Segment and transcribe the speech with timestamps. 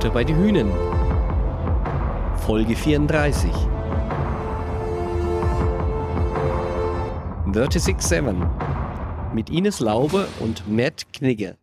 [0.00, 0.72] Butter bei die Hühnen.
[2.46, 3.50] Folge 34.
[7.44, 8.34] 367
[9.34, 11.58] mit Ines Laube und Matt Knigge.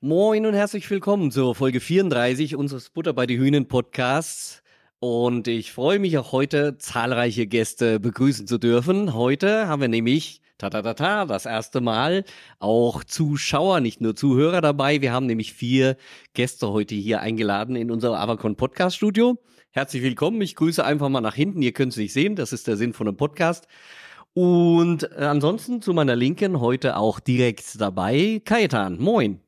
[0.00, 4.62] Moin und herzlich willkommen zur Folge 34 unseres Butter bei die Hühnen Podcasts.
[5.00, 9.12] Und ich freue mich auch heute zahlreiche Gäste begrüßen zu dürfen.
[9.12, 12.23] Heute haben wir nämlich ta ta ta ta das erste Mal
[12.59, 15.01] auch Zuschauer, nicht nur Zuhörer dabei.
[15.01, 15.97] Wir haben nämlich vier
[16.33, 19.37] Gäste heute hier eingeladen in unser Avacon Podcast Studio.
[19.71, 20.41] Herzlich willkommen.
[20.41, 21.61] Ich grüße einfach mal nach hinten.
[21.61, 22.35] Ihr könnt es nicht sehen.
[22.35, 23.67] Das ist der Sinn von einem Podcast.
[24.33, 28.97] Und äh, ansonsten zu meiner Linken heute auch direkt dabei Kajetan.
[28.99, 29.39] Moin.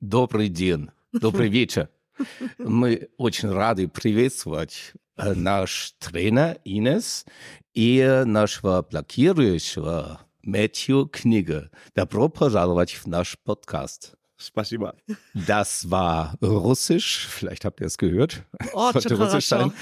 [0.00, 1.95] Добрый день, добрый вечер.
[2.58, 7.24] Мы очень рады приветствовать э, наш тренер Инес
[7.74, 11.70] и нашего блокирующего Мэтью Книга.
[11.94, 14.14] Добро пожаловать в наш Подкаст.
[14.36, 14.96] Спасибо.
[15.34, 18.42] Das war Russisch, vielleicht habt ihr es gehört.
[18.72, 19.72] Oh, Sollte schon Russisch sein.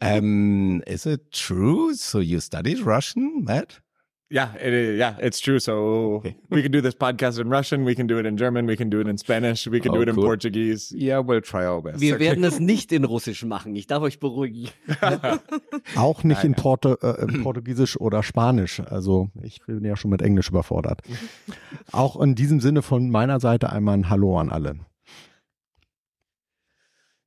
[0.00, 1.92] um, is it true?
[1.94, 3.82] So you studied Russian, Matt?
[4.31, 5.57] Yeah, it, yeah, it's true.
[5.59, 6.35] So Okay.
[6.51, 8.91] we can do this podcast in Russian, we can do it in German, we can
[8.91, 10.23] do it in Spanish, we can Oh, do it in cool.
[10.25, 10.93] Portuguese.
[10.95, 11.99] Yeah, we'll try our best.
[11.99, 13.75] Wir werden es nicht in Russisch machen.
[13.75, 14.69] Ich darf euch beruhigen.
[15.95, 18.79] Auch nicht in Nein, Porto, äh, in Portugiesisch oder Spanisch.
[18.81, 21.01] Also ich bin ja schon mit Englisch überfordert.
[21.91, 24.75] Auch in diesem Sinne von meiner Seite einmal ein Hallo an alle.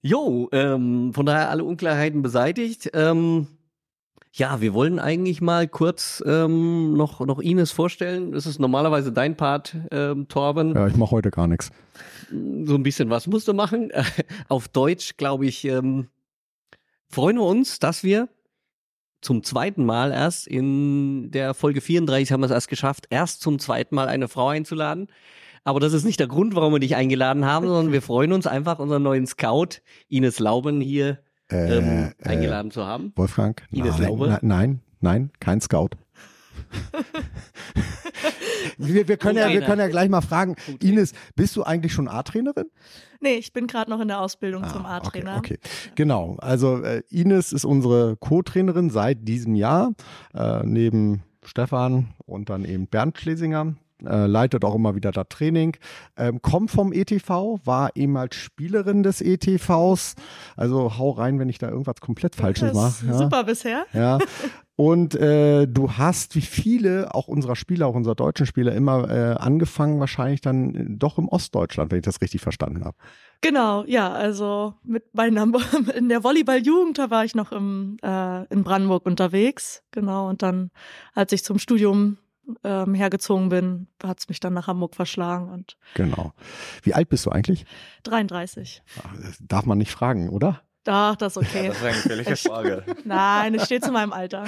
[0.03, 2.91] Jo, ähm, von daher alle Unklarheiten beseitigt.
[2.95, 3.47] Ähm,
[4.35, 8.33] ja, wir wollen eigentlich mal kurz ähm, noch, noch Ines vorstellen.
[8.33, 10.75] Das ist normalerweise dein Part, ähm, Torben.
[10.75, 11.71] Ja, ich mache heute gar nichts.
[12.31, 13.93] So ein bisschen was musst du machen.
[14.49, 16.09] Auf Deutsch, glaube ich, ähm,
[17.09, 18.31] freuen wir uns, dass wir
[19.21, 23.59] zum zweiten Mal erst in der Folge 34 haben wir es erst geschafft, erst zum
[23.59, 25.09] zweiten Mal eine Frau einzuladen.
[25.63, 28.47] Aber das ist nicht der Grund, warum wir dich eingeladen haben, sondern wir freuen uns
[28.47, 31.19] einfach, unseren neuen Scout Ines Lauben hier
[31.53, 33.13] ähm, äh, eingeladen zu haben.
[33.17, 33.63] Wolfgang?
[33.71, 34.29] Ines nein, Laube?
[34.29, 35.91] nein, nein, nein, kein Scout.
[38.79, 40.93] wir, wir, können ja, wir können ja gleich mal fragen, Co-Trainer.
[40.93, 42.67] Ines, bist du eigentlich schon A-Trainerin?
[43.21, 45.37] Nee, ich bin gerade noch in der Ausbildung zum Ah, A-Trainer.
[45.39, 45.93] Okay, okay.
[45.95, 46.37] genau.
[46.41, 49.93] Also äh, Ines ist unsere Co-Trainerin seit diesem Jahr,
[50.35, 53.75] äh, neben Stefan und dann eben Bernd Schlesinger.
[54.07, 55.77] Äh, leitet auch immer wieder das Training,
[56.17, 60.15] ähm, kommt vom ETV, war ehemals Spielerin des ETVs.
[60.57, 63.07] Also hau rein, wenn ich da irgendwas komplett Falsches mache.
[63.07, 63.19] Ja.
[63.19, 63.87] Super bisher.
[63.93, 64.19] Ja.
[64.75, 69.35] Und äh, du hast, wie viele, auch unserer Spieler, auch unserer deutschen Spieler, immer äh,
[69.35, 72.97] angefangen, wahrscheinlich dann äh, doch im Ostdeutschland, wenn ich das richtig verstanden habe.
[73.43, 75.43] Genau, ja, also mit meiner
[75.97, 79.83] in der Volleyball-Jugend, da war ich noch im, äh, in Brandenburg unterwegs.
[79.91, 80.71] Genau, und dann,
[81.15, 82.17] als ich zum Studium
[82.65, 86.33] ähm, hergezogen bin, hat es mich dann nach Hamburg verschlagen und Genau.
[86.83, 87.65] Wie alt bist du eigentlich?
[88.05, 88.83] 33.
[89.03, 90.63] Ach, darf man nicht fragen, oder?
[90.87, 91.69] Ach, das ist okay.
[91.69, 92.85] Das ist eine gefährliche Frage.
[93.05, 94.45] Nein, es steht zu meinem Alter.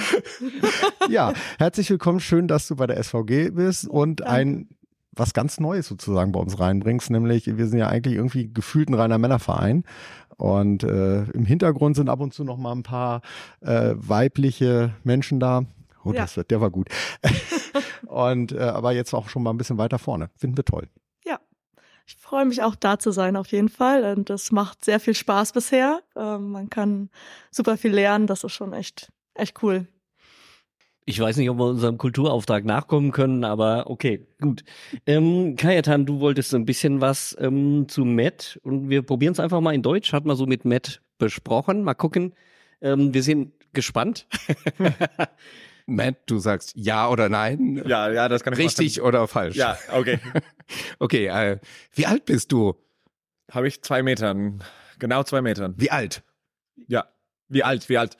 [1.09, 2.19] Ja, herzlich willkommen.
[2.19, 4.33] Schön, dass du bei der SVG bist und Danke.
[4.33, 4.69] ein
[5.17, 8.95] was ganz Neues sozusagen bei uns reinbringst, nämlich wir sind ja eigentlich irgendwie gefühlt ein
[8.95, 9.85] reiner Männerverein
[10.35, 13.21] und äh, im Hintergrund sind ab und zu noch mal ein paar
[13.61, 15.63] äh, weibliche Menschen da.
[16.05, 16.21] Oh, Ja.
[16.21, 16.87] das wird, der war gut.
[18.07, 20.29] und äh, aber jetzt auch schon mal ein bisschen weiter vorne.
[20.37, 20.87] Finden wir toll.
[22.07, 24.15] Ich freue mich auch da zu sein, auf jeden Fall.
[24.15, 26.01] Und das macht sehr viel Spaß bisher.
[26.15, 27.09] Ähm, man kann
[27.49, 28.27] super viel lernen.
[28.27, 29.87] Das ist schon echt, echt cool.
[31.07, 34.63] Ich weiß nicht, ob wir unserem Kulturauftrag nachkommen können, aber okay, gut.
[35.05, 39.39] Ähm, Kajetan, du wolltest so ein bisschen was ähm, zu Matt und wir probieren es
[39.39, 40.13] einfach mal in Deutsch.
[40.13, 41.83] Hat man so mit Matt besprochen.
[41.83, 42.33] Mal gucken.
[42.81, 44.27] Ähm, wir sind gespannt.
[45.87, 47.81] Matt, du sagst ja oder nein?
[47.85, 49.07] Ja, ja, das kann ich Richtig machen.
[49.07, 49.55] oder falsch?
[49.55, 50.19] Ja, okay.
[50.97, 51.59] Okay, äh,
[51.93, 52.73] wie alt bist du?
[53.51, 54.63] Habe ich zwei Metern.
[54.97, 55.75] Genau zwei Metern.
[55.77, 56.23] Wie alt?
[56.87, 57.05] Ja.
[57.47, 57.87] Wie alt?
[57.87, 58.17] Wie alt?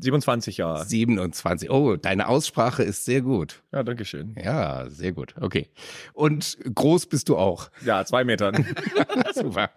[0.00, 0.84] 27 Jahre.
[0.84, 1.70] 27.
[1.70, 3.62] Oh, deine Aussprache ist sehr gut.
[3.72, 4.36] Ja, danke schön.
[4.42, 5.34] Ja, sehr gut.
[5.40, 5.68] Okay.
[6.12, 7.70] Und groß bist du auch.
[7.84, 8.66] Ja, zwei Metern.
[9.34, 9.70] Super.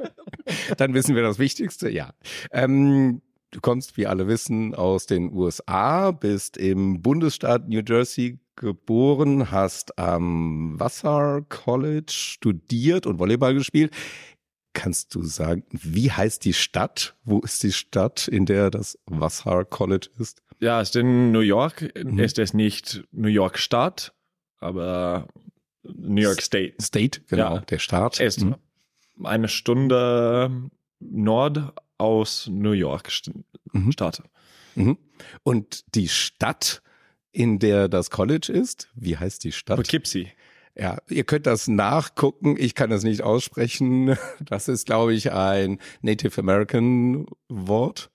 [0.78, 2.12] Dann wissen wir das Wichtigste, ja.
[2.52, 9.52] Ähm, du kommst, wie alle wissen, aus den USA, bist im Bundesstaat New Jersey geboren,
[9.52, 13.94] hast am Vassar College studiert und Volleyball gespielt.
[14.74, 17.16] Kannst du sagen, wie heißt die Stadt?
[17.26, 20.42] Wo ist die Stadt, in der das Vassar College ist?
[20.60, 21.92] Ja, ist in New York.
[22.02, 22.20] Mhm.
[22.20, 24.14] Ist es nicht New York Stadt,
[24.60, 25.28] aber
[25.84, 26.76] New York State.
[26.82, 27.60] State, genau, Ja.
[27.62, 28.20] der Staat.
[28.20, 28.56] Ist Mhm.
[29.24, 30.70] eine Stunde
[31.00, 33.10] Nord aus New York
[33.74, 33.92] Mhm.
[33.94, 34.22] Stadt.
[34.76, 34.98] Mhm.
[35.44, 36.82] Und die Stadt,
[37.32, 39.78] in der das College ist, wie heißt die Stadt?
[39.78, 40.30] Poughkeepsie.
[40.78, 42.56] Ja, ihr könnt das nachgucken.
[42.58, 44.18] Ich kann das nicht aussprechen.
[44.46, 48.10] Das ist, glaube ich, ein Native American Wort.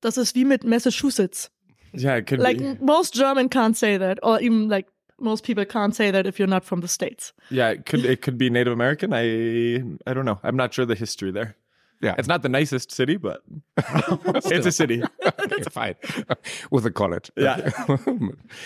[0.00, 1.50] Das ist wie mit Massachusetts.
[1.94, 2.76] Yeah, it could Like be.
[2.80, 4.86] most German can't say that, or even like
[5.18, 7.32] most people can't say that if you're not from the states.
[7.50, 9.12] Yeah, it could it could be Native American.
[9.14, 10.38] I I don't know.
[10.42, 11.54] I'm not sure the history there.
[12.02, 12.14] Yeah.
[12.18, 13.42] It's not the nicest city, but
[13.78, 15.02] it's a city.
[15.24, 15.94] Okay, fine.
[16.70, 17.30] With a college.
[17.36, 17.70] Yeah.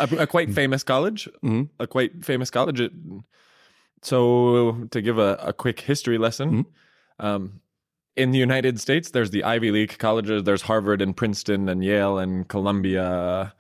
[0.01, 1.29] a, a quite famous college.
[1.45, 1.69] Mhm.
[1.79, 2.81] A quite famous college.
[2.81, 2.93] It-
[4.03, 6.65] so to give a, a quick history lesson,
[7.19, 7.61] um,
[8.17, 10.45] in the United States, there's the Ivy League colleges.
[10.45, 13.55] There's Harvard and Princeton and Yale and Columbia.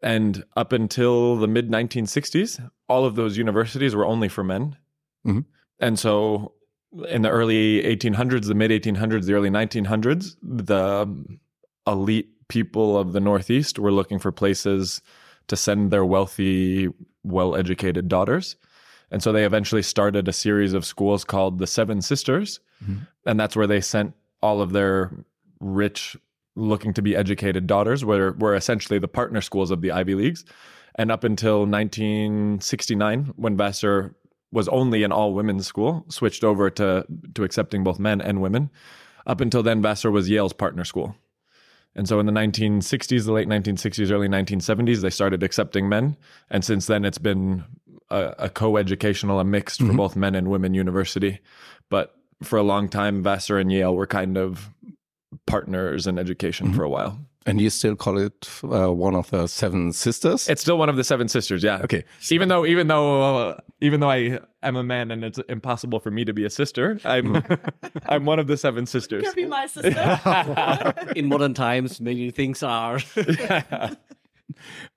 [0.00, 4.76] And up until the mid 1960s, all of those universities were only for men.
[5.26, 5.44] Mhm.
[5.80, 6.52] And so
[7.08, 11.38] in the early 1800s, the mid 1800s, the early 1900s, the
[11.86, 15.00] elite people of the Northeast were looking for places
[15.48, 16.88] to send their wealthy,
[17.24, 18.56] well educated daughters.
[19.10, 22.60] And so they eventually started a series of schools called the Seven Sisters.
[22.82, 23.04] Mm-hmm.
[23.26, 25.12] And that's where they sent all of their
[25.60, 26.16] rich,
[26.56, 30.44] looking to be educated daughters, were, were essentially the partner schools of the Ivy Leagues.
[30.96, 34.14] And up until 1969, when Vassar
[34.52, 37.04] was only an all women's school, switched over to,
[37.34, 38.70] to accepting both men and women.
[39.26, 41.16] Up until then, Vassar was Yale's partner school.
[41.94, 46.16] And so in the 1960s, the late 1960s, early 1970s, they started accepting men.
[46.50, 47.64] And since then, it's been
[48.10, 49.96] a, a co educational, a mixed for mm-hmm.
[49.96, 51.40] both men and women university.
[51.90, 54.70] But for a long time, Vassar and Yale were kind of
[55.46, 56.76] partners in education mm-hmm.
[56.76, 57.18] for a while.
[57.46, 60.48] And you still call it uh, one of the seven sisters?
[60.48, 61.80] It's still one of the seven sisters, yeah.
[61.82, 62.04] Okay.
[62.30, 66.10] Even though, even though, uh, even though I am a man and it's impossible for
[66.10, 67.42] me to be a sister, I'm,
[68.06, 69.32] I'm one of the seven sisters.
[69.34, 70.94] Be my sister.
[71.16, 73.00] In modern times, many things are.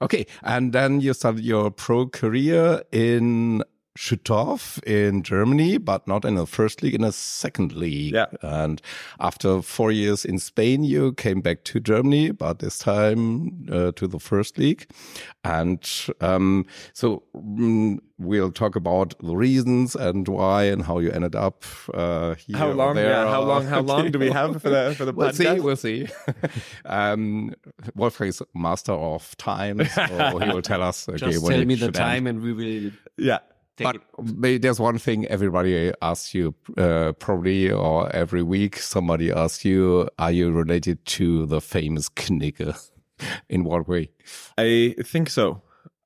[0.02, 3.64] Okay, and then you started your pro career in
[3.98, 8.14] Schüttorf in Germany, but not in the first league, in the second league.
[8.14, 8.26] Yeah.
[8.42, 8.82] And
[9.20, 14.08] after four years in Spain, you came back to Germany, but this time uh, to
[14.08, 14.86] the first league.
[15.44, 15.80] And
[16.20, 21.64] um, so mm, we'll talk about the reasons and why and how you ended up
[21.94, 22.58] uh, here.
[22.58, 22.96] How long?
[22.96, 23.66] there Yeah, how long?
[23.66, 25.64] How long do we have for the for the We'll see, podcast?
[25.64, 26.08] we'll see.
[26.86, 27.54] um,
[27.96, 30.06] Wolfgang is master of time, so
[30.40, 31.08] he will tell us.
[31.08, 31.96] Okay, Just when tell me the should end.
[31.96, 33.40] time and we will Yeah.
[33.78, 34.02] Take But
[34.46, 34.62] it.
[34.62, 40.32] there's one thing everybody asks you, uh, probably, or every week somebody asks you, are
[40.32, 42.90] you related to the famous Knigge?
[43.50, 44.10] In what way?
[44.58, 45.62] I think so.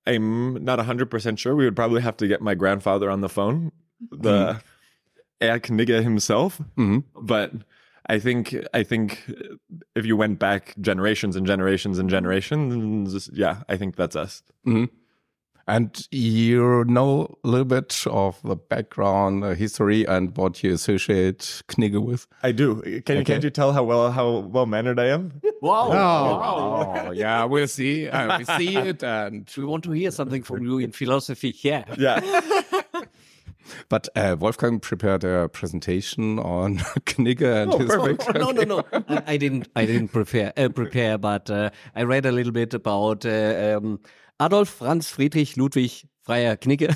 [0.06, 1.56] I'm not 100% sure.
[1.56, 3.72] We would probably have to get my grandfather on the phone,
[4.12, 4.62] the
[5.42, 6.62] Herr Knigge himself.
[6.78, 7.04] Mhm.
[7.22, 7.52] But
[8.08, 9.24] I think I think
[9.96, 14.42] if you went back generations and generations and generations, yeah, I think that's us.
[15.70, 21.62] And you know a little bit of the background, uh, history, and what you associate
[21.68, 22.26] Knigge with?
[22.42, 22.82] I do.
[23.06, 25.40] Can you can't you tell how well how well mannered I am?
[25.62, 25.92] Wow.
[25.92, 28.10] Oh, yeah, we'll see.
[28.10, 31.56] Uh, we see it, and We want to hear something from you in philosophy.
[31.62, 31.84] Yeah.
[31.98, 32.20] Yeah.
[33.88, 38.26] But uh, Wolfgang prepared a presentation on Knigge and his perfect.
[38.26, 38.36] work.
[38.36, 38.84] no, no, no.
[39.08, 39.68] I, I didn't.
[39.76, 40.54] I didn't prepare.
[40.58, 44.00] Uh, prepare, but uh, I read a little bit about uh, um,
[44.42, 45.92] Adolf Franz Friedrich Ludwig
[46.26, 46.96] Freiherr Knigge,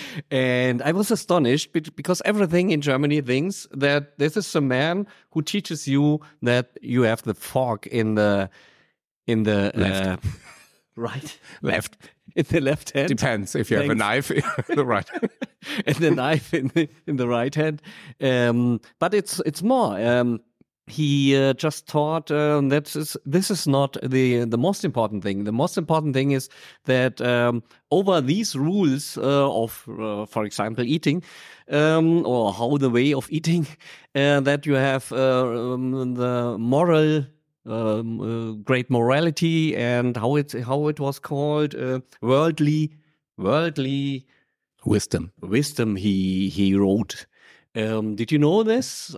[0.30, 5.42] and I was astonished because everything in Germany thinks that this is a man who
[5.42, 8.48] teaches you that you have the fork in the
[9.26, 10.06] in the Left.
[10.06, 10.28] uh,
[10.96, 11.96] right Left.
[12.36, 13.08] in the left hand.
[13.08, 14.30] Depends if you have a Thanks.
[14.30, 14.66] knife.
[14.68, 15.08] the right.
[15.86, 17.82] and the knife in the, in the right hand.
[18.20, 19.98] Um, but it's it's more.
[20.00, 20.40] Um,
[20.86, 25.44] he uh, just taught that is, this is not the the most important thing.
[25.44, 26.48] The most important thing is
[26.84, 31.22] that um, over these rules uh, of, uh, for example, eating
[31.70, 33.66] um, or how the way of eating,
[34.14, 37.26] uh, that you have uh, um, the moral.
[37.64, 42.96] Um, uh, great morality and how it how it was called uh, worldly
[43.38, 44.26] worldly
[44.84, 45.32] Wisdom.
[45.40, 47.26] wisdom he he wrote.
[47.76, 49.14] Um, did you know this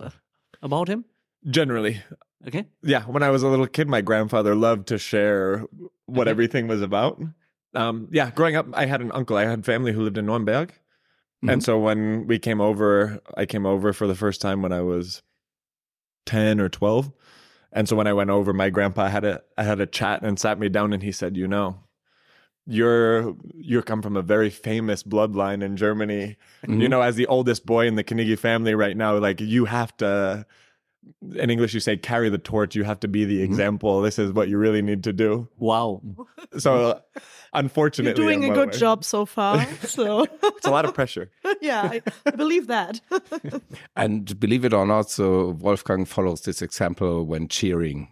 [0.61, 1.05] about him?
[1.47, 2.01] Generally.
[2.47, 2.65] Okay.
[2.83, 5.65] Yeah, when I was a little kid, my grandfather loved to share
[6.05, 7.21] what everything was about.
[7.73, 9.37] Um, yeah, growing up, I had an uncle.
[9.37, 10.69] I had family who lived in Nürnberg,
[11.47, 14.81] and so when we came over, I came over for the first time when I
[14.81, 15.21] was
[16.25, 17.11] ten or twelve.
[17.71, 20.39] And so when I went over, my grandpa had a I had a chat and
[20.39, 21.79] sat me down, and he said, "You know,
[22.65, 26.37] you're you come from a very famous bloodline in Germany.
[26.67, 29.95] You know, as the oldest boy in the Knigge family right now, like you have
[29.97, 30.45] to."
[31.35, 32.75] In English you say carry the torch.
[32.75, 33.51] You have to be the Mm-hmm.
[33.53, 34.01] example.
[34.01, 35.47] This is what you really need to do.
[35.57, 36.01] Wow.
[36.57, 37.01] So,
[37.53, 39.65] unfortunately, You're doing a good way, job so far.
[39.81, 41.29] So It's a lot of pressure.
[41.61, 43.01] yeah, I, I believe that.
[43.95, 48.07] And believe it or not, so Wolfgang follows this example when cheering.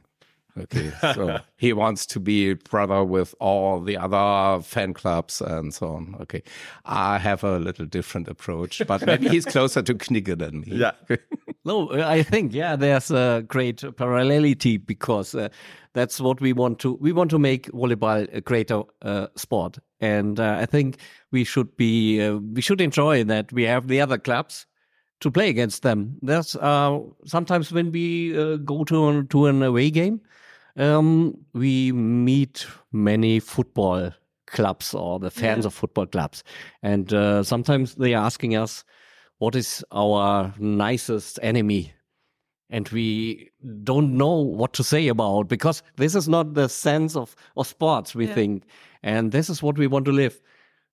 [0.56, 5.88] Okay, so he wants to be brother with all the other fan clubs and so
[5.88, 6.16] on.
[6.22, 6.44] Okay,
[6.86, 10.68] I have a little different approach, but maybe he's closer to Knigge than me.
[10.78, 10.92] Yeah.
[11.66, 15.48] No, I think yeah, there's a great parallelity because uh,
[15.94, 16.96] that's what we want to.
[16.96, 20.98] We want to make volleyball a greater uh, sport, and uh, I think
[21.32, 24.66] we should be uh, we should enjoy that we have the other clubs
[25.22, 26.18] to play against them.
[26.22, 30.20] There's uh, sometimes when we uh, go to an, to an away game,
[30.76, 34.12] um, we meet many football
[34.48, 35.68] clubs or the fans Yeah.
[35.68, 36.44] of football clubs,
[36.82, 38.84] and uh, sometimes they are asking us
[39.40, 41.94] what is our nicest enemy?
[42.70, 43.50] And we
[43.84, 48.16] don't know what to say about because this is not the sense of, of sports
[48.16, 48.34] we Yeah.
[48.36, 48.64] think.
[49.04, 50.40] And this is what we want to live.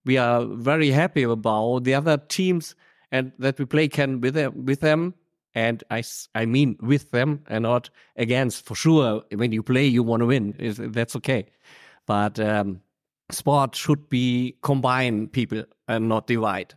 [0.05, 2.75] We are very happy about the other teams
[3.13, 5.15] and that we play can with them, with them
[5.55, 6.03] and I,
[6.35, 8.67] I mean with them and not against.
[8.67, 10.55] For sure when you play you want to win
[10.93, 11.47] that's okay.
[12.07, 12.81] But um,
[13.31, 16.75] sport should be combine people and not divide.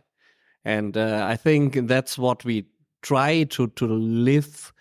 [0.64, 2.66] And uh, I think that's what we
[3.02, 4.72] try to to live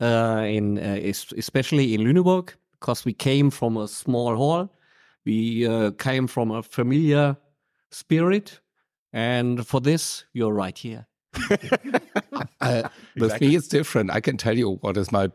[0.00, 0.98] uh, in, uh,
[1.36, 4.68] especially in Lüneburg, because we came from a small hall,
[5.24, 7.36] we uh, came from a familiar
[7.90, 8.60] spirit,
[9.12, 11.06] and for this you're right here.
[12.60, 14.10] Uh, with me, it's different.
[14.10, 15.30] I can tell you what is my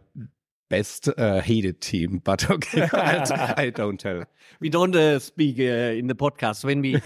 [0.69, 4.23] best uh, hated team, but okay, I, I don't tell.
[4.59, 7.01] We don't uh, speak uh, in the podcast when we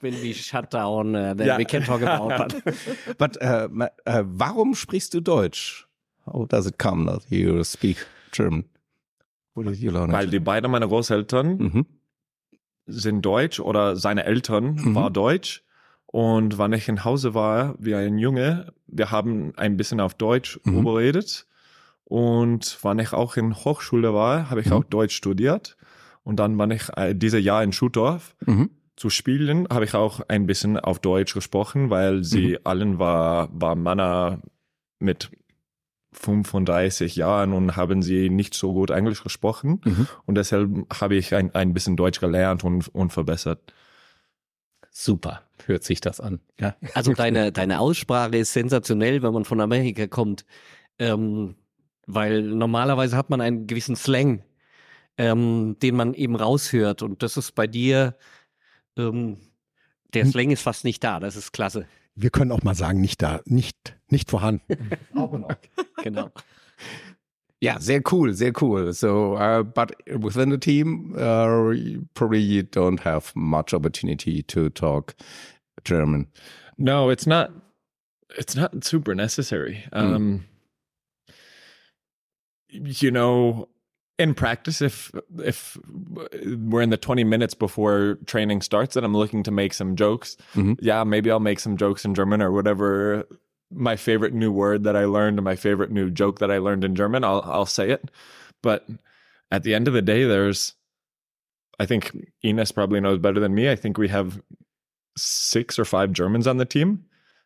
[0.00, 1.14] when we shut down.
[1.14, 1.56] Uh, then Yeah.
[1.58, 2.38] we can talk about.
[2.38, 3.68] But But uh,
[4.06, 5.86] uh, warum sprichst du Deutsch?
[6.26, 7.96] How does it come that you speak
[8.32, 8.64] German?
[9.56, 10.32] Did you learn Weil it?
[10.32, 11.86] die beide meine Großeltern Mhm.
[12.86, 14.94] sind deutsch oder seine Eltern Mhm.
[14.94, 15.62] war deutsch.
[16.10, 20.58] Und wann ich in Hause war, wie ein Junge, wir haben ein bisschen auf Deutsch
[20.64, 20.78] Mhm.
[20.78, 21.46] überredet.
[22.04, 24.72] Und wann ich auch in Hochschule war, habe ich Mhm.
[24.72, 25.76] auch Deutsch studiert.
[26.24, 28.70] Und dann, wann ich äh, dieses Jahr in Schutorf Mhm.
[28.96, 32.58] zu spielen, habe ich auch ein bisschen auf Deutsch gesprochen, weil sie Mhm.
[32.64, 34.40] allen war, war Männer
[34.98, 35.30] mit
[36.12, 39.80] 35 Jahren und haben sie nicht so gut Englisch gesprochen.
[39.84, 40.06] Mhm.
[40.24, 43.60] Und deshalb habe ich ein, ein bisschen Deutsch gelernt und, und verbessert.
[45.00, 46.40] Super, hört sich das an.
[46.58, 46.74] Ja.
[46.92, 50.44] Also deine, deine Aussprache ist sensationell, wenn man von Amerika kommt.
[50.98, 51.54] Ähm,
[52.08, 54.42] weil normalerweise hat man einen gewissen Slang,
[55.16, 57.02] ähm, den man eben raushört.
[57.02, 58.16] Und das ist bei dir,
[58.96, 59.38] ähm,
[60.14, 60.32] der Hm.
[60.32, 61.20] Slang ist fast nicht da.
[61.20, 61.86] Das ist klasse.
[62.16, 64.90] Wir können auch mal sagen, nicht da, nicht, nicht vorhanden.
[66.02, 66.30] Genau.
[67.60, 68.92] Yeah, sehr cool, sehr cool.
[68.92, 71.74] So, uh, but within the team, uh,
[72.14, 75.16] probably you don't have much opportunity to talk
[75.84, 76.28] German.
[76.78, 77.50] No, it's not.
[78.36, 79.84] It's not super necessary.
[79.92, 80.44] Um,
[82.68, 83.68] you know,
[84.18, 85.78] in practice, if if
[86.44, 90.36] we're in the twenty minutes before training starts, and I'm looking to make some jokes,
[90.54, 90.76] Mhm.
[90.80, 93.26] yeah, maybe I'll make some jokes in German or whatever.
[93.70, 96.94] My favorite new word that I learned, my favorite new joke that I learned in
[96.94, 98.10] German, I'll I'll say it.
[98.62, 98.86] But
[99.50, 100.74] at the end of the day, there's,
[101.78, 103.70] I think Ines probably knows better than me.
[103.70, 104.40] I think we have
[105.16, 107.04] six or five Germans on the team.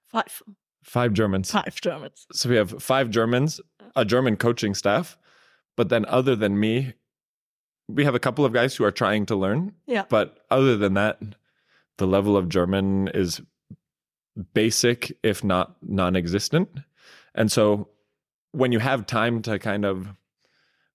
[0.09, 0.43] Five,
[0.85, 1.51] Five Germans.
[1.51, 2.27] five Germans.
[2.33, 3.87] So we have five Germans, oh.
[3.97, 5.17] a German coaching staff.
[5.77, 6.95] But then, other than me,
[7.89, 9.75] we have a couple of guys who are trying to learn.
[9.87, 10.05] Yeah.
[10.09, 11.21] But other than that,
[11.99, 13.41] the level of German is
[14.55, 16.69] basic, if not non existent.
[17.35, 17.89] And so,
[18.53, 20.09] when you have time to kind of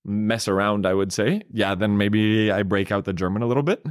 [0.05, 3.63] mess around, I would say, yeah, then maybe I break out the German a little
[3.63, 3.85] bit.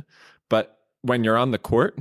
[0.49, 1.99] But when you're on the court,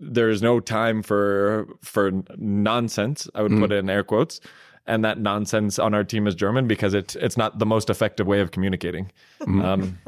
[0.00, 3.28] there's no time for for nonsense.
[3.34, 3.60] I would Mm.
[3.60, 4.40] put it in air quotes,
[4.86, 8.26] and that nonsense on our team is German because it's it's not the most effective
[8.26, 9.10] way of communicating.
[9.40, 9.62] Mhm.
[9.64, 9.98] Um,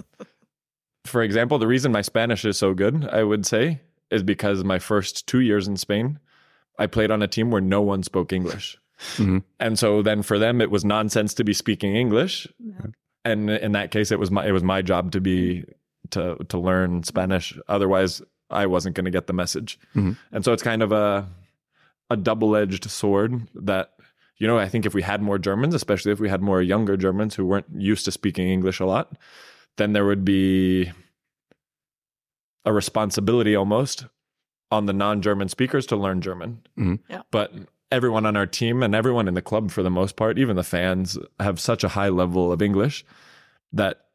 [1.04, 4.78] for example, the reason my Spanish is so good, I would say, is because my
[4.78, 6.18] first two years in Spain,
[6.78, 8.78] I played on a team where no one spoke English,
[9.16, 9.42] Mhm.
[9.60, 12.46] and so then for them it was nonsense to be speaking English,
[13.24, 15.64] and in that case, it was my it was my job to be
[16.10, 17.58] to to learn Spanish.
[17.68, 19.78] Otherwise, I wasn't going to get the message.
[19.94, 20.16] Mhm.
[20.32, 21.28] And so it's kind of a
[22.10, 23.92] a double edged sword that
[24.38, 26.96] you know I think if we had more Germans, especially if we had more younger
[26.96, 29.18] Germans who weren't used to speaking English a lot,
[29.76, 30.92] then there would be
[32.66, 34.04] a responsibility almost
[34.70, 36.60] on the non-German speakers to learn German.
[36.78, 36.98] Mhm.
[37.08, 37.22] Yeah.
[37.30, 37.52] But
[37.92, 40.64] everyone on our team and everyone in the club for the most part, even the
[40.64, 43.04] fans, have such a high level of English
[43.72, 44.06] that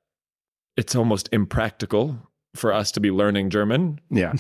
[0.78, 2.18] it's almost impractical
[2.54, 4.34] for us to be learning German Yeah.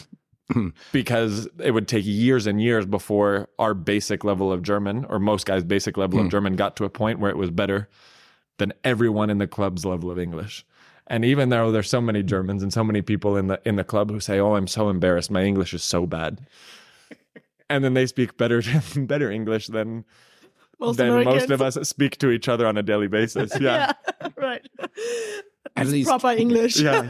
[0.91, 5.46] because it would take years and years before our basic level of German or most
[5.46, 7.88] guys' basic level of German got to a point where it was better
[8.58, 10.65] than everyone in the club's level of English.
[11.12, 13.84] And even though there's so many Germans and so many people in the in the
[13.84, 15.30] club who say, "Oh, I'm so embarrassed.
[15.30, 16.39] My English is so bad,"
[17.70, 18.62] and then they speak better
[18.96, 20.06] better English than
[20.80, 23.51] Most than most of us speak to each other on a daily basis.
[23.60, 23.91] Yeah,
[24.22, 24.65] yeah, right.
[25.75, 26.80] At least Proper English.
[26.80, 27.08] yeah.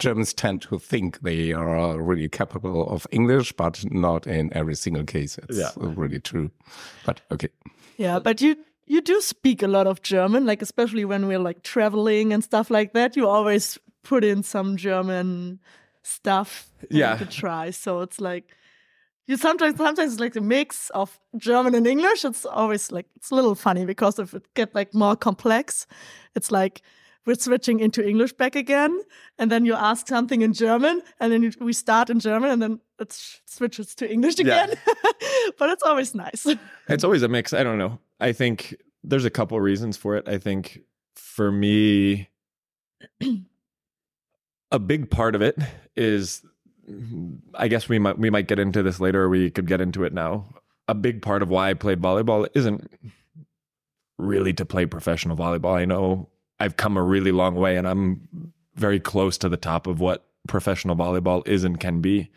[0.00, 5.04] Germans tend to think they are really capable of English, but not in every single
[5.04, 5.38] case.
[5.38, 5.70] It's Yeah.
[5.76, 6.50] really true.
[7.06, 7.48] But okay.
[7.96, 8.56] Yeah, but you
[8.86, 12.70] you do speak a lot of German, like especially when we're like traveling and stuff
[12.70, 13.16] like that.
[13.16, 15.60] You always put in some German
[16.02, 17.16] stuff Yeah.
[17.16, 17.70] to try.
[17.70, 18.44] So it's like
[19.26, 22.24] you sometimes sometimes it's like a mix of German and English.
[22.24, 25.86] It's always like it's a little funny because if it get like more complex,
[26.34, 26.82] it's like
[27.26, 29.00] we're switching into English back again,
[29.38, 32.60] and then you ask something in German, and then you, we start in German, and
[32.60, 33.12] then it
[33.46, 34.64] switches to English Yeah.
[34.64, 34.76] again.
[35.58, 36.46] but it's always nice.
[36.86, 37.54] It's always a mix.
[37.54, 37.98] I don't know.
[38.20, 40.28] I think there's a couple reasons for it.
[40.28, 40.80] I think
[41.14, 42.28] for me,
[44.70, 45.58] a big part of it
[45.96, 46.44] is,
[47.54, 49.24] I guess we might we might get into this later.
[49.24, 50.46] Or we could get into it now.
[50.88, 52.90] A big part of why I played volleyball isn't
[54.18, 55.74] really to play professional volleyball.
[55.74, 56.28] I know
[56.60, 60.26] I've come a really long way, and I'm very close to the top of what
[60.46, 62.30] professional volleyball is and can be.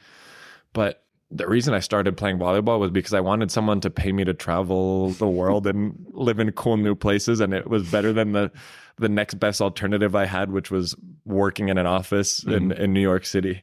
[0.73, 4.23] But the reason I started playing volleyball was because I wanted someone to pay me
[4.23, 8.31] to travel the world and live in cool new places, and it was better than
[8.31, 8.51] the
[8.97, 13.01] the next best alternative I had, which was working in an office in, in New
[13.01, 13.61] York City.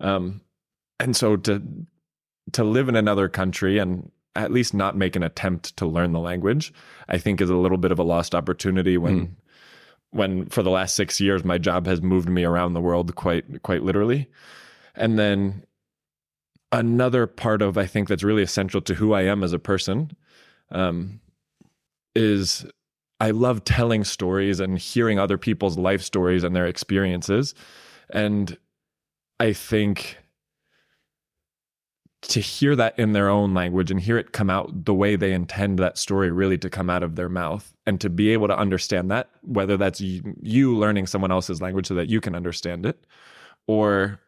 [0.00, 0.40] Um,
[0.98, 1.62] and so to
[2.52, 6.18] to live in another country and at least not make an attempt to learn the
[6.18, 6.72] language,
[7.08, 9.36] I think is a little bit of a lost opportunity when
[10.10, 13.62] when for the last six years my job has moved me around the world quite
[13.62, 14.28] quite literally.
[14.94, 15.64] And then
[16.72, 20.10] another part of I think that's really essential to who I am as a person
[20.70, 21.20] um,
[22.16, 22.66] is
[23.20, 27.54] I love telling stories and hearing other people's life stories and their experiences.
[28.10, 28.56] And
[29.38, 30.18] I think
[32.22, 35.32] to hear that in their own language and hear it come out the way they
[35.32, 38.56] intend that story really to come out of their mouth and to be able to
[38.56, 42.86] understand that, whether that's you, you learning someone else's language so that you can understand
[42.86, 43.04] it,
[43.66, 44.20] or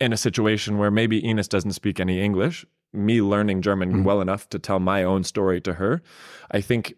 [0.00, 4.04] in a situation where maybe Ines doesn't speak any English, me learning German mm-hmm.
[4.04, 6.02] well enough to tell my own story to her,
[6.50, 6.94] I think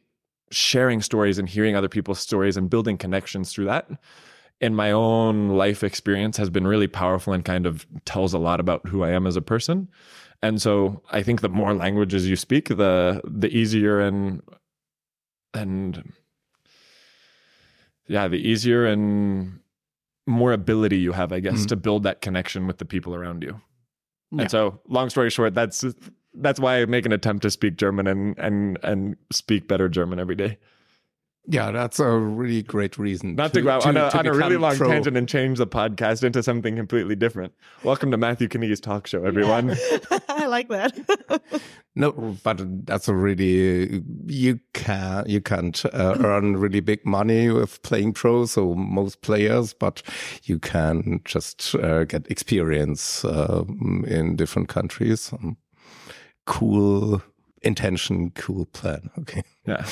[0.51, 3.89] sharing stories and hearing other people's stories and building connections through that
[4.61, 8.61] in my own life experience has been really powerful and kind of tells a lot
[8.61, 9.89] about who I am as a person.
[10.43, 14.43] And so I think the more languages you speak, the the easier and
[15.53, 16.13] and
[18.07, 19.61] yeah, the easier and
[20.27, 21.67] more ability you have, I guess, mm-hmm.
[21.67, 23.61] to build that connection with the people around you.
[24.31, 24.43] Yeah.
[24.43, 25.85] And so, long story short, that's
[26.35, 30.19] that's why I make an attempt to speak German and and and speak better German
[30.19, 30.59] every day.
[31.47, 33.35] Yeah, that's a really great reason.
[33.35, 34.89] Not to, go out on a, on a really long pro.
[34.89, 37.53] tangent and change the podcast into something completely different.
[37.83, 39.77] Welcome to Matthew Knigge's talk show, everyone.
[40.29, 40.99] I like that.
[41.97, 47.81] No, but that's a really you can you can't uh, earn really big money with
[47.83, 48.47] playing pro.
[48.47, 50.03] So most players, but
[50.43, 53.63] you can just uh, get experience uh,
[54.09, 55.33] in different countries.
[55.33, 55.57] Um,
[56.47, 57.23] cool
[57.63, 59.11] intention, cool plan.
[59.21, 59.45] Okay.
[59.65, 59.87] Yeah.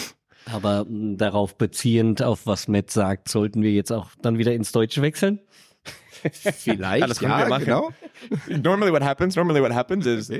[0.50, 4.72] Aber mh, darauf beziehend, auf was Matt sagt, sollten wir jetzt auch dann wieder ins
[4.72, 5.40] Deutsche wechseln?
[6.32, 7.00] Vielleicht.
[7.00, 7.64] Ja, das können wir machen.
[7.64, 7.90] genau.
[8.48, 10.30] normally what happens normally what happens is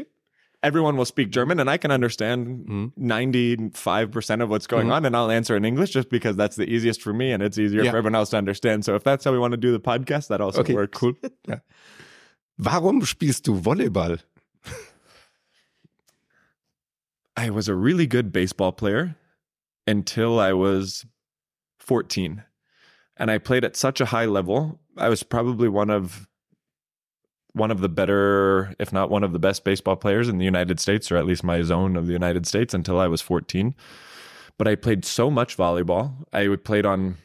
[0.63, 5.29] everyone will speak german and i can understand 95% of what's going on and i'll
[5.33, 7.91] answer in english just because that's the easiest for me and it's easier Yeah.
[7.91, 10.29] for everyone else to understand so if that's how we want to do the podcast
[10.29, 11.15] that also Okay, works cool.
[11.49, 11.57] Ja.
[12.59, 14.21] Warum spielst du Volleyball?
[17.37, 19.17] i was a really good baseball player
[19.87, 21.05] until i was
[21.81, 22.43] 14
[23.17, 26.29] and i played at such a high level i was probably one of
[27.55, 30.81] one of the better if not one of the best baseball players in the united
[30.81, 33.75] states or at least my zone of the united states until i was 14
[34.59, 37.17] but i played so much volleyball i would played on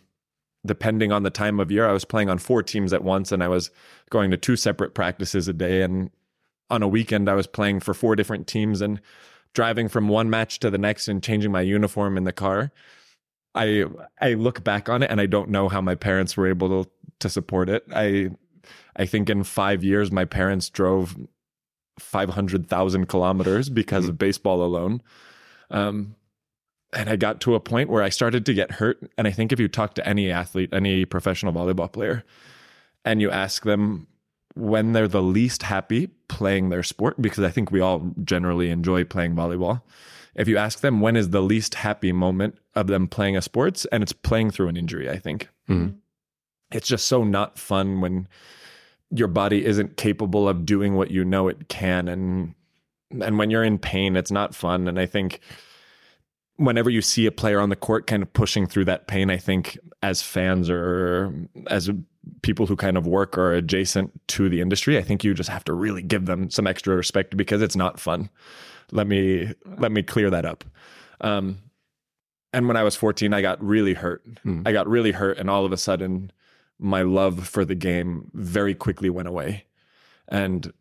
[0.66, 3.44] depending on the time of year i was playing on four teams at once and
[3.44, 3.72] i was
[4.10, 6.10] going to two separate practices a day and
[6.70, 9.00] on a weekend i was playing for four different teams and
[9.54, 12.72] driving from one match to the next and changing my uniform in the car.
[13.56, 13.86] I
[14.22, 16.90] i look back on it and i don't know how my parents were able to
[17.20, 17.84] to support it.
[17.94, 18.32] I
[18.96, 21.16] i think in 5 years my parents drove
[22.00, 25.02] 500,000 kilometers because of baseball alone.
[25.72, 26.16] Um,
[26.94, 29.10] and I got to a point where I started to get hurt.
[29.18, 32.24] And I think if you talk to any athlete, any professional volleyball player,
[33.04, 34.08] and you ask them
[34.58, 39.04] when they're the least happy playing their sport, because I think we all generally enjoy
[39.04, 39.82] playing volleyball.
[40.36, 43.86] If you ask them when is the least happy moment of them playing a sports,
[43.92, 45.50] and it's playing through an injury, I think.
[45.70, 45.96] Mhm.
[46.72, 48.28] It's just so not fun when
[49.10, 52.54] your body isn't capable of doing what you know it can and
[53.22, 55.40] and when you're in pain it's not fun and i think
[56.58, 59.38] whenever you see a player on the court kind of pushing through that pain i
[59.38, 61.34] think as fans or
[61.68, 61.90] as
[62.42, 65.64] people who kind of work or adjacent to the industry i think you just have
[65.64, 68.30] to really give them some extra respect because it's not fun
[68.92, 70.64] let me let me clear that up
[71.22, 71.58] um
[72.54, 74.64] and when i was 14 i got really hurt Hmm.
[74.66, 76.32] i got really hurt and all of a sudden
[76.80, 79.66] my love for the game very quickly went away.
[80.28, 80.72] And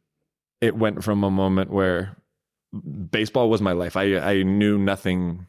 [0.61, 2.17] it went from a moment where
[3.11, 3.97] baseball was my life.
[3.97, 5.47] I, I knew nothing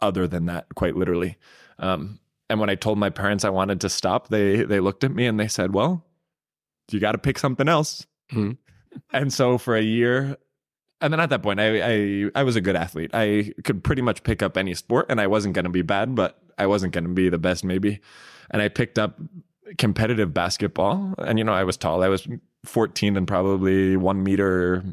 [0.00, 1.36] other than that, quite literally.
[1.78, 2.18] Um,
[2.50, 5.26] and when I told my parents I wanted to stop, they they looked at me
[5.26, 6.04] and they said, "Well,
[6.90, 8.58] you got to pick something else." Mhm.
[9.12, 10.36] And so for a year,
[11.00, 13.10] and then at that point, I, I I was a good athlete.
[13.12, 16.14] I could pretty much pick up any sport, and I wasn't going to be bad,
[16.14, 18.00] but I wasn't going to be the best, maybe.
[18.50, 19.18] And I picked up
[19.78, 22.02] competitive basketball, and you know, I was tall.
[22.04, 22.28] I was
[22.64, 24.84] 14 and probably one meter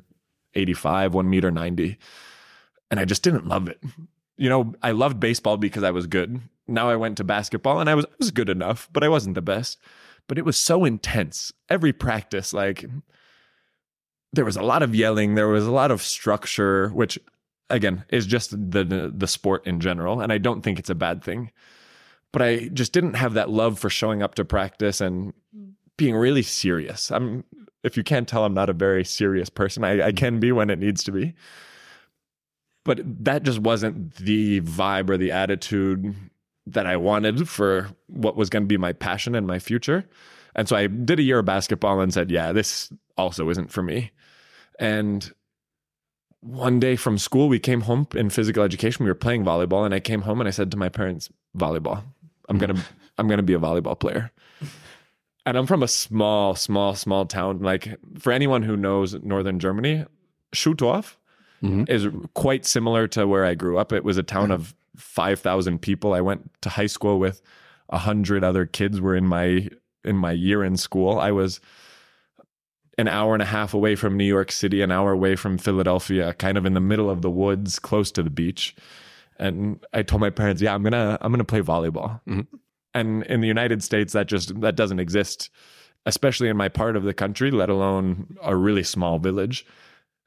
[0.55, 1.97] 85, one meter 90,
[2.89, 3.79] and I just didn't love it.
[4.37, 6.41] You know, I loved baseball because I was good.
[6.71, 9.35] Now I went to basketball, and I was I was good enough, but I wasn't
[9.35, 9.77] the best.
[10.27, 11.51] But it was so intense.
[11.69, 12.85] Every practice, like
[14.33, 15.35] there was a lot of yelling.
[15.35, 17.19] There was a lot of structure which
[17.69, 21.23] again is just the the sport in general and i don't think it's a bad
[21.23, 21.51] thing.
[22.31, 25.33] But i just didn't have that love for showing up to practice and
[25.97, 27.11] being really serious.
[27.11, 27.43] I'm
[27.83, 29.83] if you can't tell i'm not a very serious person.
[29.83, 31.33] I, I can be when it needs to be.
[32.83, 36.15] But that just wasn't the vibe or the attitude
[36.73, 40.05] that i wanted for what was going to be my passion and my future
[40.55, 43.81] and so i did a year of basketball and said yeah this also isn't for
[43.83, 44.11] me
[44.79, 45.31] and
[46.43, 49.05] one day from school, we came home in physical education.
[49.05, 52.01] We were playing volleyball, and I came home and I said to my parents, "Volleyball.
[52.49, 52.83] I'm gonna,
[53.19, 54.31] I'm gonna be a volleyball player."
[55.45, 57.59] And I'm from a small, small, small town.
[57.59, 60.05] Like for anyone who knows northern Germany,
[60.55, 61.15] Schüttorf
[61.61, 61.87] Mhm.
[61.87, 63.93] is quite similar to where I grew up.
[63.93, 66.13] It was a town of five thousand people.
[66.13, 67.41] I went to high school with
[67.89, 68.99] a hundred other kids.
[69.01, 69.69] Were in my
[70.03, 71.19] in my year in school.
[71.19, 71.59] I was
[72.97, 76.33] an hour and a half away from New York City, an hour away from Philadelphia,
[76.33, 78.75] kind of in the middle of the woods, close to the beach.
[79.37, 82.47] And I told my parents, "Yeah, I'm gonna I'm gonna play volleyball." Mhm.
[82.93, 85.49] And in the United States, that just that doesn't exist,
[86.05, 89.65] especially in my part of the country, let alone a really small village.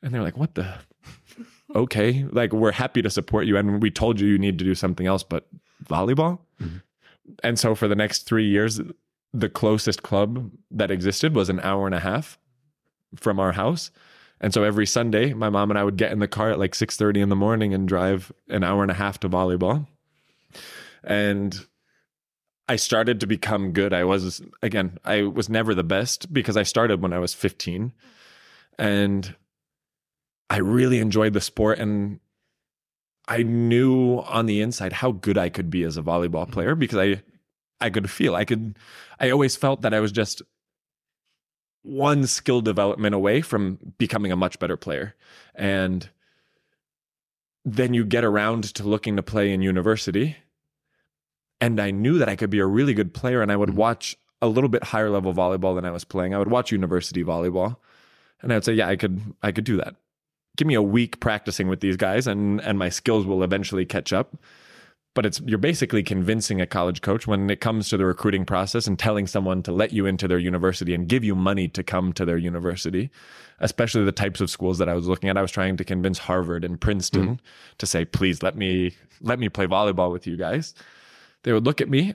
[0.02, 0.74] And they're like, "What the?
[1.74, 4.74] Okay, like we're happy to support you, and we told you you need to do
[4.74, 5.46] something else, but
[5.84, 6.78] volleyball." Mm-hmm.
[7.42, 8.80] And so for the next three years,
[9.32, 12.38] the closest club that existed was an hour and a half
[13.16, 13.90] from our house.
[14.40, 16.74] And so every Sunday, my mom and I would get in the car at like
[16.74, 19.86] 6:30 in the morning and drive an hour and a half to volleyball.
[21.02, 21.66] And
[22.68, 23.92] I started to become good.
[23.92, 27.92] I was again, I was never the best because I started when I was 15.
[28.78, 29.34] And
[30.50, 32.20] I really enjoyed the sport and
[33.26, 36.80] I knew on the inside how good I could be as a volleyball player mm-hmm.
[36.80, 37.22] because I
[37.80, 38.78] I could feel I could
[39.18, 40.42] I always felt that I was just
[41.82, 45.14] one skill development away from becoming a much better player.
[45.54, 46.08] And
[47.64, 50.36] then you get around to looking to play in university.
[51.60, 53.78] And I knew that I could be a really good player and I would mm-hmm.
[53.78, 56.34] watch a little bit higher level volleyball than I was playing.
[56.34, 57.76] I would watch university volleyball
[58.40, 59.96] and I would say, yeah, I could I could do that.
[60.56, 64.12] Give me a week practicing with these guys and and my skills will eventually catch
[64.12, 64.36] up.
[65.14, 68.86] But it's you're basically convincing a college coach when it comes to the recruiting process
[68.86, 72.12] and telling someone to let you into their university and give you money to come
[72.14, 73.10] to their university
[73.60, 75.36] especially the types of schools that I was looking at.
[75.36, 77.44] I was trying to convince Harvard and Princeton mm-hmm.
[77.78, 80.74] to say please let me let me play volleyball with you guys.
[81.42, 82.14] They would look at me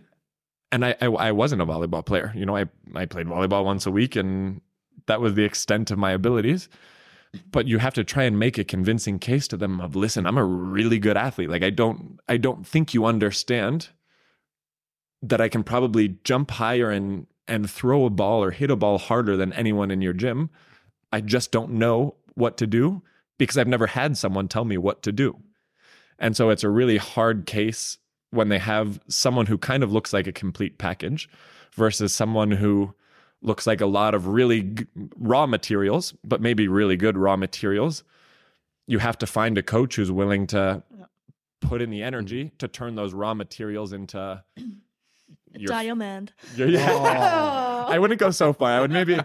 [0.71, 2.31] and I I, I wasn't a volleyball player.
[2.35, 4.61] You know I I played volleyball once a week and
[5.07, 6.69] that was the extent of my abilities
[7.51, 10.37] but you have to try and make a convincing case to them of listen i'm
[10.37, 11.49] a really good athlete.
[11.49, 13.89] Like i don't i don't think you understand
[15.21, 18.97] that i can probably jump higher and and throw a ball or hit a ball
[18.97, 20.51] harder than anyone in your gym.
[21.11, 23.01] I just don't know what to do
[23.37, 25.37] because i've never had someone tell me what to do.
[26.17, 27.97] And so it's a really hard case
[28.31, 31.29] when they have someone who kind of looks like a complete package
[31.73, 32.93] versus someone who
[33.41, 38.03] looks like a lot of really g- raw materials, but maybe really good raw materials.
[38.87, 40.83] You have to find a coach who's willing to
[41.61, 42.07] put in the mm-hmm.
[42.07, 44.43] energy to turn those raw materials into
[45.53, 46.33] your Diamond.
[46.55, 46.89] yeah, yeah.
[46.91, 47.85] Oh.
[47.91, 48.71] I wouldn't go so far.
[48.71, 49.19] I would maybe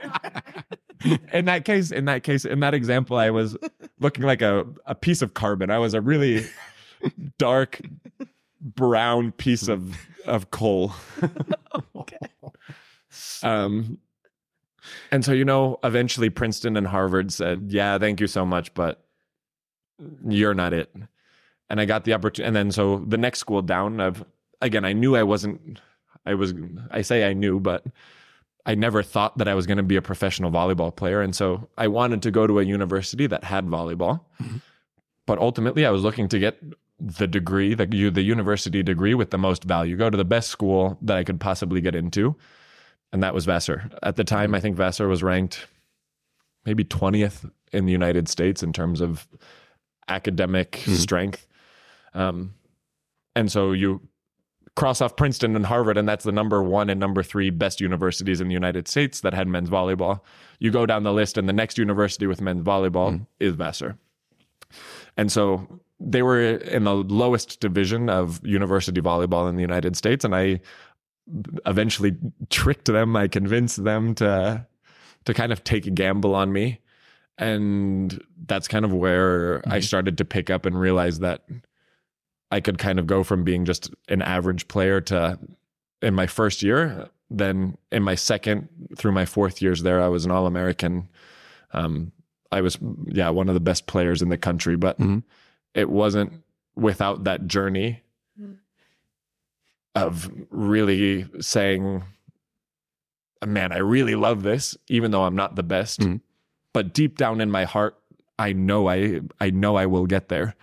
[1.33, 3.57] in that case, in that case, in that example, I was
[4.01, 5.71] looking like a, a piece of carbon.
[5.71, 6.47] I was a really
[7.39, 7.81] dark
[8.61, 9.73] brown piece hmm.
[9.73, 9.97] of
[10.27, 10.93] of coal.
[11.95, 12.17] Okay.
[13.43, 13.99] Um
[15.11, 19.05] and so you know, eventually Princeton and Harvard said, "Yeah, thank you so much, but
[20.27, 20.95] you're not it."
[21.71, 24.25] And I got the opportunity and then so the next school down of
[24.61, 25.81] again, I knew I wasn't
[26.27, 26.55] I was
[26.91, 27.85] I say I knew, but
[28.67, 31.21] I never thought that I was going to be a professional volleyball player.
[31.21, 34.21] And so I wanted to go to a university that had volleyball.
[35.27, 36.63] But ultimately, I was looking to get
[36.99, 40.99] the degree, the, the university degree with the most value, go to the best school
[41.03, 42.37] that I could possibly get into.
[43.15, 43.89] And that was Vassar.
[44.03, 45.69] At the time, I think Vassar was ranked
[46.67, 49.29] maybe 20th in the United States in terms of
[50.09, 51.47] academic strength.
[52.13, 52.55] Um,
[53.37, 54.01] and so you
[54.75, 58.41] cross off Princeton and Harvard, and that's the number one and number three best universities
[58.41, 60.21] in the United States that had men's volleyball.
[60.59, 63.97] You go down the list, and the next university with men's volleyball is Vassar.
[65.17, 70.25] And so they were in the lowest division of university volleyball in the United States,
[70.25, 70.61] and I
[71.67, 72.17] eventually
[72.51, 73.17] tricked them.
[73.17, 74.67] I convinced them to
[75.25, 76.81] to kind of take a gamble on me,
[77.39, 81.45] and that's kind of where I started to pick up and realize that
[82.51, 85.39] I could kind of go from being just an average player to
[86.03, 87.09] in my first year.
[87.31, 91.09] Then in my second through my fourth years there, I was an All American.
[91.73, 92.13] Um,
[92.53, 95.23] I was yeah one of the best players in the country, but Mhm.
[95.75, 96.35] it wasn't
[96.77, 98.03] without that journey
[99.95, 102.03] of really saying,
[103.47, 106.21] "Man, I really love this, even though I'm not the best." Mhm.
[106.73, 107.97] But deep down in my heart,
[108.39, 110.55] I know I I know I will get there.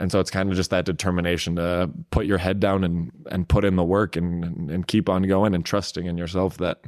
[0.00, 3.48] And so it's kind of just that determination to put your head down and and
[3.48, 6.84] put in the work and and, and keep on going and trusting in yourself that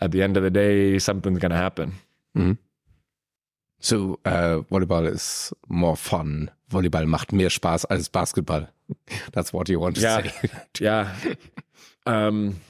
[0.00, 1.92] at the end of the day something's going to happen.
[3.82, 6.50] So, uh, Volleyball is more fun.
[6.70, 8.68] Volleyball macht mehr Spaß als Basketball.
[9.32, 10.22] That's what you want to Yeah.
[10.22, 10.48] say.
[10.80, 11.14] Yeah.
[12.06, 12.60] um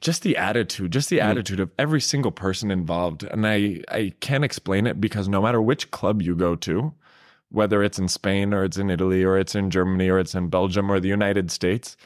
[0.00, 3.22] just the attitude, just the attitude of every single person involved.
[3.22, 6.92] And I I can't explain it because no matter which club you go to,
[7.50, 10.48] whether it's in Spain or it's in Italy or it's in Germany or it's in
[10.48, 11.96] Belgium or the United States,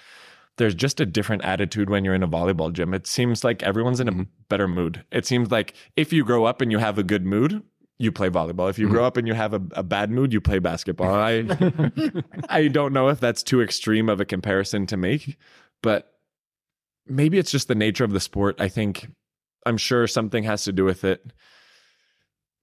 [0.59, 2.93] there's just a different attitude when you're in a volleyball gym.
[2.93, 5.03] It seems like everyone's in a better mood.
[5.11, 7.63] It seems like if you grow up and you have a good mood,
[7.99, 8.69] you play volleyball.
[8.69, 11.15] If you grow up and you have a, a bad mood, you play basketball.
[11.15, 11.45] I
[12.49, 15.39] I don't know if that's too extreme of a comparison to make,
[15.83, 16.13] but
[17.07, 18.61] maybe it's just the nature of the sport.
[18.61, 19.09] I think
[19.65, 21.33] I'm sure something has to do with it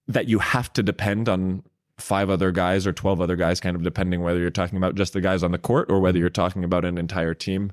[0.06, 1.62] that you have to depend on
[1.98, 5.12] five other guys or 12 other guys, kind of depending whether you're talking about just
[5.12, 7.72] the guys on the court or whether you're talking about an entire team.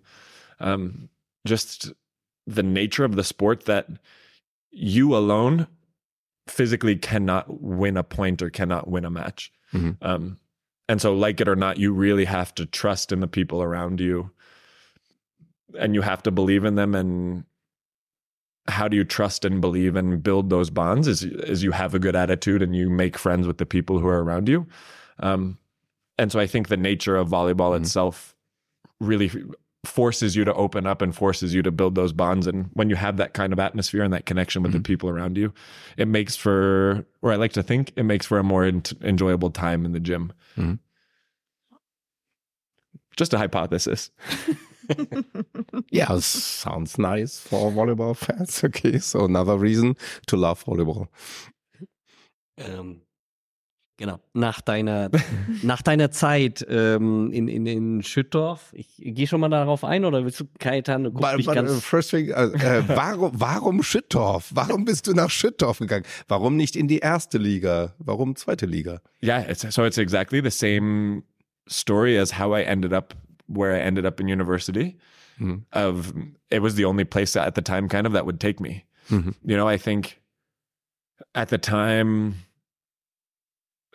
[0.59, 1.09] Um,
[1.45, 1.91] just
[2.47, 3.87] the nature of the sport that
[4.71, 5.67] you alone
[6.47, 9.51] physically cannot win a point or cannot win a match.
[9.73, 9.97] Mhm.
[10.01, 10.37] Um,
[10.89, 13.99] and so, like it or not, you really have to trust in the people around
[14.01, 14.31] you
[15.79, 16.93] and you have to believe in them.
[16.95, 17.45] And
[18.67, 21.99] how do you trust and believe and build those bonds is, is you have a
[21.99, 24.67] good attitude and you make friends with the people who are around you.
[25.19, 25.57] Um,
[26.17, 27.81] and so I think the nature of volleyball Mhm.
[27.81, 28.35] itself
[28.99, 29.31] really
[29.83, 32.45] forces you to open up and forces you to build those bonds.
[32.47, 35.37] And when you have that kind of atmosphere and that connection with the people around
[35.37, 35.53] you,
[35.97, 39.49] it makes for, or I like to think, it makes for a more en- enjoyable
[39.49, 40.33] time in the gym.
[40.55, 40.79] Mhm.
[43.17, 44.11] Just a hypothesis.
[45.89, 48.61] Yeah, sounds nice for volleyball fans.
[48.65, 49.95] Okay, so another reason
[50.27, 51.07] to love volleyball.
[52.57, 53.01] Ähm,
[54.01, 54.19] genau.
[54.33, 55.09] Nach deiner,
[55.61, 60.23] nach deiner Zeit ähm, in, in, in Schüttorf, ich gehe schon mal darauf ein oder
[60.25, 61.83] willst du, Kaitan, du guckst But, mich but, uh, ganz...
[61.83, 64.51] first thing, uh, äh, warum, warum Schüttorf?
[64.53, 66.05] Warum bist du nach Schüttorf gegangen?
[66.27, 67.93] Warum nicht in die erste Liga?
[67.99, 69.01] Warum zweite Liga?
[69.23, 71.23] Yeah, it's, so it's exactly the same
[71.69, 73.15] story as how I ended up
[73.47, 74.97] where I ended up in university.
[75.39, 75.65] Mhm.
[75.71, 76.13] Of
[76.49, 78.85] it was the only place at the time, kind of that would take me.
[79.09, 79.35] Mhm.
[79.45, 80.21] You know, I think
[81.35, 82.35] at the time,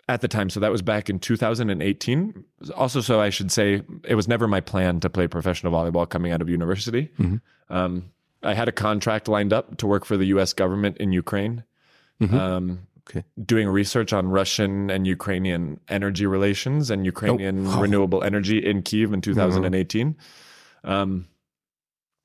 [0.09, 2.43] at the time, so that was back in 2018.
[2.75, 6.31] Also, so I should say it was never my plan to play professional volleyball coming
[6.31, 7.09] out of university.
[7.19, 7.41] Mhm.
[7.69, 8.05] Um,
[8.43, 10.53] I had a contract lined up to work for the U.S.
[10.53, 11.63] government in Ukraine.
[12.21, 12.33] Mhm.
[12.33, 13.23] Um, Okay.
[13.45, 19.13] doing research on Russian and Ukrainian energy relations and Ukrainian Oh, renewable energy in Kiev
[19.13, 20.17] in 2018.
[20.83, 21.25] Um,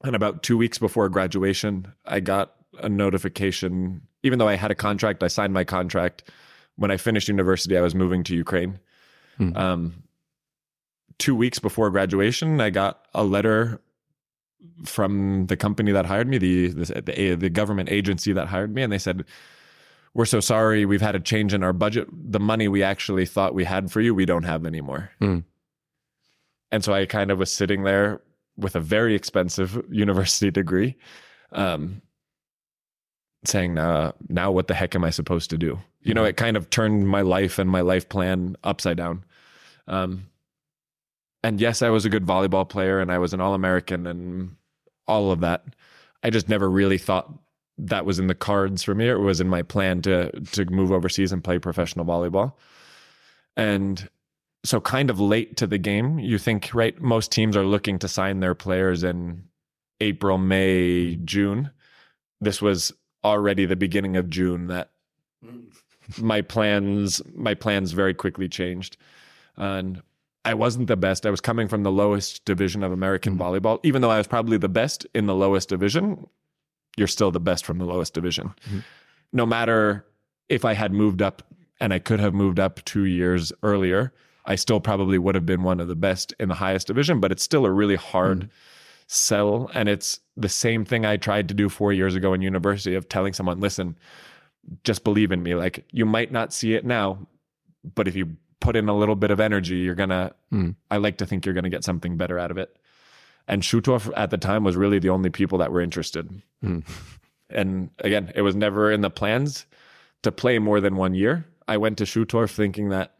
[0.02, 4.02] and about two weeks before graduation, I got a notification.
[4.24, 6.24] Even though I had a contract, I signed my contract.
[6.76, 8.78] When I finished university, I was moving to Ukraine.
[9.36, 9.56] Hmm.
[9.56, 10.02] Um,
[11.18, 13.80] two weeks before graduation, I got a letter
[14.84, 18.92] from the company that hired me, the, the the government agency that hired me, and
[18.92, 19.24] they said,
[20.14, 20.84] "We're so sorry.
[20.84, 22.08] We've had a change in our budget.
[22.12, 25.40] The money we actually thought we had for you, we don't have anymore." Hmm.
[26.70, 28.20] And so I kind of was sitting there
[28.56, 30.96] with a very expensive university degree,
[31.52, 32.02] um,
[33.44, 36.56] saying, uh, "Now, what the heck am I supposed to do?" You know, it kind
[36.56, 39.24] of turned my life and my life plan upside down.
[39.86, 40.26] Um,
[41.42, 44.56] and yes, I was a good volleyball player and I was an All American and
[45.06, 45.64] all of that.
[46.22, 47.32] I just never really thought
[47.78, 50.64] that was in the cards for me or it was in my plan to to
[50.66, 52.52] move overseas and play professional volleyball.
[53.56, 54.08] And
[54.64, 58.08] so kind of late to the game, you think, right, most teams are looking to
[58.08, 59.44] sign their players in
[60.00, 61.70] April, May, June.
[62.40, 62.92] This was
[63.24, 64.90] already the beginning of June that
[66.20, 68.96] my plans my plans very quickly changed.
[69.56, 70.02] And
[70.44, 71.24] I wasn't the best.
[71.24, 73.42] I was coming from the lowest division of American mm-hmm.
[73.42, 73.78] volleyball.
[73.82, 76.26] Even though I was probably the best in the lowest division,
[76.96, 78.54] you're still the best from the lowest division.
[78.66, 78.78] Mm-hmm.
[79.32, 80.04] No matter
[80.48, 81.42] if I had moved up
[81.80, 84.12] and I could have moved up two years earlier,
[84.44, 87.32] I still probably would have been one of the best in the highest division, but
[87.32, 88.48] it's still a really hard mm-hmm.
[89.06, 89.70] sell.
[89.74, 93.08] And it's the same thing I tried to do four years ago in university of
[93.08, 93.96] telling someone, listen,
[94.84, 95.54] just believe in me.
[95.54, 97.26] Like you might not see it now,
[97.94, 100.32] but if you put in a little bit of energy, you're gonna.
[100.52, 100.76] Mm.
[100.90, 102.76] I like to think you're gonna get something better out of it.
[103.48, 106.42] And Schüttorf at the time was really the only people that were interested.
[106.64, 106.84] Mm.
[107.54, 109.66] And again, it was never in the plans
[110.22, 111.44] to play more than one year.
[111.68, 113.14] I went to Schüttorf thinking that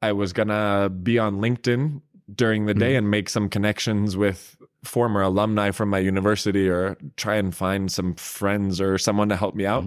[0.00, 5.22] I was gonna be on LinkedIn during the day and make some connections with former
[5.22, 9.66] alumni from my university or try and find some friends or someone to help me
[9.66, 9.84] out.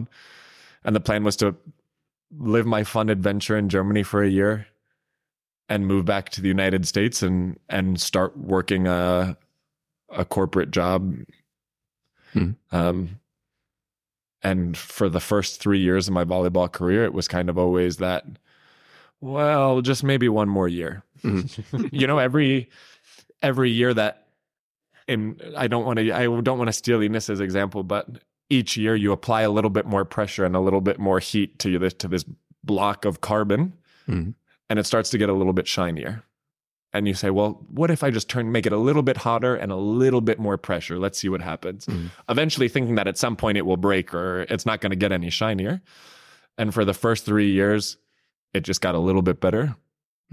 [0.84, 1.56] And the plan was to
[2.38, 4.68] live my fun adventure in Germany for a year
[5.70, 9.38] and move back to the United States and and start working a
[10.10, 11.16] a corporate job.
[12.34, 12.52] Hmm.
[12.72, 13.20] Um,
[14.44, 17.98] and for the first three years of my volleyball career, it was kind of always
[17.98, 18.26] that.
[19.20, 21.04] Well, just maybe one more year.
[21.92, 22.70] you know, every
[23.42, 24.27] every year that,
[25.08, 28.08] in I don't want to I don't want to steal Ines' example, but
[28.50, 31.60] each year you apply a little bit more pressure and a little bit more heat
[31.60, 32.26] to this to this
[32.64, 33.74] block of carbon
[34.08, 34.34] Mhm.
[34.70, 36.24] and it starts to get a little bit shinier
[36.94, 39.56] and you say well what if i just turn make it a little bit hotter
[39.56, 42.10] and a little bit more pressure let's see what happens Mhm.
[42.30, 45.12] eventually thinking that at some point it will break or it's not going to get
[45.12, 45.82] any shinier
[46.58, 47.98] and for the first 3 years
[48.54, 49.76] it just got a little bit better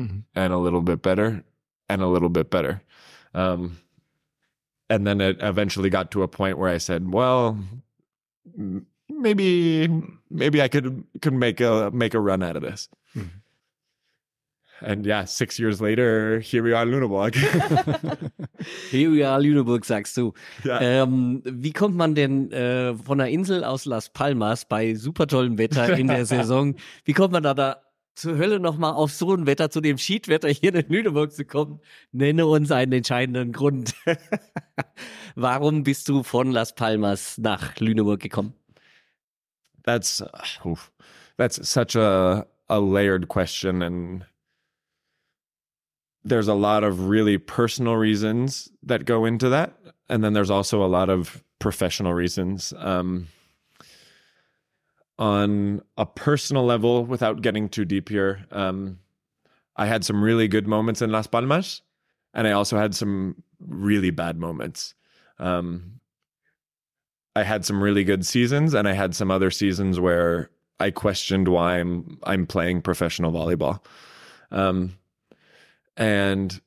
[0.00, 0.22] Mhm.
[0.36, 1.42] and a little bit better
[1.88, 2.82] and a little bit better
[3.34, 3.78] um,
[4.90, 7.58] and then it eventually got to a point where i said well
[9.08, 9.88] maybe
[10.30, 12.88] maybe I could could make a make a run out of this.
[13.16, 13.30] Mhm.
[14.80, 17.36] And yeah, six years later, here we are in Lüneburg.
[18.90, 20.34] Ja, Lüneburg sagst du.
[20.64, 20.80] ja.
[20.80, 25.58] Ähm, wie kommt man denn äh, von einer Insel aus Las Palmas bei super tollem
[25.58, 27.83] Wetter in der Saison, wie kommt man da, da
[28.14, 31.80] zur Hölle nochmal auf so ein Wetter, zu dem Schiedwetter hier in Lüneburg zu kommen?
[32.12, 33.94] Nenne uns einen entscheidenden Grund.
[35.34, 38.54] Warum bist du von Las Palmas nach Lüneburg gekommen?
[39.84, 40.76] That's uh,
[41.36, 44.24] that's such a a layered question and
[46.24, 49.74] there's a lot of really personal reasons that go into that
[50.08, 53.26] and then there's also a lot of professional reasons um
[55.18, 58.98] on a personal level without getting too deep here um
[59.76, 61.82] i had some really good moments in las palmas
[62.32, 64.94] and i also had some really bad moments
[65.38, 66.00] um
[67.36, 71.48] I had some really good seasons and I had some other seasons where I questioned
[71.48, 73.80] why I'm I'm playing professional volleyball.
[74.50, 74.96] Um
[75.96, 76.60] and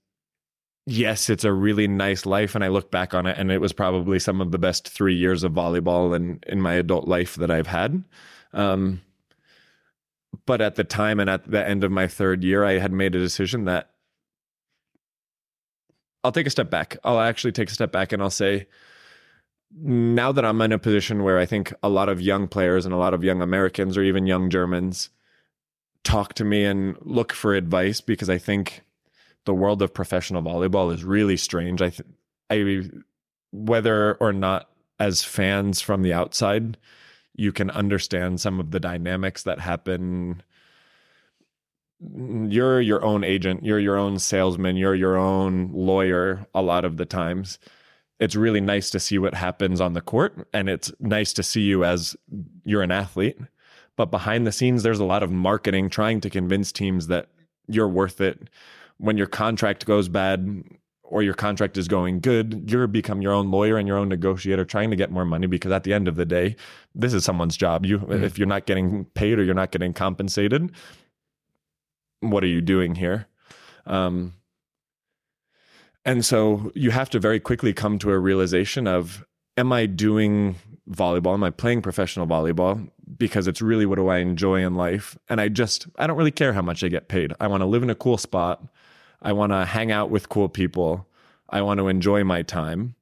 [0.85, 3.73] yes, it's a really nice life and I look back on it and it was
[3.73, 7.51] probably some of the best 3 years of volleyball in in my adult life that
[7.51, 8.03] I've had.
[8.53, 9.01] Um
[10.45, 13.15] but at the time and at the end of my third year I had made
[13.15, 13.91] a decision that
[16.23, 16.97] I'll take a step back.
[17.03, 18.67] I'll actually take a step back and I'll say
[19.75, 22.93] now that I'm in a position where I think a lot of young players and
[22.93, 25.09] a lot of young Americans or even young Germans
[26.03, 28.81] talk to me and look for advice because I think
[29.45, 31.81] the world of professional volleyball is really strange.
[31.81, 32.09] I, th-
[32.49, 32.89] I,
[33.51, 34.69] whether or not
[34.99, 36.77] as fans from the outside,
[37.37, 40.41] you can understand some of the dynamics that happen.
[41.99, 46.97] You're your own agent, you're your own salesman, you're your own lawyer a lot of
[46.97, 47.59] the times.
[48.19, 51.61] It's really nice to see what happens on the court and it's nice to see
[51.61, 52.15] you as
[52.65, 53.37] you're an athlete.
[53.95, 57.29] But behind the scenes there's a lot of marketing trying to convince teams that
[57.67, 58.49] you're worth it.
[58.97, 60.63] When your contract goes bad
[61.09, 64.65] or your contract is going good you're become your own lawyer and your own negotiator
[64.65, 66.55] trying to get more money because at the end of the day
[66.93, 68.21] this is someone's job you mm.
[68.23, 70.71] if you're not getting paid or you're not getting compensated
[72.21, 73.27] what are you doing here
[73.85, 74.33] um,
[76.07, 79.25] and so you have to very quickly come to a realization of
[79.57, 80.55] am I doing
[80.89, 81.33] volleyball?
[81.33, 82.89] Am I playing professional volleyball?
[83.17, 85.17] Because it's really what do I enjoy in life?
[85.29, 87.33] And I just, I don't really care how much I get paid.
[87.39, 88.63] I want to live in a cool spot.
[89.21, 91.07] I want to hang out with cool people.
[91.49, 92.95] I want to enjoy my time.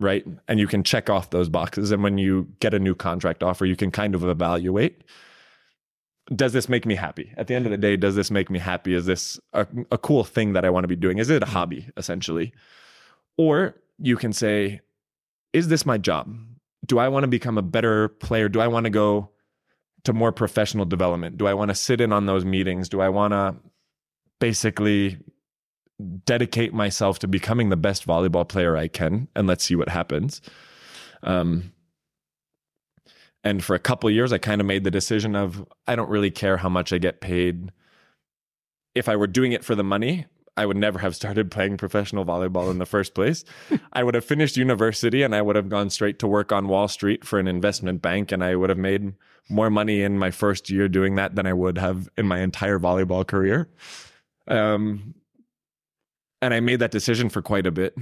[0.00, 0.24] Right.
[0.46, 1.90] And you can check off those boxes.
[1.90, 5.02] And when you get a new contract offer, you can kind of evaluate
[6.34, 7.32] does this make me happy?
[7.36, 8.94] At the end of the day, does this make me happy?
[8.94, 11.18] Is this a, a cool thing that I want to be doing?
[11.18, 12.52] Is it a hobby, essentially?
[13.36, 14.80] Or you can say,
[15.52, 16.36] is this my job?
[16.86, 18.48] Do I want to become a better player?
[18.48, 19.30] Do I want to go
[20.04, 21.38] to more professional development?
[21.38, 22.88] Do I want to sit in on those meetings?
[22.88, 23.56] Do I want to
[24.38, 25.18] basically
[26.24, 29.28] dedicate myself to becoming the best volleyball player I can?
[29.34, 30.40] And let's see what happens.
[31.22, 31.72] Um,
[33.44, 36.30] and for a couple years, I kind of made the decision of I don't really
[36.30, 37.72] care how much I get paid.
[38.94, 40.26] If I were doing it for the money,
[40.56, 43.44] I would never have started playing professional volleyball in the first place.
[43.92, 46.88] I would have finished university and I would have gone straight to work on Wall
[46.88, 49.14] Street for an investment bank and I would have made
[49.48, 52.80] more money in my first year doing that than I would have in my entire
[52.80, 53.68] volleyball career.
[54.48, 55.14] Um,
[56.40, 57.96] and I made that decision for quite a bit.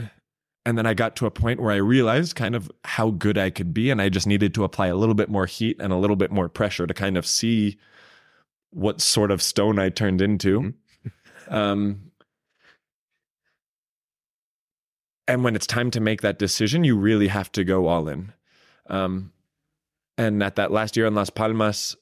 [0.64, 3.50] And then I got to a point where I realized kind of how good I
[3.50, 3.90] could be.
[3.90, 6.32] And I just needed to apply a little bit more heat and a little bit
[6.32, 7.78] more pressure to kind of see
[8.70, 10.60] what sort of stone I turned into.
[10.60, 11.54] Mm-hmm.
[11.54, 12.10] um,
[15.28, 18.32] and when it's time to make that decision, you really have to go all in.
[18.88, 19.32] Um,
[20.18, 21.96] and at that last year in Las Palmas,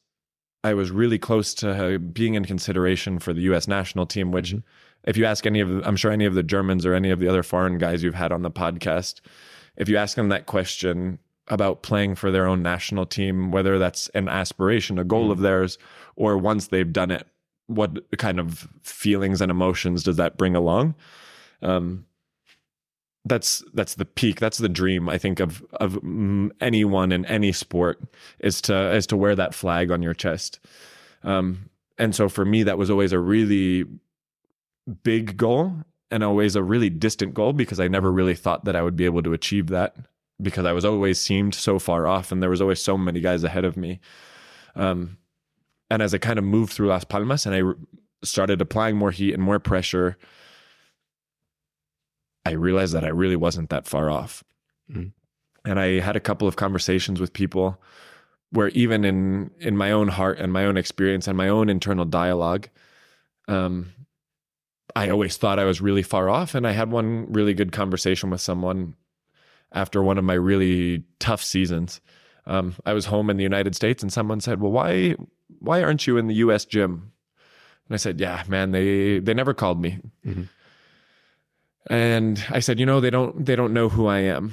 [0.62, 3.68] I was really close to being in consideration for the U.S.
[3.68, 4.66] national team, which mm-hmm
[5.05, 7.29] if you ask any of, I'm sure any of the Germans or any of the
[7.29, 9.21] other foreign guys you've had on the podcast,
[9.77, 14.09] if you ask them that question about playing for their own national team, whether that's
[14.11, 15.33] an aspiration, a goal mm.
[15.33, 15.79] of theirs,
[16.17, 17.27] or once they've done it,
[17.67, 20.95] what kind of feelings and emotions does that bring along?
[21.63, 22.07] Um,
[23.27, 24.39] that's that's the peak.
[24.39, 25.09] That's the dream.
[25.09, 25.99] I think of of
[26.61, 28.03] anyone in any sport
[28.39, 30.61] is to is to wear that flag on your chest.
[31.23, 33.87] Um, and so for me, that was always a really
[35.03, 35.72] big goal
[36.11, 39.05] and always a really distant goal because I never really thought that I would be
[39.05, 39.97] able to achieve that
[40.41, 43.45] because I was always seemed so far off and there was always so many guys
[43.45, 44.01] ahead of me.
[44.76, 45.18] Um,
[45.91, 47.74] and as I kind of moved through Las Palmas and I re-
[48.22, 50.16] started applying more heat and more pressure,
[52.45, 54.45] I realized that I really wasn't that far off.
[54.91, 55.12] Mm.
[55.64, 57.80] And I had a couple of conversations with people
[58.51, 62.05] where even in in my own heart and my own experience and my own internal
[62.05, 62.68] dialogue,
[63.49, 63.93] um,
[64.97, 66.55] I always thought I was really far off.
[66.55, 68.95] And I had one really good conversation with someone
[69.73, 72.01] after one of my really tough seasons.
[72.47, 75.17] Um, I was home in the United States, and someone said, "Well, why
[75.61, 76.65] why aren't you in the U.S.
[76.65, 77.13] gym?"
[77.89, 80.43] And I said, "Yeah, man, they they never called me." Mm-hmm.
[81.93, 84.53] And I said, "You know, they don't they don't know who I am.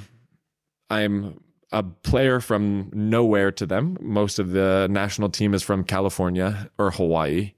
[0.88, 1.40] I'm
[1.70, 3.96] a player from nowhere to them.
[4.00, 7.52] Most of the national team is from California or Hawaii,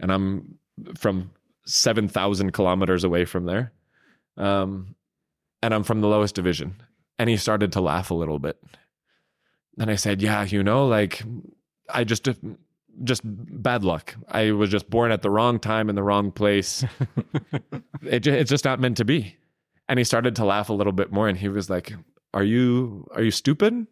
[0.00, 0.58] and I'm
[0.96, 1.30] from
[1.66, 3.72] 7,000 kilometers away from there.
[4.36, 4.94] Um,
[5.62, 6.80] and I'm from the lowest division.
[7.18, 8.58] And he started to laugh a little bit.
[9.78, 11.22] And I said, Yeah, you know, like
[11.88, 12.28] I just,
[13.04, 14.14] just bad luck.
[14.28, 16.84] I was just born at the wrong time in the wrong place.
[18.02, 19.36] it, it's just not meant to be.
[19.88, 21.28] And he started to laugh a little bit more.
[21.28, 21.92] And he was like,
[22.34, 23.86] Are you, are you stupid?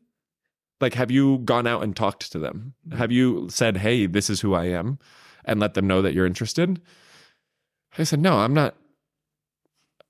[0.81, 2.75] Like, have you gone out and talked to them?
[2.97, 4.99] Have you said, Hey, this is who I am?
[5.45, 6.81] And let them know that you're interested?
[7.99, 8.75] I said, no, I'm not.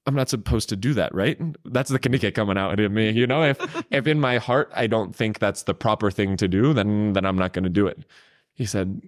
[0.06, 1.40] I'm not supposed to do that, right?
[1.64, 3.10] That's the Knigge coming out in me.
[3.10, 6.48] You know, if if in my heart I don't think that's the proper thing to
[6.48, 8.04] do, then then I'm not going to do it.
[8.52, 9.00] He said,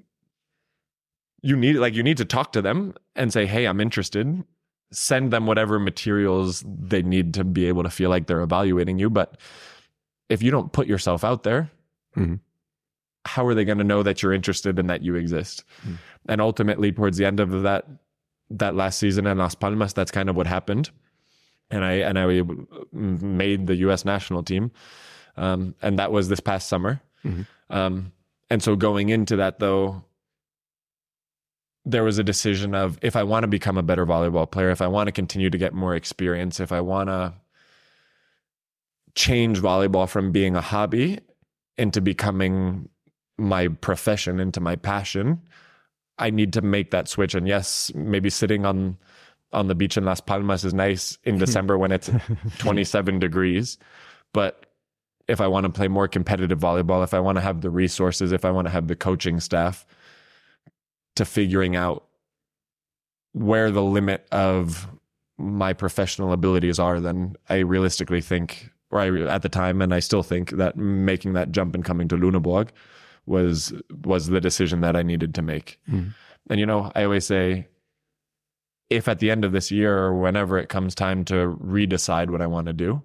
[1.43, 4.43] you need like you need to talk to them and say, hey, I'm interested.
[4.91, 9.11] Send them whatever materials they need to be able to feel like they're evaluating you.
[9.11, 9.37] But
[10.29, 11.71] if you don't put yourself out there,
[12.17, 12.37] mm-hmm.
[13.25, 15.65] how are they going to know that you're interested and that you exist?
[15.83, 15.95] Mm-hmm.
[16.29, 17.87] And ultimately, towards the end of that
[18.51, 20.91] that last season in Las Palmas, that's kind of what happened.
[21.71, 22.43] And I and I
[22.93, 24.05] made the U.S.
[24.05, 24.71] national team,
[25.37, 27.01] um, and that was this past summer.
[27.25, 27.43] Mm-hmm.
[27.71, 28.13] Um,
[28.49, 30.05] and so going into that, though,
[31.85, 34.81] there was a decision of if I want to become a better volleyball player, if
[34.81, 37.35] I want to continue to get more experience, if I want to
[39.17, 41.19] change volleyball from being a hobby
[41.77, 42.89] into becoming
[43.39, 45.43] my profession into my passion,
[46.19, 47.35] I need to make that switch.
[47.35, 48.97] And yes, maybe sitting on
[49.53, 52.11] on the beach in Las Palmas is nice in December when it's
[52.59, 53.79] 27 degrees,
[54.33, 54.67] but
[55.29, 58.33] if I want to play more competitive volleyball, if I want to have the resources,
[58.33, 59.87] if I want to have the coaching staff,
[61.17, 62.05] to figuring out
[63.33, 64.87] where the limit of
[65.39, 70.01] my professional abilities are, then I realistically think, or I, at the time, and I
[70.01, 72.69] still think that making that jump and coming to Luneburg
[73.27, 73.73] was
[74.05, 75.79] was the decision that I needed to make.
[75.91, 76.15] Mm.
[76.49, 77.69] And you know, I always say,
[78.89, 82.41] if at the end of this year or whenever it comes time to redecide what
[82.41, 83.03] I want to do,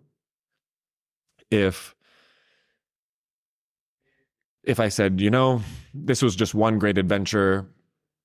[1.50, 1.96] if
[4.64, 5.62] if I said, you know,
[5.94, 7.68] this was just one great adventure,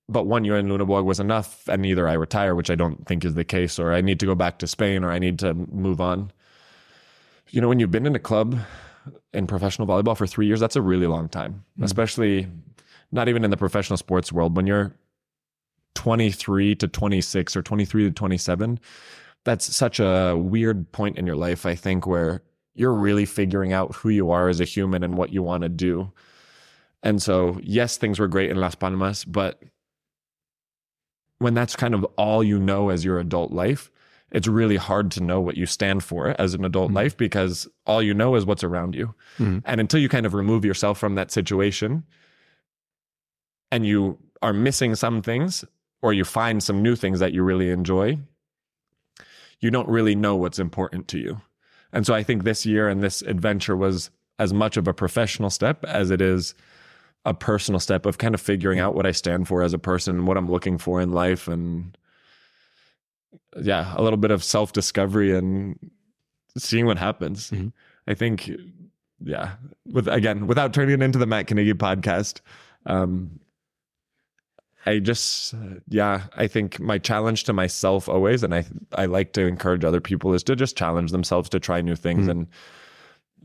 [0.08, 3.24] but one year in Luneburg was enough, and either I retire, which I don't think
[3.24, 5.54] is the case, or I need to go back to Spain, or I need to
[5.54, 6.30] move on.
[7.48, 8.58] You know, when you've been in a club
[9.32, 11.84] in professional volleyball for three years, that's a really long time, mm-hmm.
[11.84, 12.48] especially
[13.12, 14.56] not even in the professional sports world.
[14.56, 14.94] When you're
[15.94, 18.80] 23 to 26 or 23 to 27,
[19.44, 22.42] that's such a weird point in your life, I think, where
[22.74, 25.68] you're really figuring out who you are as a human and what you want to
[25.68, 26.12] do.
[27.02, 29.62] And so, yes, things were great in Las Palmas, but
[31.38, 33.90] when that's kind of all you know as your adult life,
[34.36, 36.94] it's really hard to know what you stand for as an adult Mhm.
[36.94, 39.14] life because all you know is what's around you.
[39.38, 39.62] Mhm.
[39.64, 42.04] And until you kind of remove yourself from that situation
[43.72, 45.64] and you are missing some things
[46.02, 48.18] or you find some new things that you really enjoy,
[49.60, 51.40] you don't really know what's important to you.
[51.92, 55.48] And so I think this year and this adventure was as much of a professional
[55.48, 56.54] step as it is
[57.24, 60.16] a personal step of kind of figuring out what I stand for as a person,
[60.16, 61.96] and what I'm looking for in life and
[63.62, 65.78] yeah, a little bit of self-discovery and
[66.56, 67.50] seeing what happens.
[67.50, 67.72] Mhm.
[68.06, 68.50] I think
[69.24, 69.54] yeah,
[69.86, 72.40] with again, without turning it into the Matt Knigge podcast,
[72.86, 73.40] um
[74.88, 75.52] I just
[75.88, 80.00] yeah, I think my challenge to myself always and I I like to encourage other
[80.00, 82.30] people is to just challenge themselves to try new things Mhm.
[82.30, 82.46] and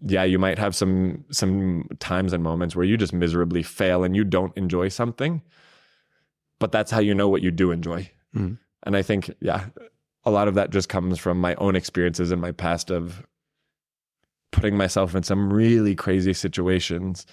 [0.03, 4.15] yeah, you might have some some times and moments where you just miserably fail and
[4.15, 5.41] you don't enjoy something.
[6.59, 8.11] But that's how you know what you do enjoy.
[8.35, 8.57] Mhm.
[8.83, 9.65] And I think yeah,
[10.23, 13.25] a lot of that just comes from my own experiences in my past of
[14.51, 17.25] putting myself in some really crazy situations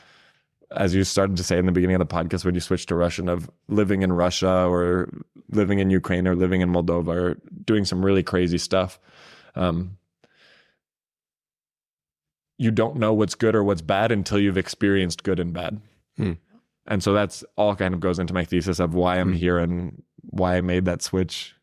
[0.76, 2.94] as you started to say in the beginning of the podcast when you switched to
[2.94, 5.08] Russian of living in Russia or
[5.50, 9.00] living in Ukraine or living in Moldova or doing some really crazy stuff.
[9.54, 9.96] Um,
[12.58, 15.80] you don't know what's good or what's bad until you've experienced good and bad.
[16.16, 16.32] Hmm.
[16.86, 19.38] And so that's all kind of goes into my thesis of why I'm Hmm.
[19.38, 21.56] here and why I made that switch.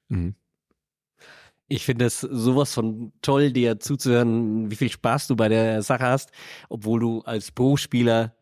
[1.67, 6.03] Ich finde es sowas von toll, dir zuzuhören, wie viel Spaß du bei der Sache
[6.05, 6.31] hast,
[6.69, 8.35] obwohl du als Pro-Spieler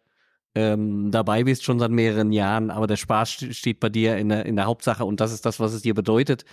[0.56, 4.30] ähm, dabei bist schon seit mehreren Jahren, aber der Spaß st- steht bei dir in
[4.30, 6.44] der, in der Hauptsache und das ist das, was es dir bedeutet.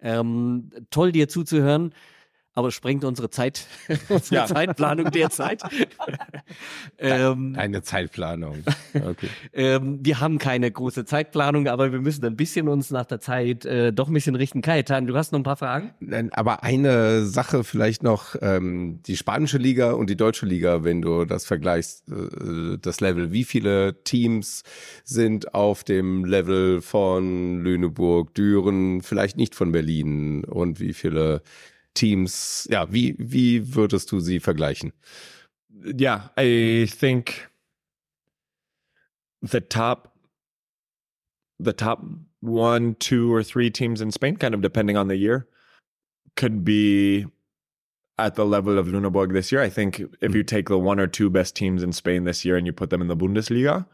[0.00, 1.92] Ähm, toll, dir zuzuhören,
[2.54, 3.66] aber es sprengt unsere Zeit,
[4.08, 4.46] unsere Ja.
[4.46, 5.62] Zeitplanung derzeit.
[6.98, 8.62] ähm, Eine Zeitplanung.
[8.94, 9.28] Okay.
[9.52, 13.64] ähm, wir haben keine große Zeitplanung, aber wir müssen ein bisschen uns nach der Zeit
[13.64, 14.62] äh, doch ein bisschen richten.
[14.62, 15.92] Kajetan, du hast noch ein paar Fragen?
[16.00, 21.02] Nein, Aber eine Sache vielleicht noch, ähm, die spanische Liga und die deutsche Liga, wenn
[21.02, 23.32] du das vergleichst, äh, das Level.
[23.32, 24.62] Wie viele Teams
[25.04, 31.42] sind auf dem Level von Lüneburg, Düren, vielleicht nicht von Berlin und wie viele
[31.94, 34.92] Teams, ja, wie, wie würdest du sie vergleichen?
[35.84, 37.46] yeah, I think
[39.40, 40.16] the top
[41.58, 42.02] the top
[42.40, 45.46] one, two, or three teams in Spain, kind of depending on the year,
[46.36, 47.26] could be
[48.18, 49.62] at the level of Luneburg this year.
[49.62, 52.56] I think if you take the one or two best teams in Spain this year
[52.56, 53.86] and you put them in the Bundesliga,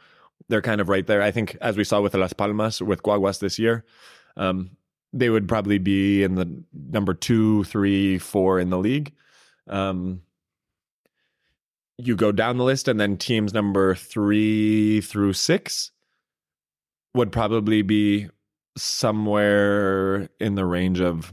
[0.48, 1.20] they're kind of right there.
[1.20, 3.84] I think as we saw with Las Palmas, with Guaguas this year,
[4.36, 4.70] um,
[5.12, 9.12] they would probably be in the number two, three, four in the league.
[9.66, 10.22] Um,
[11.96, 15.90] you go down the list, and then teams number three through six
[17.14, 18.28] would probably be
[18.76, 21.32] somewhere in the range of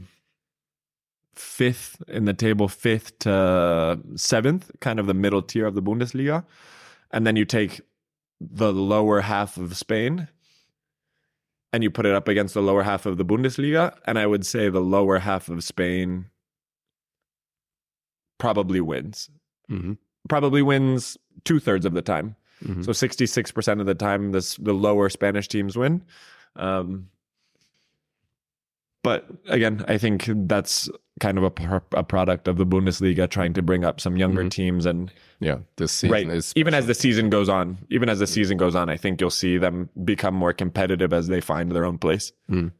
[1.34, 6.44] fifth in the table, fifth to seventh, kind of the middle tier of the Bundesliga.
[7.12, 7.80] And then you take
[8.40, 10.28] the lower half of Spain
[11.76, 13.94] and you put it up against the lower half of the Bundesliga.
[14.06, 16.30] And I would say the lower half of Spain
[18.38, 19.28] probably wins.
[19.70, 19.98] Mhm.
[20.26, 22.34] Probably wins two thirds of the time.
[22.64, 22.82] Mhm.
[22.82, 26.02] So 66% of the time, this, the lower Spanish teams win.
[26.56, 27.10] Um,
[29.06, 30.90] but again, I think that's
[31.20, 34.48] kind of a, a product of the Bundesliga trying to bring up some younger mm-hmm.
[34.48, 36.28] teams and Yeah, this season right.
[36.28, 38.30] is Even as the season goes on, even as the mm.
[38.30, 41.84] season goes on, I think you'll see them become more competitive as they find their
[41.84, 42.32] own place.
[42.50, 42.72] Mm.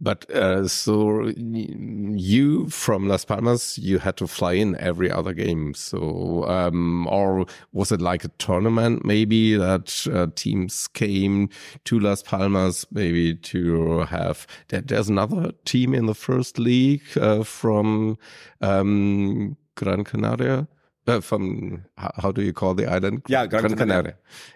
[0.00, 5.74] But uh, so you from Las Palmas, you had to fly in every other game.
[5.74, 11.50] So, um, or was it like a tournament maybe that uh, teams came
[11.84, 14.46] to Las Palmas maybe to have?
[14.68, 18.16] There, there's another team in the first league uh, from
[18.62, 20.66] um, Gran Canaria.
[21.10, 23.22] Uh, from how, do you call the island?
[23.26, 24.14] Yeah, Gran Canaria.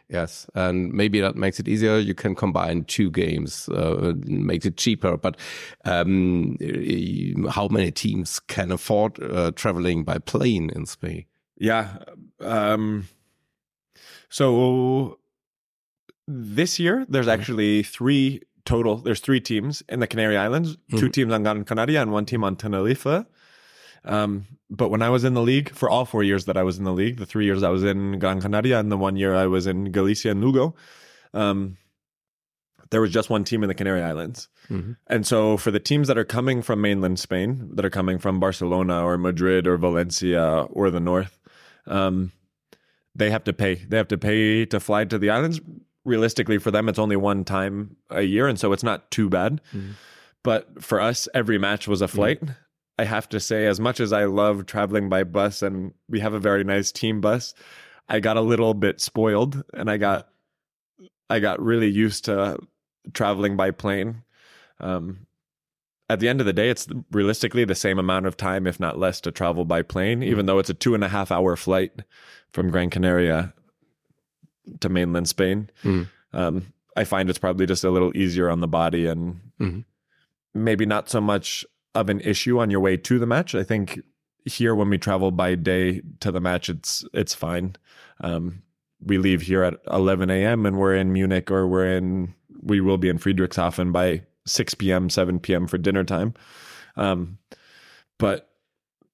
[0.08, 1.98] Yes, and maybe that makes it easier.
[1.98, 5.16] You can combine two games, uh, makes it cheaper.
[5.16, 5.36] But
[5.84, 6.56] um,
[7.50, 11.24] how many teams can afford uh, traveling by plane in Spain?
[11.58, 11.98] Yeah.
[12.40, 13.08] Um,
[14.28, 15.18] so
[16.28, 18.96] this year, there's actually three total.
[18.96, 22.44] There's three teams in the Canary Islands, two teams on Gran Canaria and one team
[22.44, 23.24] on Tenerife.
[24.04, 26.78] Um, but when I was in the league, for all four years that I was
[26.78, 29.34] in the league, the three years I was in Gran Canaria and the one year
[29.34, 30.74] I was in Galicia and Lugo,
[31.32, 31.76] um,
[32.90, 34.48] there was just one team in the Canary Islands.
[35.08, 38.38] And so for the teams that are coming from mainland Spain, that are coming from
[38.40, 41.38] Barcelona or Madrid or Valencia or the north,
[41.86, 42.32] um,
[43.14, 43.76] they have to pay.
[43.76, 45.60] They have to pay to fly to the islands.
[46.04, 49.60] Realistically, for them, it's only one time a year, and so it's not too bad.
[50.42, 52.40] But for us, every match was a flight.
[52.98, 56.34] I have to say, as much as I love traveling by bus, and we have
[56.34, 57.54] a very nice team bus,
[58.08, 60.28] I got a little bit spoiled, and I got
[61.30, 62.58] I got really used to
[63.12, 64.22] traveling by plane.
[64.78, 65.26] Um,
[66.10, 68.98] at the end of the day, it's realistically the same amount of time, if not
[68.98, 71.92] less, to travel by plane, even though it's a two and a half hour flight
[72.52, 73.54] from Gran Canaria
[74.80, 75.70] to mainland Spain.
[75.82, 76.08] Mm.
[76.34, 79.84] Um, I find it's probably just a little easier on the body and Mhm.
[80.52, 81.64] maybe not so much
[81.94, 83.54] of an issue on your way to the match.
[83.54, 84.00] I think
[84.44, 87.76] here when we travel by day to the match, it's it's fine.
[88.20, 88.62] Um,
[89.00, 90.66] we leave here at 11 a.m.
[90.66, 95.10] and we're in Munich or we're in we will be in Friedrichshafen by 6 p.m.
[95.10, 95.66] 7 p.m.
[95.66, 96.34] for dinner time.
[96.96, 97.38] Um,
[98.18, 98.50] but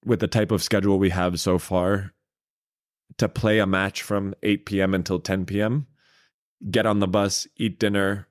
[0.05, 2.13] with the type of schedule we have so far,
[3.19, 4.95] to play a match from 8 p.m.
[4.95, 5.87] until 10 p.m.,
[6.71, 8.29] get on the bus, eat dinner,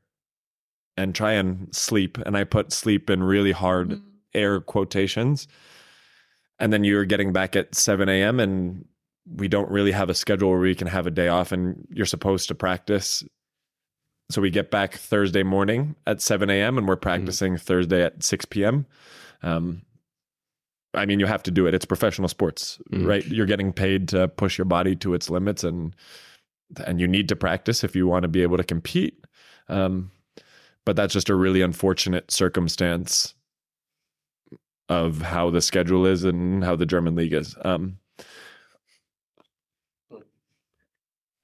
[0.97, 2.17] and try and sleep.
[2.19, 4.01] And I put sleep in really hard
[4.33, 5.47] air quotations.
[6.59, 8.39] And then you're getting back at 7 a.m.
[8.39, 8.85] and
[9.25, 12.05] we don't really have a schedule where we can have a day off and you're
[12.05, 13.23] supposed to practice.
[14.31, 16.77] So we get back Thursday morning at 7 a.m.
[16.77, 18.85] and we're practicing Thursday at 6 p.m.
[19.41, 19.83] Um,
[20.93, 21.73] I mean, you have to do it.
[21.73, 23.07] It's professional sports, Mhm.
[23.07, 23.25] right?
[23.25, 25.95] You're getting paid to push your body to its limits, and
[26.85, 29.23] and you need to practice if you want to be able to compete.
[29.69, 30.11] Um,
[30.85, 33.33] but that's just a really unfortunate circumstance
[34.89, 37.55] of how the schedule is and how the German league is.
[37.63, 37.97] Um,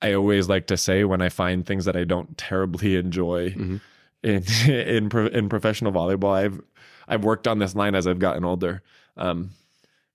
[0.01, 3.81] I always like to say when I find things that I don't terribly enjoy Mhm.
[4.23, 6.61] in in pro- in professional volleyball, I've
[7.07, 8.81] I've worked on this line as I've gotten older.
[9.17, 9.51] Um,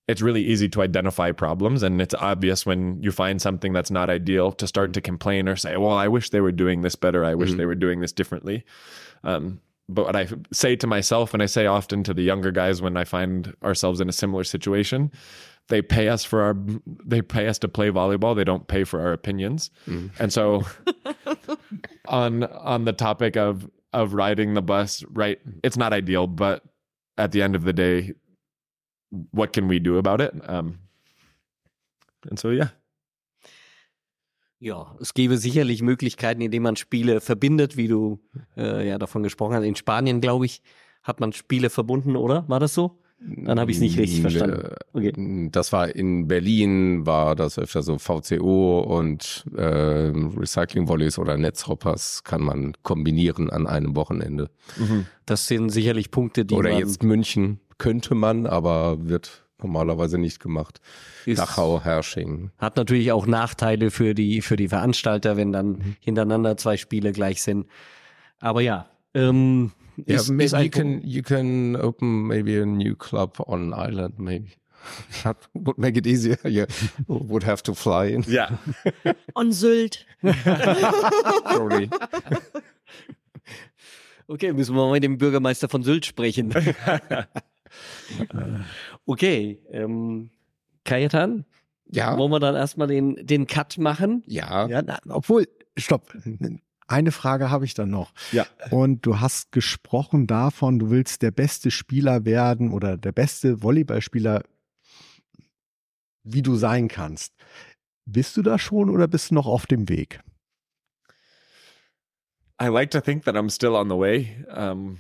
[0.09, 4.11] it's really easy to identify problems, and it's obvious when you find something that's not
[4.11, 7.25] ideal to start to complain or say, "Well, I wish they were doing this better.
[7.25, 7.57] I wish Mhm.
[7.59, 8.65] they were doing this differently."
[9.23, 9.61] Um,
[9.95, 12.97] but what I say to myself, and I say often to the younger guys when
[12.97, 15.11] I find ourselves in a similar situation,
[15.69, 16.57] they pay us for our
[17.05, 18.35] they pay us to play volleyball.
[18.35, 19.71] They don't pay for our opinions.
[20.19, 20.65] And so
[22.09, 25.39] on on the topic of of riding the bus, right?
[25.63, 26.63] It's not ideal, but
[27.19, 28.15] at the end of the day,
[29.33, 30.35] what can we do about it?
[30.49, 30.79] Um,
[32.29, 32.69] and so yeah.
[34.61, 38.21] Ja, es gäbe sicherlich Möglichkeiten, indem man Spiele verbindet, wie du
[38.57, 39.65] äh, ja davon gesprochen hast.
[39.65, 40.63] In Spanien, glaube ich,
[41.03, 42.45] hat man Spiele verbunden, oder?
[42.47, 42.99] War das so?
[43.23, 44.75] Dann habe ich es nicht richtig verstanden.
[44.95, 45.49] Okay.
[45.51, 52.43] Das war in Berlin, war das öfter so VCO und äh, Recycling-Volleys oder Netzhoppers kann
[52.43, 54.51] man kombinieren an einem Wochenende.
[55.27, 60.41] Das sind sicherlich Punkte, die Oder man jetzt München könnte man, aber wird normalerweise nicht
[60.41, 60.81] gemacht.
[61.27, 62.51] Ist- Dachau, Hersching.
[62.59, 67.43] hat natürlich auch Nachteile für die für die Veranstalter, wenn dann hintereinander zwei Spiele gleich
[67.43, 67.67] sind.
[68.41, 69.73] Aber ja, ähm,
[70.07, 74.19] Yeah, ist, maybe ist you can you can open maybe a new club on island.
[74.19, 74.47] Maybe
[75.25, 76.39] that would make it easier.
[76.45, 76.65] You
[77.07, 78.25] would have to fly in.
[78.27, 78.59] Yeah.
[79.35, 80.07] On Sylt.
[80.23, 81.91] Probably.
[84.27, 86.55] Okay, müssen wir mal mit dem Bürgermeister von Sylt sprechen.
[89.07, 90.31] Okay, ähm,
[90.85, 91.45] Kajetan,
[91.87, 92.17] Ja.
[92.17, 94.23] wollen wir dann erstmal den, den Cut machen?
[94.27, 94.67] Ja.
[94.69, 95.47] Ja, na, obwohl,
[95.77, 96.17] stopp.
[96.87, 98.13] Eine Frage habe ich dann noch.
[98.33, 98.47] Ja.
[98.71, 104.43] Und du hast gesprochen davon, du willst der beste Spieler werden oder der beste Volleyballspieler,
[106.25, 107.33] wie du sein kannst.
[108.07, 110.21] Bist du da schon oder bist du noch auf dem Weg?
[112.61, 114.45] I like to think that I'm still on the way.
[114.55, 114.99] Um,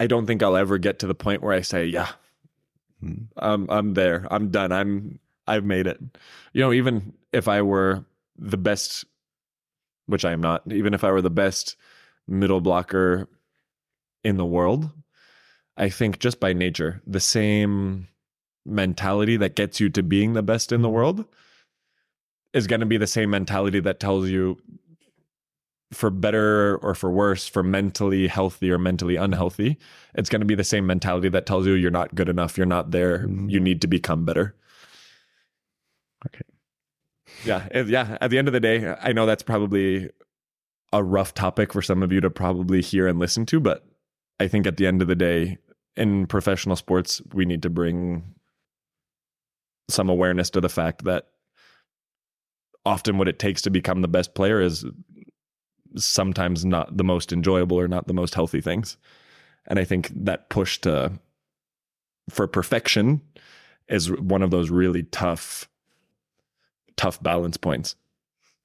[0.00, 2.08] I don't think I'll ever get to the point where I say, "Yeah,
[3.00, 3.28] Hm.
[3.36, 4.26] I'm I'm there.
[4.30, 4.72] I'm done.
[4.72, 6.00] I'm I've made it."
[6.54, 8.04] You know, even if I were
[8.38, 9.04] the best,
[10.06, 11.76] which I am not, even if I were the best
[12.26, 13.28] middle blocker
[14.24, 14.90] in the world,
[15.76, 18.08] I think just by nature, the same
[18.66, 21.24] mentality that gets you to being the best in the world
[22.52, 24.58] is going to be the same mentality that tells you
[25.92, 29.76] for better or for worse, for mentally healthy or mentally unhealthy,
[30.14, 32.66] it's going to be the same mentality that tells you you're not good enough, you're
[32.66, 33.50] not there, Mhm.
[33.50, 34.54] you need to become better.
[36.26, 36.42] Okay.
[37.44, 38.18] Yeah, yeah.
[38.20, 40.10] At the end of the day, I know that's probably
[40.92, 43.84] a rough topic for some of you to probably hear and listen to, but
[44.38, 45.58] I think at the end of the day,
[45.96, 48.34] in professional sports, we need to bring
[49.88, 51.26] some awareness to the fact that
[52.86, 54.84] often what it takes to become the best player is
[55.96, 58.96] sometimes not the most enjoyable or not the most healthy things.
[59.66, 61.12] And I think that push to
[62.28, 63.20] for perfection
[63.88, 65.68] is one of those really tough
[66.96, 67.96] tough balance points.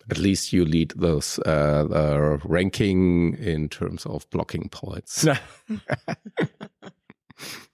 [0.10, 5.26] At least you lead those uh, uh, ranking in terms of blocking points.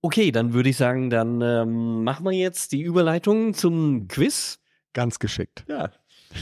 [0.00, 4.60] Okay, dann würde ich sagen, dann ähm, machen wir jetzt die Überleitung zum Quiz.
[4.92, 5.64] Ganz geschickt.
[5.68, 5.90] Ja.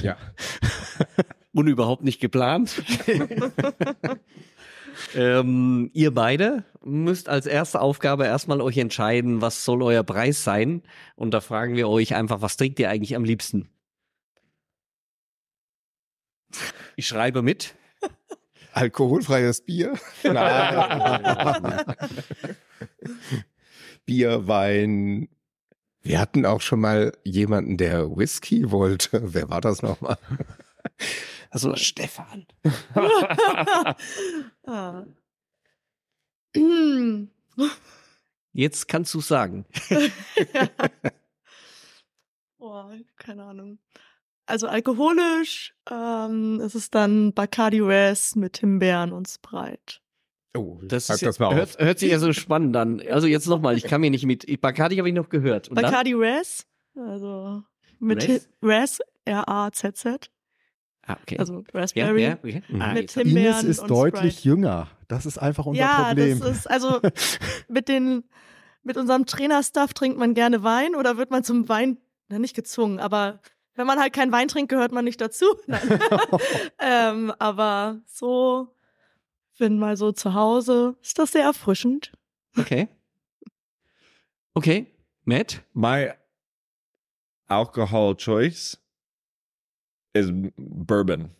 [0.02, 0.16] Ja.
[1.56, 2.82] Und überhaupt nicht geplant.
[5.14, 10.82] ähm, ihr beide müsst als erste Aufgabe erstmal euch entscheiden, was soll euer Preis sein.
[11.14, 13.70] Und da fragen wir euch einfach, was trinkt ihr eigentlich am liebsten?
[16.94, 17.74] Ich schreibe mit.
[18.74, 19.94] Alkoholfreies Bier?
[20.24, 21.84] Nein.
[24.04, 25.30] Bier, Wein.
[26.02, 29.22] Wir hatten auch schon mal jemanden, der Whisky wollte.
[29.32, 30.18] Wer war das nochmal?
[31.56, 32.44] Also Stefan.
[34.66, 35.04] ah.
[38.52, 39.64] Jetzt kannst du sagen.
[42.58, 43.78] Boah, keine Ahnung.
[44.44, 50.00] Also alkoholisch ähm, ist es dann Bacardi Res mit Himbeeren und Sprite.
[50.54, 51.54] Oh, Das, ist, das mal auf.
[51.54, 53.00] hört, hört sich ja so spannend an.
[53.08, 54.44] Also jetzt nochmal, ich kann mir nicht mit.
[54.60, 55.68] Bacardi habe ich noch gehört.
[55.68, 55.86] Und dann?
[55.86, 57.62] Bacardi Res, also
[57.98, 60.30] mit Res, R-A-Z-Z,
[61.06, 61.38] Ah, okay.
[61.38, 62.22] also ja, Raspberry.
[62.22, 62.62] ja, okay.
[62.78, 64.48] Ah, Mit Himbeeren Ines ist und deutlich Sprite.
[64.48, 64.88] jünger.
[65.08, 66.40] Das ist einfach unser ja, Problem.
[66.40, 67.00] das ist, also
[67.68, 68.24] mit den,
[68.82, 71.98] mit unserem Trainerstuff trinkt man gerne Wein oder wird man zum Wein,
[72.28, 73.40] na nicht gezwungen, aber
[73.76, 75.44] wenn man halt keinen Wein trinkt, gehört man nicht dazu.
[75.66, 76.00] Nein.
[76.80, 78.74] ähm, aber so,
[79.58, 82.12] wenn mal so zu Hause, ist das sehr erfrischend.
[82.58, 82.88] okay.
[84.54, 84.86] Okay.
[85.24, 85.62] Matt?
[85.74, 86.12] My
[87.46, 88.78] alcohol choice
[90.16, 91.30] is bourbon.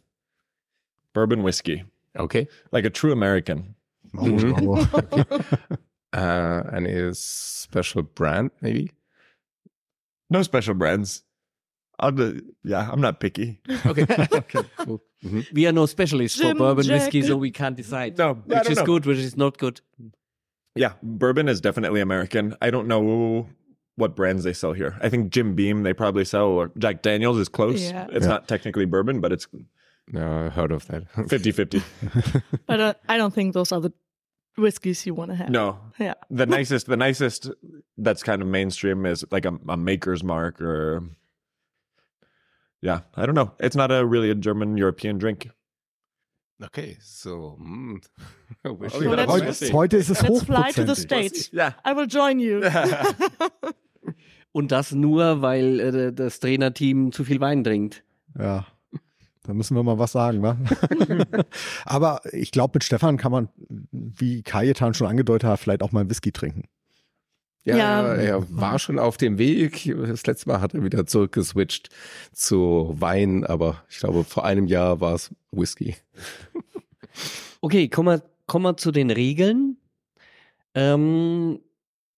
[1.14, 1.84] Bourbon whiskey.
[2.18, 2.46] Okay.
[2.72, 3.74] Like a true American.
[4.18, 4.86] Oh,
[6.12, 8.90] Uh, any special brand, maybe?
[10.30, 11.24] No special brands.
[11.98, 13.60] I'll do, yeah, I'm not picky.
[13.86, 14.06] Okay.
[14.32, 14.60] okay.
[14.78, 15.02] Cool.
[15.24, 15.52] Mhm.
[15.52, 17.00] We are no specialists for bourbon Jack.
[17.00, 18.16] whiskey, so we can't decide.
[18.16, 18.84] No, which is know.
[18.86, 19.80] good, which is not good.
[20.74, 22.54] Yeah, bourbon is definitely American.
[22.62, 23.46] I don't know
[23.96, 24.96] what brands they sell here.
[25.02, 27.82] I think Jim Beam they probably sell, or Jack Daniels is close.
[27.82, 28.06] Yeah.
[28.10, 28.32] It's Yeah.
[28.32, 29.46] not technically bourbon, but it's
[30.12, 31.02] No, I heard of that.
[31.28, 31.82] 50 50.
[32.66, 33.92] But uh, I don't think those are the
[34.56, 35.50] whiskeys you want to have.
[35.50, 36.14] No, Yeah.
[36.30, 37.50] the nicest, the nicest
[37.98, 41.02] that's kind of mainstream is like a, a maker's mark or,
[42.82, 43.52] yeah, I don't know.
[43.58, 45.48] It's not a really a German European drink.
[46.62, 47.58] Okay, so.
[47.60, 48.02] Mm.
[48.64, 50.84] I wish Oh, you yeah, had that's a- heute, heute ist es Let's fly to
[50.84, 50.94] the.
[50.96, 51.50] States.
[51.52, 51.72] Yeah.
[51.84, 52.62] I will join you.
[54.52, 58.02] Und das nur, weil äh, das Trainerteam zu viel Wein trinkt.
[58.38, 58.66] Ja.
[59.42, 60.56] Da müssen wir mal was sagen, wa?
[61.84, 63.48] Aber ich glaube, mit Stefan kann man,
[63.92, 66.64] wie Kajetan schon angedeutet hat, vielleicht auch mal Whisky trinken.
[67.62, 68.14] Ja, Ja.
[68.14, 69.92] er war schon auf dem Weg.
[70.08, 71.90] Das letzte Mal hat er wieder zurückgeswitcht
[72.32, 75.96] zu Wein, aber ich glaube, vor einem Jahr war es Whisky.
[77.60, 79.76] Okay, kommen wir, kommen wir zu den Regeln.
[80.74, 81.60] Ähm,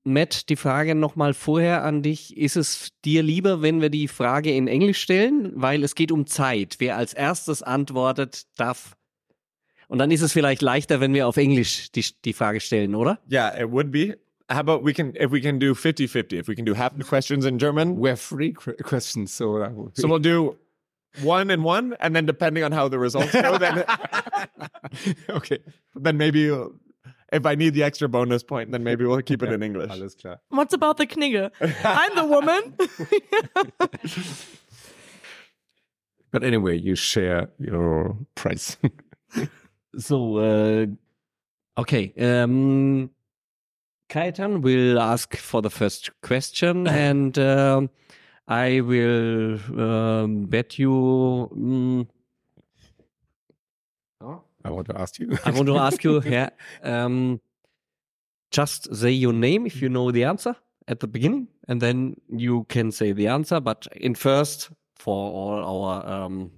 [0.05, 2.36] Matt, die Frage nochmal vorher an dich.
[2.36, 5.53] Ist es dir lieber, wenn wir die Frage in Englisch stellen?
[5.55, 6.76] Weil es geht um Zeit.
[6.78, 8.96] Wer als erstes antwortet, darf.
[9.88, 13.18] Und dann ist es vielleicht leichter, wenn wir auf Englisch die, die Frage stellen, oder?
[13.30, 14.16] Yeah, it would be.
[14.51, 16.92] How about we can, if we can do 50 50, if we can do half
[16.96, 17.99] the questions in German.
[18.01, 20.57] We have three qu- questions, so, uh, So we'll do
[21.22, 23.84] one and one, and then depending on how the results go, then
[25.30, 25.59] okay,
[25.94, 26.68] then maybe uh,
[27.33, 29.91] if I need the extra bonus point, then maybe we'll keep it in English.
[29.91, 30.41] Alles klar.
[30.49, 31.51] What's about the Knigge?
[31.85, 32.74] I'm the woman.
[36.31, 38.76] But anyway, you share your price.
[39.97, 40.87] So, uh,
[41.79, 42.12] okay.
[42.20, 43.11] Um,
[44.11, 47.89] Kajetan will ask for the first question, and um
[48.47, 50.91] I will um, bet you.
[51.57, 52.07] mm,
[54.65, 55.39] I want to ask you.
[55.45, 56.51] I want to ask you, yeah,
[56.83, 57.41] um,
[58.51, 60.57] just say your name if you know the answer
[60.89, 63.61] at the beginning, and then you can say the answer.
[63.61, 66.51] But in first, for all our um,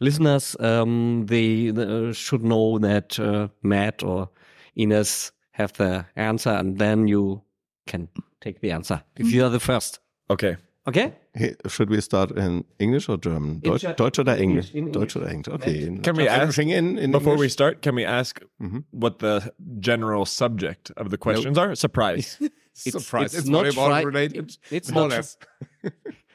[0.00, 4.30] listeners, um, they uh, should know that uh, Matt or
[4.76, 7.42] Ines have the answer, and then you
[7.86, 8.08] can
[8.40, 10.00] take the answer if you are the first.
[10.30, 10.56] Okay.
[10.88, 11.12] Okay?
[11.34, 13.50] Hey, should we start in English or German?
[13.64, 14.72] In Deutsch, Ger- Deutsch oder Englisch?
[14.74, 15.54] in Deutsch oder Englisch?
[15.54, 15.98] Okay.
[16.02, 18.84] Can we ask- in, in Before we start, can we ask Mhm.
[18.92, 21.74] what the general subject of the questions are?
[21.74, 22.38] Surprise.
[22.74, 23.34] Surprise.
[23.34, 24.36] It's, it's not volleyball related.
[24.44, 25.36] it's- it's more or not- less.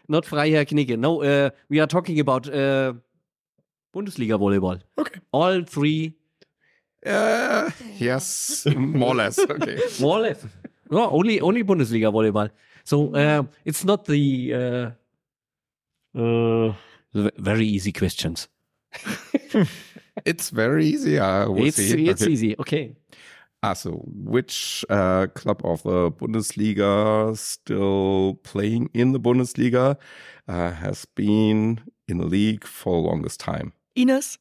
[0.09, 0.97] Not Freiherr Knigge.
[0.97, 2.91] No, uh, we are talking about uh,
[3.95, 4.81] Bundesliga volleyball.
[4.97, 5.19] Okay.
[5.31, 6.15] All three,
[7.05, 9.39] Uh, yes, more or less.
[9.39, 9.77] Okay.
[10.01, 10.43] more or less.
[10.89, 12.49] No, only only Bundesliga volleyball.
[12.83, 14.53] So uh, it's not the
[16.15, 16.73] uh, uh,
[17.37, 18.47] very easy questions.
[20.25, 21.19] It's very easy.
[21.19, 22.07] I will it's see.
[22.09, 22.31] it's Okay.
[22.31, 22.55] easy.
[22.59, 22.95] Okay.
[23.63, 29.95] Ah, so which uh, club of the Bundesliga still playing in the Bundesliga
[30.47, 33.71] uh, has been in the league for the longest time?
[33.95, 34.37] Ines.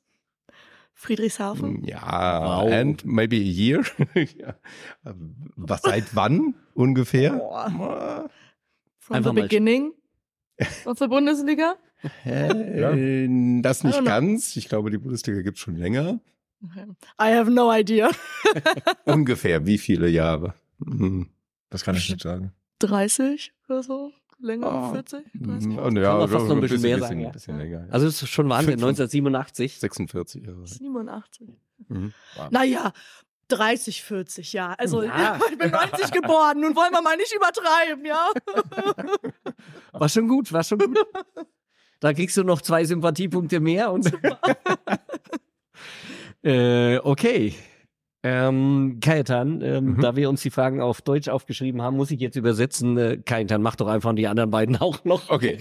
[1.00, 1.80] Friedrichshafen.
[1.80, 2.70] Mm, Yeah, Wow.
[2.72, 3.82] and maybe a year.
[4.38, 4.54] ja.
[5.56, 7.32] Was seit wann ungefähr?
[7.32, 8.28] Boah.
[8.98, 9.92] From Einfach the mal- beginning
[10.84, 11.76] of the Bundesliga.
[12.24, 13.28] Äh,
[13.62, 14.56] das I nicht ganz.
[14.56, 16.20] Ich glaube, die Bundesliga gibt es schon länger.
[16.62, 16.84] Okay.
[17.18, 18.10] I have no idea.
[19.06, 20.54] Ungefähr wie viele Jahre?
[20.84, 21.30] Hm.
[21.70, 22.52] Das kann ich nicht sagen.
[22.80, 24.12] 30 oder so?
[24.40, 24.66] Länger?
[24.66, 24.92] Ah.
[24.92, 25.24] 40?
[25.34, 25.72] 30?
[25.74, 27.28] Ja, Kann man fast noch ein bisschen mehr sagen, ja.
[27.30, 27.86] bisschen länger.
[27.86, 27.92] ja.
[27.92, 28.78] Also es ist schon Wahnsinn.
[28.78, 29.78] Fünf- 1987.
[29.80, 30.66] 46 Jahre.
[30.66, 31.48] 87.
[31.88, 32.12] Mhm.
[32.50, 32.92] Naja,
[33.48, 34.74] 30, 40, ja.
[34.78, 35.38] Also Ja.
[35.50, 36.60] ich bin 90 geboren.
[36.60, 38.28] Nun wollen wir mal nicht übertreiben, ja?
[39.92, 40.98] War schon gut, war schon gut.
[42.02, 44.10] Da kriegst du noch zwei Sympathiepunkte mehr und
[46.42, 47.54] äh, okay.
[48.22, 50.00] Ähm, Kajetan, ähm, Mhm.
[50.02, 52.98] da wir uns die Fragen auf Deutsch aufgeschrieben haben, muss ich jetzt übersetzen.
[52.98, 55.30] Äh, Kajetan, mach doch einfach die anderen beiden auch noch.
[55.30, 55.58] Okay.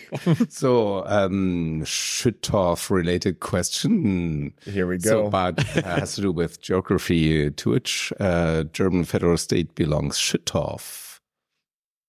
[0.49, 4.53] So, um, Schüttorf related question.
[4.65, 5.29] Here we So, go.
[5.29, 7.49] but uh, has to do with geography.
[7.55, 11.21] To which uh, German federal state belongs Schüttorf?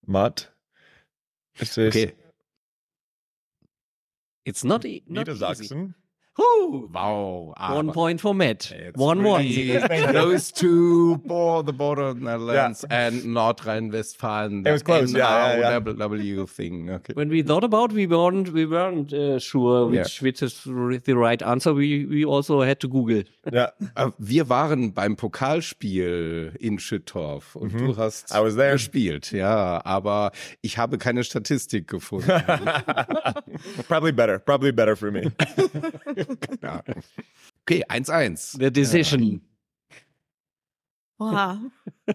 [0.04, 0.52] Matt.
[1.60, 2.14] Okay.
[4.44, 5.92] It's not, e not easy.
[6.40, 6.70] Niedersachsen.
[6.70, 6.90] Woo!
[6.92, 7.54] Wow.
[7.56, 8.70] Ah, One point for Matt.
[8.72, 9.42] It's One one.
[9.42, 9.78] really
[10.12, 14.66] Close to bo- the border of Netherlands and Nordrhein-Westfalen.
[14.66, 15.80] It was close, yeah, yeah, yeah.
[15.80, 16.90] NRW thing.
[16.90, 17.12] Okay.
[17.14, 20.02] When we thought about, we weren't we weren't uh, sure Yeah.
[20.02, 21.72] which which is the right answer.
[21.72, 23.22] We we also had to Google.
[23.46, 23.72] Yeah.
[23.94, 30.98] Äh, Wir waren beim Pokalspiel in Schüttorf und du hast gespielt, ja, aber ich habe
[30.98, 32.28] keine Statistik gefunden.
[33.88, 34.38] probably better.
[34.38, 35.32] Probably better for me.
[36.62, 36.82] ja.
[37.62, 38.58] Okay, 1-1.
[38.58, 39.40] The decision.
[41.18, 41.58] Wow.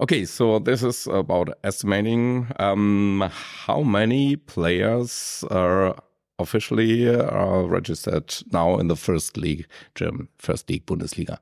[0.00, 3.22] Okay, so this is about estimating um,
[3.66, 5.94] how many players are
[6.42, 11.38] officially are registered now in the first league, German first league Bundesliga.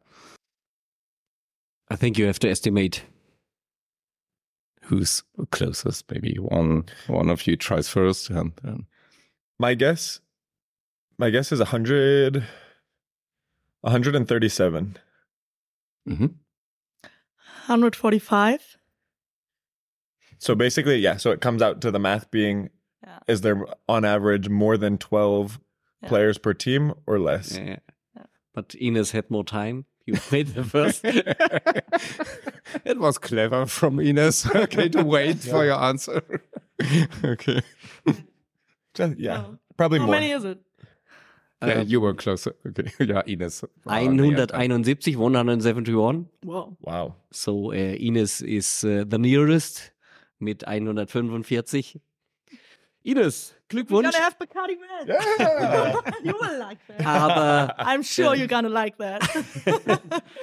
[1.91, 3.03] I think you have to estimate.
[4.83, 6.11] Who's closest?
[6.11, 8.87] Maybe one one of you tries first, and then
[9.59, 10.21] My guess,
[11.19, 12.45] my guess is 100,
[13.83, 14.97] 137.
[16.09, 16.35] Mhm.
[17.67, 18.77] 145.
[20.39, 21.19] So basically, yeah.
[21.19, 22.69] So it comes out to the math being, Yeah.
[23.29, 25.61] Is there on average more than 12
[26.03, 26.09] Yeah.
[26.09, 27.57] players per team or less?
[27.59, 27.77] Yeah.
[28.55, 29.85] But Ines had more time.
[30.07, 31.05] You played the first.
[32.85, 34.47] it was clever from Ines.
[34.55, 36.23] Okay, to wait for your answer.
[37.25, 37.61] okay.
[38.95, 39.59] Just- yeah, Oh.
[39.77, 40.15] probably How more.
[40.15, 40.59] many is it?
[41.63, 42.55] Yeah, Um, you were closer.
[42.67, 42.91] Okay.
[42.99, 43.63] yeah, Ines.
[43.85, 44.71] war näher dran.
[44.71, 46.27] 171, 171.
[46.45, 46.77] Wow.
[46.81, 47.15] Wow.
[47.33, 49.93] So uh, Ines is uh, the nearest
[50.41, 52.01] mit 145.
[53.03, 54.03] Ines, Glückwunsch.
[54.05, 55.09] You're gonna have Bacardi Red.
[56.25, 57.07] you will like that.
[57.07, 59.23] Aber I'm sure you're gonna like that.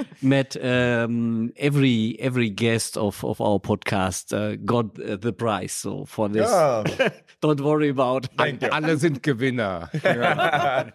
[0.24, 5.72] Matt, um, every every guest of of our podcast uh, got uh, the prize.
[5.72, 6.84] So for this, Ja,
[7.42, 8.28] don't worry about.
[8.72, 9.90] alle sind Gewinner.
[10.04, 10.88] Ja.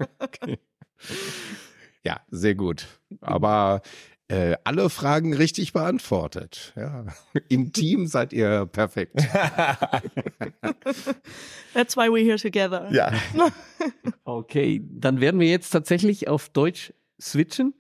[2.05, 2.87] ja, sehr gut.
[3.21, 3.83] Aber
[4.33, 6.73] äh, alle Fragen richtig beantwortet.
[6.75, 7.05] Ja.
[7.49, 9.17] Im Team seid ihr perfekt.
[11.75, 12.89] That's why we're here together.
[12.91, 13.13] Ja.
[14.25, 17.75] Okay, dann werden wir jetzt tatsächlich auf Deutsch switchen.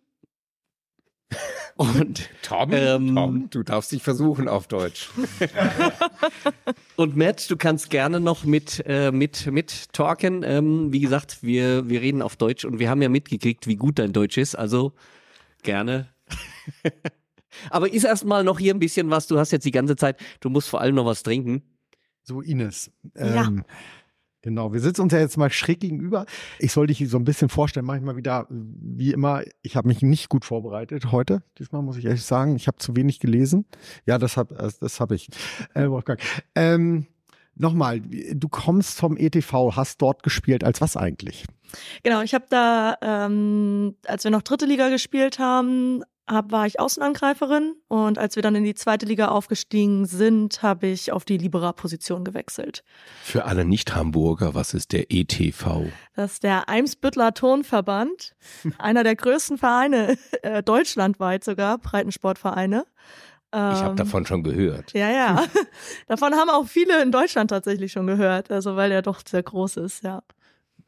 [1.76, 5.08] Und Tom, Ähm, Tom, du darfst dich versuchen auf Deutsch.
[6.96, 10.42] Und Matt, du kannst gerne noch mit, äh, mit, mit talken.
[10.44, 14.00] Ähm, wie gesagt, wir, wir reden auf Deutsch und wir haben ja mitgekriegt, wie gut
[14.00, 14.56] dein Deutsch ist.
[14.56, 14.92] Also
[15.62, 16.08] gerne.
[17.70, 19.26] Aber ist erstmal noch hier ein bisschen was.
[19.26, 21.62] Du hast jetzt die ganze Zeit, du musst vor allem noch was trinken.
[22.22, 22.90] So, Ines.
[23.16, 23.46] Ja.
[23.46, 23.64] Ähm,
[24.44, 26.26] Genau, wir sitzen uns ja jetzt mal schräg gegenüber.
[26.58, 30.28] Ich soll dich so ein bisschen vorstellen, manchmal wieder, wie immer, ich habe mich nicht
[30.28, 31.44] gut vorbereitet heute.
[31.60, 33.66] Diesmal muss ich ehrlich sagen, ich habe zu wenig gelesen.
[34.04, 35.28] Ja, das habe das hab ich.
[35.74, 36.20] Äh, Wolfgang.
[36.56, 37.06] Ähm,
[37.54, 40.64] Nochmal, du kommst vom ETV, hast dort gespielt.
[40.64, 41.44] Als was eigentlich?
[42.02, 46.78] Genau, ich habe da, ähm, als wir noch dritte Liga gespielt haben, hab, war ich
[46.78, 51.36] Außenangreiferin und als wir dann in die zweite Liga aufgestiegen sind, habe ich auf die
[51.38, 52.84] Libera-Position gewechselt.
[53.22, 55.86] Für alle Nicht-Hamburger, was ist der ETV?
[56.14, 58.34] Das ist der Eimsbüttler Turnverband,
[58.78, 62.84] einer der größten Vereine äh, deutschlandweit sogar, Breitensportvereine.
[63.54, 64.94] Ich habe Ähm, davon schon gehört.
[64.94, 65.44] Ja, ja.
[66.08, 69.76] Davon haben auch viele in Deutschland tatsächlich schon gehört, also weil er doch sehr groß
[69.76, 70.22] ist, ja.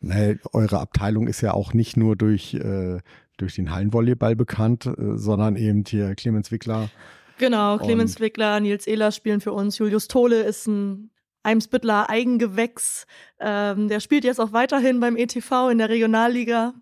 [0.02, 3.00] Äh, eure Abteilung ist ja auch nicht nur durch, äh,
[3.36, 6.90] durch den Hallenvolleyball bekannt, äh, sondern eben hier Clemens Wickler.
[7.38, 9.78] Genau, Clemens Wickler, Nils Ehlers spielen für uns.
[9.78, 11.10] Julius Tole ist ein
[11.42, 13.06] Eimsbüttler Eigengewächs.
[13.40, 16.74] Ähm, der spielt jetzt auch weiterhin beim ETV in der Regionalliga.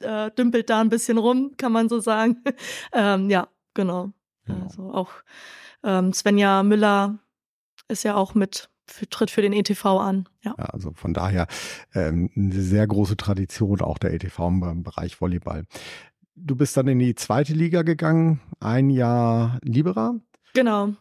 [0.00, 2.42] Äh, dümpelt da ein bisschen rum, kann man so sagen.
[2.92, 4.12] ähm, ja, genau.
[4.46, 4.62] Ja.
[4.62, 5.10] Also auch
[5.82, 7.18] ähm, Svenja Müller
[7.88, 10.28] ist ja auch mit, für, tritt für den ETV an.
[10.42, 10.54] Ja.
[10.58, 11.46] Ja, also von daher
[11.94, 15.64] ähm, eine sehr große Tradition auch der ETV im Bereich Volleyball.
[16.36, 20.14] Du bist dann in die zweite Liga gegangen, ein Jahr Libera.
[20.52, 20.94] Genau.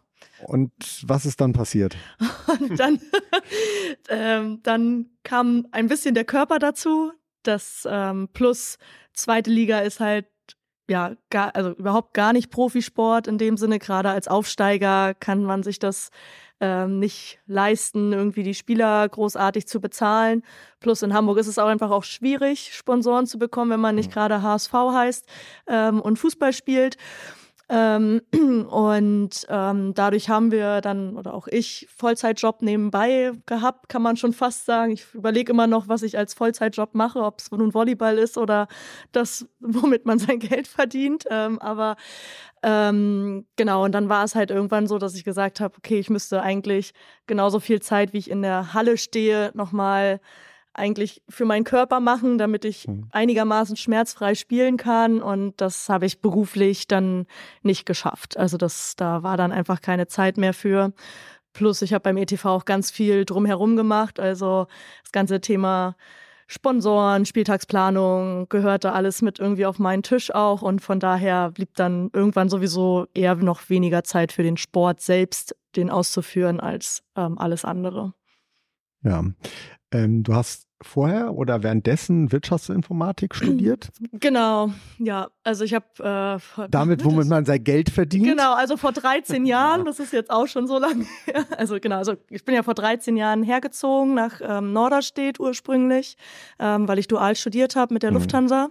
[0.46, 0.72] Und
[1.06, 1.98] was ist dann passiert?
[2.60, 3.00] Und dann,
[4.10, 7.12] ähm, dann kam ein bisschen der Körper dazu.
[7.44, 8.78] Das ähm, plus
[9.14, 10.28] zweite Liga ist halt
[10.90, 13.80] ja gar, also überhaupt gar nicht Profisport in dem Sinne.
[13.80, 16.10] Gerade als Aufsteiger kann man sich das
[16.64, 20.44] ähm, nicht leisten, irgendwie die Spieler großartig zu bezahlen.
[20.80, 24.14] Plus in Hamburg ist es auch einfach auch schwierig, Sponsoren zu bekommen, wenn man nicht
[24.14, 25.28] gerade HSV heißt
[25.68, 26.96] ähm, und Fußball spielt.
[27.70, 28.22] Ähm,
[28.70, 34.34] und ähm, dadurch haben wir dann, oder auch ich, Vollzeitjob nebenbei gehabt, kann man schon
[34.34, 34.92] fast sagen.
[34.92, 38.68] Ich überlege immer noch, was ich als Vollzeitjob mache, ob es nun Volleyball ist oder
[39.12, 41.26] das, womit man sein Geld verdient.
[41.30, 41.96] Ähm, aber
[42.64, 46.10] ähm, genau, und dann war es halt irgendwann so, dass ich gesagt habe, okay, ich
[46.10, 46.94] müsste eigentlich
[47.28, 50.20] genauso viel Zeit, wie ich in der Halle stehe, nochmal
[50.74, 53.08] eigentlich für meinen Körper machen, damit ich Mhm.
[53.12, 55.22] einigermaßen schmerzfrei spielen kann.
[55.22, 57.28] Und das habe ich beruflich dann
[57.62, 58.38] nicht geschafft.
[58.38, 60.94] Also das, da war dann einfach keine Zeit mehr für.
[61.54, 64.20] Plus, ich habe beim ETV auch ganz viel drumherum gemacht.
[64.20, 64.66] Also
[65.04, 65.96] das ganze Thema
[66.48, 70.62] Sponsoren, Spieltagsplanung gehörte alles mit irgendwie auf meinen Tisch auch.
[70.62, 75.56] Und von daher blieb dann irgendwann sowieso eher noch weniger Zeit für den Sport selbst,
[75.76, 78.14] den auszuführen, als ähm, alles andere.
[79.04, 79.24] Ja.
[79.94, 83.90] Ähm, du hast vorher oder währenddessen Wirtschaftsinformatik studiert.
[84.12, 85.30] Genau, ja.
[85.44, 85.86] Also ich habe
[86.58, 88.26] äh, Damit, womit man sein Geld verdient.
[88.28, 91.46] Genau, also vor 13 Jahren, das ist jetzt auch schon so lange her.
[91.58, 96.18] Also genau, also ich bin ja vor 13 Jahren hergezogen nach ähm, Norderstedt ursprünglich,
[96.60, 98.18] ähm, weil ich dual studiert habe mit der Mhm.
[98.18, 98.70] Lufthansa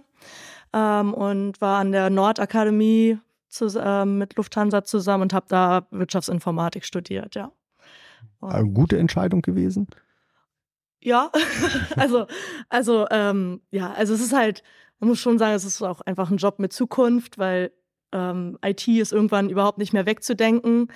[0.73, 3.17] ähm, und war an der Nordakademie
[3.61, 7.51] ähm, mit Lufthansa zusammen und habe da Wirtschaftsinformatik studiert, ja.
[8.39, 9.87] Und- Eine gute Entscheidung gewesen.
[11.03, 11.31] Ja,
[11.95, 12.27] also,
[12.69, 14.63] also, ähm, ja, also es ist halt,
[14.99, 17.71] man muss schon sagen, es ist auch einfach ein Job mit Zukunft, weil
[18.13, 20.87] ähm, IT ist irgendwann überhaupt nicht mehr wegzudenken.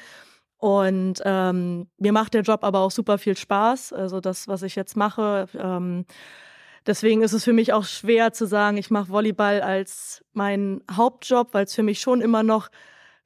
[0.58, 3.94] Und ähm, mir macht der Job aber auch super viel Spaß.
[3.94, 5.48] Also das, was ich jetzt mache.
[5.56, 6.06] Ähm,
[6.88, 11.54] deswegen ist es für mich auch schwer zu sagen, ich mache Volleyball als meinen Hauptjob,
[11.54, 12.70] weil es für mich schon immer noch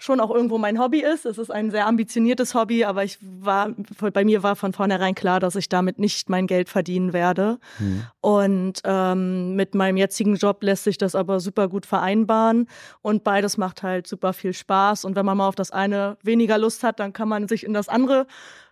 [0.02, 1.26] schon auch irgendwo mein Hobby ist.
[1.26, 3.70] Es ist ein sehr ambitioniertes Hobby, aber ich war,
[4.14, 7.60] bei mir war von vornherein klar, dass ich damit nicht mein Geld verdienen werde.
[7.80, 8.04] Mhm.
[8.20, 12.68] Und ähm, mit meinem jetzigen Job lässt sich das aber super gut vereinbaren
[13.02, 15.06] und beides macht halt super viel Spaß.
[15.06, 17.74] Und wenn man mal auf das eine weniger Lust hat, dann kann man sich in
[17.74, 18.26] das andere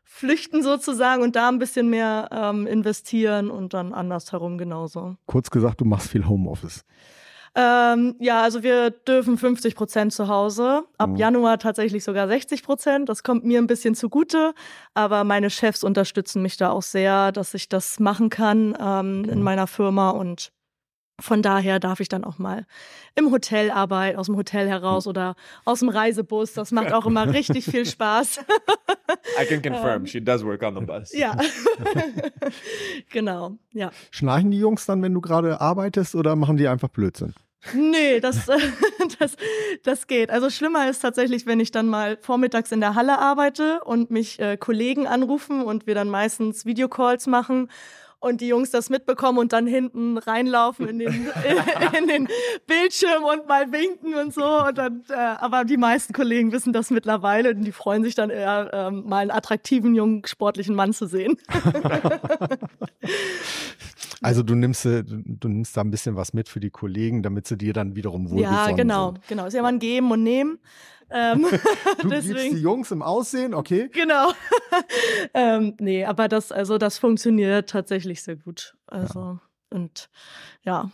[0.04, 5.16] flüchten sozusagen und da ein bisschen mehr ähm, investieren und dann andersherum genauso.
[5.28, 6.84] Kurz gesagt, du machst viel Homeoffice.
[7.60, 10.84] Ähm, ja, also wir dürfen 50 Prozent zu Hause.
[10.98, 11.16] Ab mhm.
[11.18, 13.10] Januar tatsächlich sogar 60 Prozent.
[13.10, 14.54] Das kommt mir ein bisschen zugute,
[14.94, 19.32] aber meine Chefs unterstützen mich da auch sehr, dass ich das machen kann ähm, okay.
[19.32, 20.54] in meiner Firma und
[21.20, 22.66] von daher darf ich dann auch mal
[23.16, 25.10] im Hotel arbeiten, aus dem Hotel heraus hm.
[25.10, 25.36] oder
[25.66, 26.54] aus dem Reisebus.
[26.54, 28.40] Das macht auch immer richtig viel Spaß.
[29.42, 31.12] I can confirm, she does work on the bus.
[31.12, 31.36] Ja.
[33.10, 33.92] genau, ja.
[34.12, 37.34] Schnarchen die Jungs dann, wenn du gerade arbeitest oder machen die einfach Blödsinn?
[37.74, 38.46] Nee, das,
[39.20, 39.36] das,
[39.84, 40.30] das geht.
[40.30, 44.40] Also schlimmer ist tatsächlich, wenn ich dann mal vormittags in der Halle arbeite und mich
[44.40, 47.70] äh, Kollegen anrufen und wir dann meistens Videocalls machen
[48.20, 51.28] und die Jungs das mitbekommen und dann hinten reinlaufen in den,
[51.98, 52.28] in den
[52.68, 54.66] Bildschirm und mal winken und so.
[54.66, 58.30] Und dann, äh, aber die meisten Kollegen wissen das mittlerweile und die freuen sich dann
[58.30, 61.38] eher, ähm, mal einen attraktiven, jungen, sportlichen Mann zu sehen.
[64.22, 67.48] Also du nimmst, äh, du nimmst da ein bisschen was mit für die Kollegen, damit
[67.48, 69.28] sie dir dann wiederum wohlgesonnen Ja, genau, sind.
[69.28, 69.46] genau.
[69.46, 70.60] Ist ja mal ein Geben und Nehmen.
[71.10, 71.46] Ähm,
[72.02, 73.90] du deswegen, die Jungs im Aussehen, okay?
[73.92, 74.32] Genau.
[75.34, 78.76] ähm, nee, aber das, also das funktioniert tatsächlich sehr gut.
[78.88, 79.42] Also ja.
[79.70, 80.10] und
[80.64, 80.92] ja.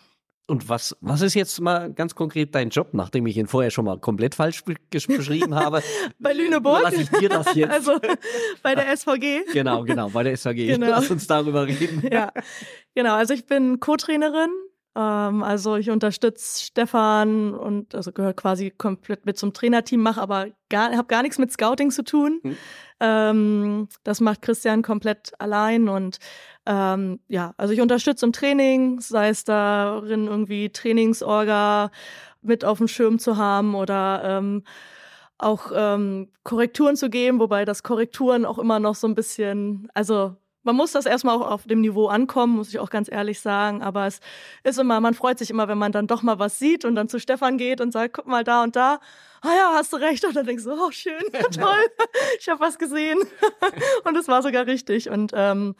[0.47, 3.85] Und was, was ist jetzt mal ganz konkret dein Job, nachdem ich ihn vorher schon
[3.85, 5.81] mal komplett falsch beschrieben habe?
[6.19, 6.81] bei Lüneburg?
[6.83, 7.71] Lass ich dir das jetzt.
[7.71, 7.99] Also
[8.61, 9.43] bei der SVG?
[9.53, 10.67] Genau, genau, bei der SVG.
[10.67, 10.87] Genau.
[10.87, 12.03] Lass uns darüber reden.
[12.11, 12.31] Ja,
[12.93, 13.15] genau.
[13.15, 14.49] Also ich bin Co-Trainerin
[14.95, 20.47] ähm, also ich unterstütze Stefan und also gehört quasi komplett mit zum Trainerteam, mache aber
[20.69, 22.39] gar, habe gar nichts mit Scouting zu tun.
[22.43, 22.57] Mhm.
[23.01, 26.19] Ähm, das macht Christian komplett allein und
[26.65, 31.91] ähm, ja, also ich unterstütze im Training, sei es darin irgendwie Trainingsorga
[32.41, 34.63] mit auf dem Schirm zu haben oder ähm,
[35.37, 40.37] auch ähm, Korrekturen zu geben, wobei das Korrekturen auch immer noch so ein bisschen, also
[40.65, 43.83] man muss das erstmal auch auf dem Niveau ankommen, muss ich auch ganz ehrlich sagen.
[43.83, 44.19] Aber es
[44.63, 47.07] ist immer, man freut sich immer, wenn man dann doch mal was sieht und dann
[47.07, 48.99] zu Stefan geht und sagt, guck mal da und da.
[49.41, 50.25] Ah ja, hast du recht.
[50.25, 51.85] Und dann denkst du, oh schön, toll,
[52.39, 53.19] ich habe was gesehen.
[54.03, 55.09] und es war sogar richtig.
[55.09, 55.75] Und ähm,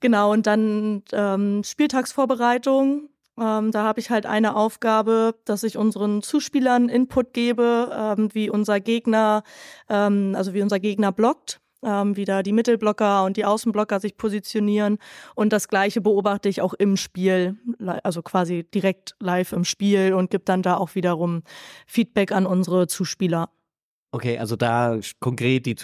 [0.00, 3.10] genau, und dann ähm, Spieltagsvorbereitung.
[3.38, 8.48] Ähm, da habe ich halt eine Aufgabe, dass ich unseren Zuspielern Input gebe, ähm, wie
[8.50, 9.42] unser Gegner,
[9.88, 14.16] ähm, also wie unser Gegner blockt ähm, wie da die Mittelblocker und die Außenblocker sich
[14.16, 14.98] positionieren.
[15.34, 17.56] Und das Gleiche beobachte ich auch im Spiel,
[18.02, 21.42] also quasi direkt live im Spiel und gebe dann da auch wiederum
[21.86, 23.50] Feedback an unsere Zuspieler.
[24.12, 25.76] Okay, also da konkret die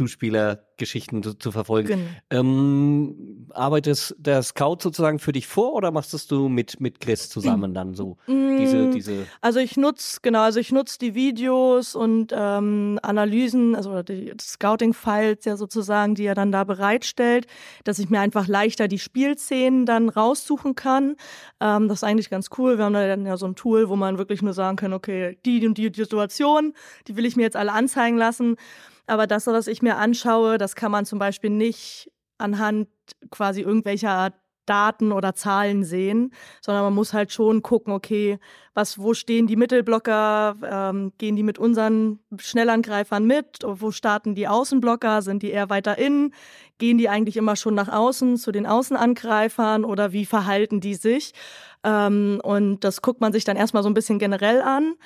[0.76, 1.88] Zuspielergeschichten zu, zu verfolgen.
[1.88, 2.08] Genau.
[2.30, 7.74] Ähm, arbeitet der Scout sozusagen für dich vor oder machst du mit, mit Chris zusammen
[7.74, 9.26] dann so mm, diese, diese?
[9.40, 15.44] Also ich nutze, genau, also ich nutze die Videos und ähm, Analysen, also die Scouting-Files
[15.44, 17.46] ja sozusagen, die er dann da bereitstellt,
[17.84, 21.16] dass ich mir einfach leichter die Spielszenen dann raussuchen kann.
[21.60, 22.78] Ähm, das ist eigentlich ganz cool.
[22.78, 25.38] Wir haben da dann ja so ein Tool, wo man wirklich nur sagen kann, okay,
[25.44, 26.74] die und die Situation,
[27.08, 28.56] die will ich mir jetzt alle anzeigen zeigen lassen.
[29.06, 32.88] Aber das, was ich mir anschaue, das kann man zum Beispiel nicht anhand
[33.30, 34.32] quasi irgendwelcher
[34.66, 38.38] Daten oder Zahlen sehen, sondern man muss halt schon gucken, okay,
[38.74, 44.48] was, wo stehen die Mittelblocker, ähm, gehen die mit unseren Schnellangreifern mit, wo starten die
[44.48, 46.34] Außenblocker, sind die eher weiter innen,
[46.78, 49.84] gehen die eigentlich immer schon nach außen zu den Außenangreifern?
[49.84, 51.32] Oder wie verhalten die sich?
[51.84, 54.96] Ähm, und das guckt man sich dann erstmal so ein bisschen generell an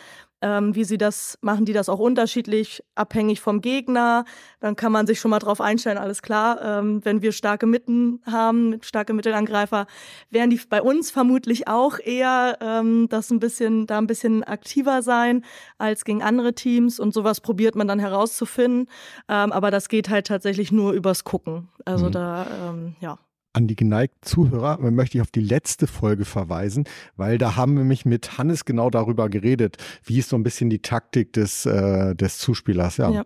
[0.42, 4.24] ähm, wie sie das, machen die das auch unterschiedlich, abhängig vom Gegner.
[4.60, 8.20] Dann kann man sich schon mal drauf einstellen, alles klar, ähm, wenn wir starke Mitten
[8.26, 9.86] haben, starke Mittelangreifer,
[10.30, 15.02] werden die bei uns vermutlich auch eher ähm, das ein bisschen, da ein bisschen aktiver
[15.02, 15.44] sein
[15.78, 18.88] als gegen andere Teams und sowas probiert man dann herauszufinden.
[19.28, 21.68] Ähm, aber das geht halt tatsächlich nur übers Gucken.
[21.84, 22.12] Also mhm.
[22.12, 23.18] da, ähm, ja
[23.52, 26.84] an die geneigten Zuhörer möchte ich auf die letzte Folge verweisen,
[27.16, 30.70] weil da haben wir mich mit Hannes genau darüber geredet, wie ist so ein bisschen
[30.70, 32.98] die Taktik des, äh, des Zuspielers.
[32.98, 33.10] Ja.
[33.10, 33.24] ja,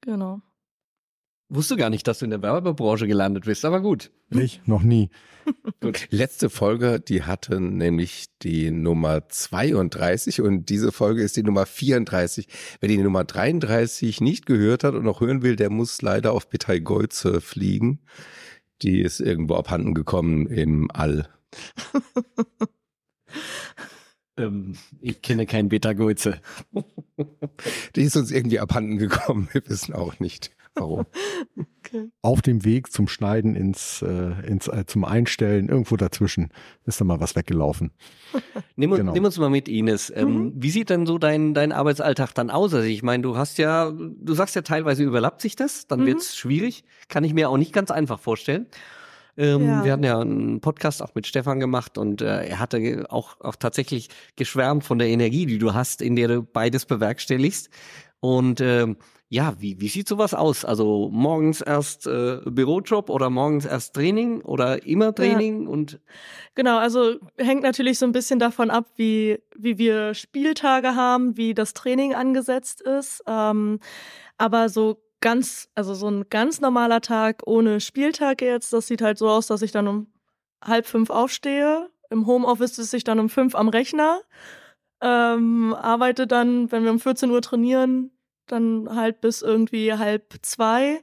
[0.00, 0.40] genau.
[1.50, 4.10] Wusste gar nicht, dass du in der Werbebranche gelandet bist, aber gut.
[4.30, 4.62] Ich?
[4.66, 5.10] Noch nie.
[5.80, 6.06] gut.
[6.10, 12.48] Letzte Folge, die hatte nämlich die Nummer 32 und diese Folge ist die Nummer 34.
[12.80, 16.48] Wer die Nummer 33 nicht gehört hat und noch hören will, der muss leider auf
[16.48, 18.00] Betelgeuse fliegen.
[18.82, 21.28] Die ist irgendwo abhanden gekommen im All.
[24.36, 26.40] Ähm, ich kenne keinen Beta-Gulze.
[27.94, 29.48] Die ist uns irgendwie abhanden gekommen.
[29.52, 31.06] Wir wissen auch nicht, warum.
[31.86, 32.08] Okay.
[32.22, 36.48] Auf dem Weg zum Schneiden ins, äh, ins äh, zum Einstellen, irgendwo dazwischen
[36.86, 37.92] ist da mal was weggelaufen.
[38.76, 39.12] nimm, genau.
[39.12, 40.10] nimm uns mal mit, Ines.
[40.16, 40.52] Ähm, mhm.
[40.56, 42.72] Wie sieht denn so dein, dein Arbeitsalltag dann aus?
[42.72, 46.06] Also ich meine, du hast ja, du sagst ja teilweise überlappt sich das, dann mhm.
[46.06, 46.84] wird's schwierig.
[47.08, 48.66] Kann ich mir auch nicht ganz einfach vorstellen.
[49.36, 49.84] Ähm, ja.
[49.84, 53.56] Wir hatten ja einen Podcast auch mit Stefan gemacht und äh, er hatte auch, auch
[53.56, 57.68] tatsächlich geschwärmt von der Energie, die du hast, in der du beides bewerkstelligst.
[58.20, 58.96] Und ähm,
[59.34, 60.64] ja, wie, wie sieht sowas aus?
[60.64, 65.68] Also morgens erst äh, Bürojob oder morgens erst Training oder immer Training ja.
[65.68, 65.98] und
[66.54, 71.52] Genau, also hängt natürlich so ein bisschen davon ab, wie, wie wir Spieltage haben, wie
[71.52, 73.24] das Training angesetzt ist.
[73.26, 73.80] Ähm,
[74.38, 79.18] aber so ganz, also so ein ganz normaler Tag ohne Spieltag jetzt, das sieht halt
[79.18, 80.06] so aus, dass ich dann um
[80.62, 81.90] halb fünf aufstehe.
[82.08, 84.20] Im Homeoffice sitze ich dann um fünf am Rechner.
[85.00, 88.12] Ähm, arbeite dann, wenn wir um 14 Uhr trainieren,
[88.46, 91.02] dann halt bis irgendwie halb zwei.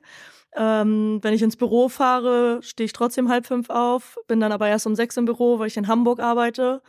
[0.53, 4.68] Ähm, wenn ich ins Büro fahre, stehe ich trotzdem halb fünf auf, bin dann aber
[4.68, 6.81] erst um sechs im Büro, weil ich in Hamburg arbeite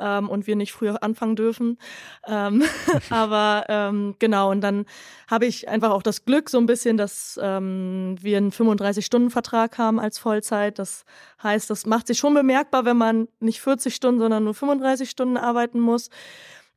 [0.00, 1.78] ähm, und wir nicht früher anfangen dürfen.
[2.26, 2.64] Ähm,
[3.10, 4.86] aber ähm, genau, und dann
[5.30, 10.00] habe ich einfach auch das Glück so ein bisschen, dass ähm, wir einen 35-Stunden-Vertrag haben
[10.00, 10.78] als Vollzeit.
[10.78, 11.04] Das
[11.42, 15.36] heißt, das macht sich schon bemerkbar, wenn man nicht 40 Stunden, sondern nur 35 Stunden
[15.36, 16.08] arbeiten muss.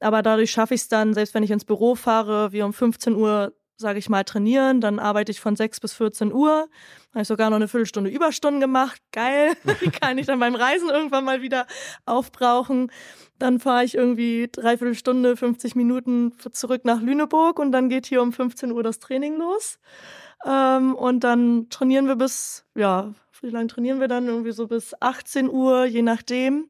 [0.04, 3.16] Aber dadurch schaffe ich es dann, selbst wenn ich ins Büro fahre, wir um 15
[3.16, 4.82] Uhr sage ich mal, trainieren.
[4.82, 6.68] Dann arbeite ich von 6 bis 14 Uhr.
[7.12, 9.02] Habe ich sogar noch eine Viertelstunde Überstunden gemacht.
[9.12, 9.54] Geil.
[9.82, 11.68] Die kann ich dann beim Reisen irgendwann mal wieder
[12.06, 12.92] aufbrauchen.
[13.38, 18.22] Dann fahre ich irgendwie dreiviertel Stunde, 50 Minuten zurück nach Lüneburg und dann geht hier
[18.22, 19.80] um 15 Uhr das Training los.
[20.46, 24.28] Ähm, und dann trainieren wir bis, ja, wie lange trainieren wir dann?
[24.28, 26.70] Irgendwie so bis 18 Uhr, je nachdem.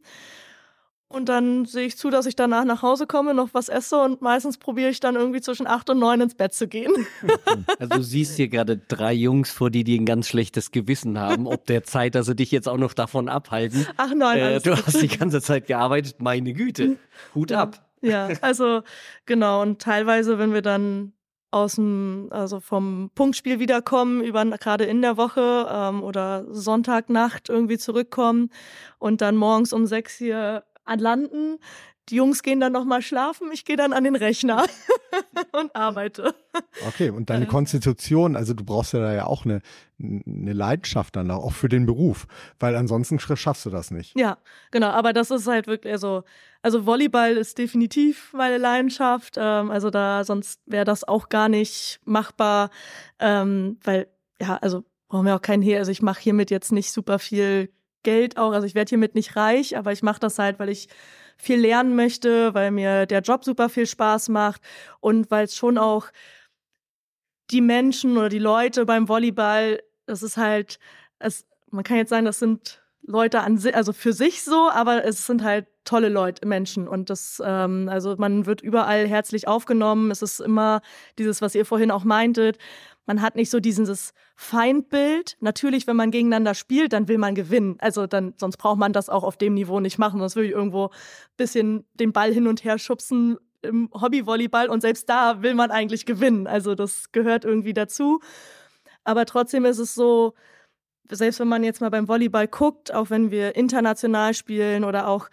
[1.14, 4.24] Und dann sehe ich zu, dass ich danach nach Hause komme, noch was esse und
[4.24, 6.92] meistens probiere ich dann irgendwie zwischen acht und neun ins Bett zu gehen.
[7.80, 11.48] Also du siehst hier gerade drei Jungs vor dir, die ein ganz schlechtes Gewissen haben,
[11.48, 13.86] ob der Zeit, dass sie dich jetzt auch noch davon abhalten.
[13.98, 16.98] Ach nein, äh, du hast die ganze Zeit gearbeitet, meine Güte,
[17.36, 17.62] Hut ja.
[17.62, 17.86] ab.
[18.02, 18.82] Ja, also
[19.26, 21.14] genau und teilweise, wenn wir dann
[21.52, 27.78] aus dem, also vom Punktspiel wiederkommen, über gerade in der Woche ähm, oder Sonntagnacht irgendwie
[27.78, 28.50] zurückkommen
[28.98, 31.60] und dann morgens um sechs hier landen.
[32.10, 34.66] Die Jungs gehen dann nochmal schlafen, ich gehe dann an den Rechner
[35.54, 36.36] und arbeite.
[36.86, 39.62] Okay, und deine Konstitution, also du brauchst ja da ja auch eine,
[40.00, 42.28] eine Leidenschaft dann auch für den Beruf,
[42.60, 44.18] weil ansonsten schaffst du das nicht.
[44.20, 44.38] Ja,
[44.72, 46.24] genau, aber das ist halt wirklich, also,
[46.62, 52.02] also Volleyball ist definitiv meine Leidenschaft, ähm, also da, sonst wäre das auch gar nicht
[52.04, 52.70] machbar,
[53.20, 54.08] ähm, weil,
[54.42, 57.70] ja, also brauchen wir auch keinen hier, also ich mache hiermit jetzt nicht super viel
[58.04, 58.52] Geld auch.
[58.54, 60.88] Also ich werde hiermit nicht reich, aber ich mache das halt, weil ich
[61.38, 64.62] viel lernen möchte, weil mir der Job super viel Spaß macht
[65.00, 66.08] und weil es schon auch
[67.52, 70.80] die Menschen oder die Leute beim Volleyball, das ist halt,
[71.20, 75.04] es, man kann jetzt sagen, das sind Leute an sich, also für sich so, aber
[75.06, 80.12] es sind halt tolle Leute, Menschen und das, ähm, also man wird überall herzlich aufgenommen.
[80.12, 80.82] Es ist immer
[81.20, 82.58] dieses, was ihr vorhin auch meintet.
[83.06, 85.38] Man hat nicht so dieses Feindbild.
[85.42, 87.78] Natürlich, wenn man gegeneinander spielt, dann will man gewinnen.
[87.80, 90.20] Also dann, sonst braucht man das auch auf dem Niveau nicht machen.
[90.20, 90.90] Sonst würde ich irgendwo
[91.36, 96.06] bisschen den Ball hin und her schubsen im Hobbyvolleyball und selbst da will man eigentlich
[96.06, 96.48] gewinnen.
[96.48, 98.20] Also das gehört irgendwie dazu.
[99.04, 100.34] Aber trotzdem ist es so,
[101.10, 105.30] selbst wenn man jetzt mal beim Volleyball guckt, auch wenn wir international spielen oder auch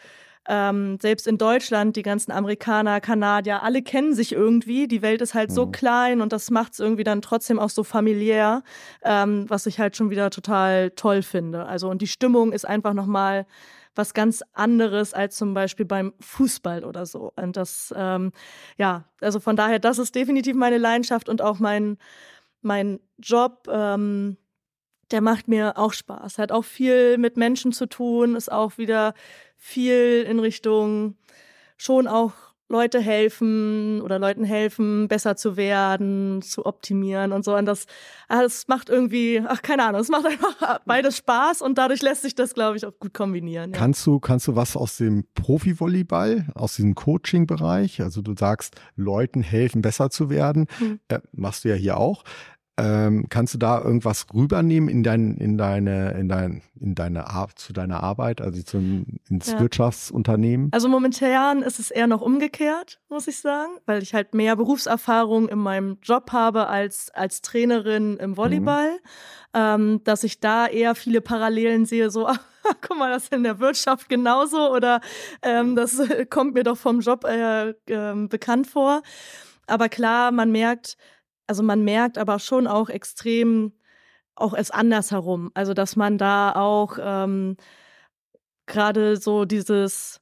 [0.49, 4.89] ähm, selbst in Deutschland, die ganzen Amerikaner, Kanadier, alle kennen sich irgendwie.
[4.89, 5.55] Die Welt ist halt mhm.
[5.55, 8.63] so klein und das macht es irgendwie dann trotzdem auch so familiär,
[9.03, 11.67] ähm, was ich halt schon wieder total toll finde.
[11.67, 13.47] Also und die Stimmung ist einfach nochmal
[13.95, 17.33] was ganz anderes als zum Beispiel beim Fußball oder so.
[17.37, 18.33] Und das, ähm,
[18.79, 21.99] ja, also von daher, das ist definitiv meine Leidenschaft und auch mein,
[22.63, 23.69] mein Job.
[23.71, 24.37] Ähm,
[25.11, 26.39] der macht mir auch Spaß.
[26.39, 29.15] Hat auch viel mit Menschen zu tun, ist auch wieder
[29.57, 31.17] viel in Richtung
[31.77, 32.33] schon auch
[32.71, 37.57] Leute helfen oder Leuten helfen, besser zu werden, zu optimieren und so.
[37.57, 37.87] Und das,
[38.29, 42.23] ah, das macht irgendwie, ach, keine Ahnung, es macht einfach beides Spaß und dadurch lässt
[42.23, 43.73] sich das, glaube ich, auch gut kombinieren.
[43.73, 43.79] Ja.
[43.79, 49.43] Kannst du, kannst du was aus dem Profi-Volleyball, aus diesem Coaching-Bereich, also du sagst, Leuten
[49.43, 51.01] helfen, besser zu werden, hm.
[51.09, 52.23] äh, machst du ja hier auch.
[52.81, 57.59] Ähm, kannst du da irgendwas rübernehmen in dein, in deine, in dein, in deine Art,
[57.59, 59.61] zu deiner Arbeit, also zum, ins ja.
[59.61, 60.71] Wirtschaftsunternehmen?
[60.73, 65.51] Also momentan ist es eher noch umgekehrt, muss ich sagen, weil ich halt mehr Berufserfahrung
[65.51, 68.99] in meinem Job habe als, als Trainerin im Volleyball, mhm.
[69.53, 72.29] ähm, dass ich da eher viele Parallelen sehe, so,
[72.81, 75.03] guck mal, das ist in der Wirtschaft genauso oder
[75.43, 76.01] ähm, das
[76.31, 79.03] kommt mir doch vom Job äh, äh, bekannt vor.
[79.67, 80.97] Aber klar, man merkt,
[81.51, 83.73] also man merkt aber schon auch extrem
[84.37, 85.51] auch es andersherum.
[85.53, 87.57] Also dass man da auch ähm,
[88.67, 90.21] gerade so dieses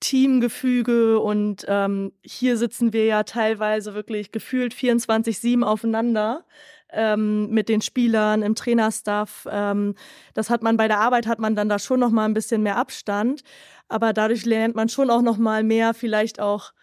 [0.00, 6.44] Teamgefüge und ähm, hier sitzen wir ja teilweise wirklich gefühlt 24-7 aufeinander
[6.90, 9.48] ähm, mit den Spielern im Trainerstaff.
[9.50, 9.94] Ähm,
[10.34, 12.62] das hat man bei der Arbeit hat man dann da schon noch mal ein bisschen
[12.62, 13.44] mehr Abstand,
[13.88, 16.74] aber dadurch lernt man schon auch noch mal mehr vielleicht auch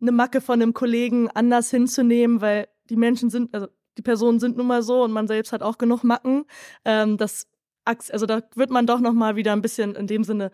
[0.00, 4.56] eine Macke von einem Kollegen anders hinzunehmen, weil die Menschen sind also die Personen sind
[4.56, 6.44] nun mal so und man selbst hat auch genug Macken.
[6.84, 7.48] Ähm, das
[7.84, 10.52] also da wird man doch noch mal wieder ein bisschen in dem Sinne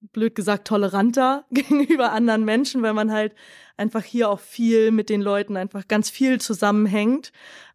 [0.00, 3.34] blöd gesagt toleranter gegenüber anderen Menschen, weil man halt
[3.76, 7.32] einfach hier auch viel mit den Leuten einfach ganz viel zusammenhängt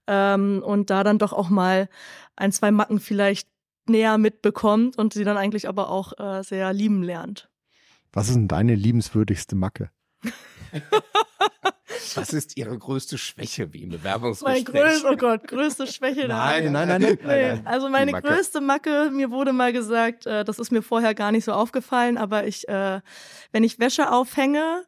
[0.08, 1.88] ähm, und da dann doch auch mal
[2.36, 3.48] ein, zwei Macken vielleicht
[3.88, 7.50] näher mitbekommt und sie dann eigentlich aber auch äh, sehr lieben lernt.
[8.12, 9.90] Was ist denn deine liebenswürdigste Macke?
[12.16, 14.66] Was ist Ihre größte Schwäche wie im Bewerbungsgespräch?
[14.74, 16.28] Mein größte, oh Gott, größte Schwäche.
[16.28, 18.28] nein, nein, nein, nein, nein, Also meine Macke.
[18.28, 22.18] größte Macke, mir wurde mal gesagt, äh, das ist mir vorher gar nicht so aufgefallen,
[22.18, 23.02] aber ich, äh,
[23.52, 24.84] wenn ich Wäsche aufhänge,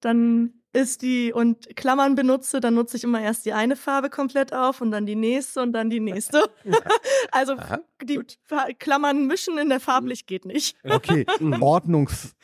[0.00, 4.52] dann ist die und Klammern benutze, dann nutze ich immer erst die eine Farbe komplett
[4.52, 6.44] auf und dann die nächste und dann die nächste.
[7.32, 8.38] also Aha, die gut.
[8.78, 10.76] Klammern mischen in der farblich geht nicht.
[10.88, 11.26] Okay,
[11.60, 12.34] Ordnungs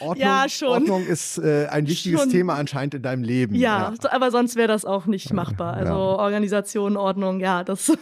[0.00, 0.68] Ordnung, ja, schon.
[0.68, 2.30] Ordnung ist äh, ein wichtiges schon.
[2.30, 3.54] Thema anscheinend in deinem Leben.
[3.54, 4.10] Ja, ja.
[4.10, 5.74] aber sonst wäre das auch nicht machbar.
[5.74, 5.98] Also ja.
[5.98, 7.92] Organisation, Ordnung, ja, das.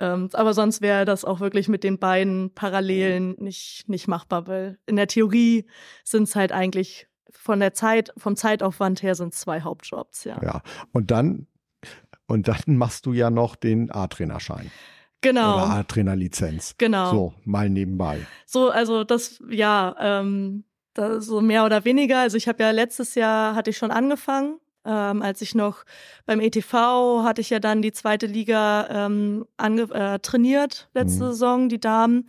[0.00, 4.78] ähm, aber sonst wäre das auch wirklich mit den beiden Parallelen nicht, nicht machbar, weil
[4.86, 5.66] in der Theorie
[6.04, 7.08] sind es halt eigentlich
[7.38, 10.40] von der Zeit, vom Zeitaufwand her sind zwei Hauptjobs, ja.
[10.42, 10.62] Ja,
[10.92, 11.46] und dann,
[12.26, 14.70] und dann machst du ja noch den A-Trainerschein.
[15.20, 15.54] Genau.
[15.54, 16.74] Oder A-Trainer-Lizenz.
[16.76, 17.10] Genau.
[17.10, 18.26] So, mal nebenbei.
[18.46, 22.20] So, also das, ja, ähm, das so mehr oder weniger.
[22.20, 24.58] Also ich habe ja letztes Jahr hatte ich schon angefangen.
[24.86, 25.84] Ähm, als ich noch
[26.26, 31.28] beim ETV hatte ich ja dann die zweite Liga ähm, äh, trainiert letzte mhm.
[31.28, 32.26] Saison, die Damen.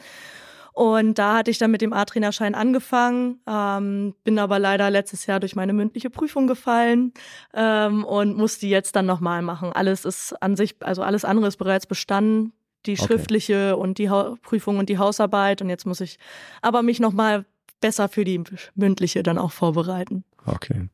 [0.76, 5.40] Und da hatte ich dann mit dem A-Trainerschein angefangen, ähm, bin aber leider letztes Jahr
[5.40, 7.14] durch meine mündliche Prüfung gefallen
[7.54, 9.72] ähm, und musste jetzt dann nochmal machen.
[9.72, 12.52] Alles ist an sich, also alles andere ist bereits bestanden,
[12.86, 13.82] die schriftliche okay.
[13.82, 15.62] und die ha Prüfung und die Hausarbeit.
[15.62, 16.20] Und jetzt muss ich
[16.62, 17.46] aber mich nochmal
[17.80, 18.44] besser für die
[18.76, 20.26] mündliche dann auch vorbereiten.
[20.46, 20.90] Okay,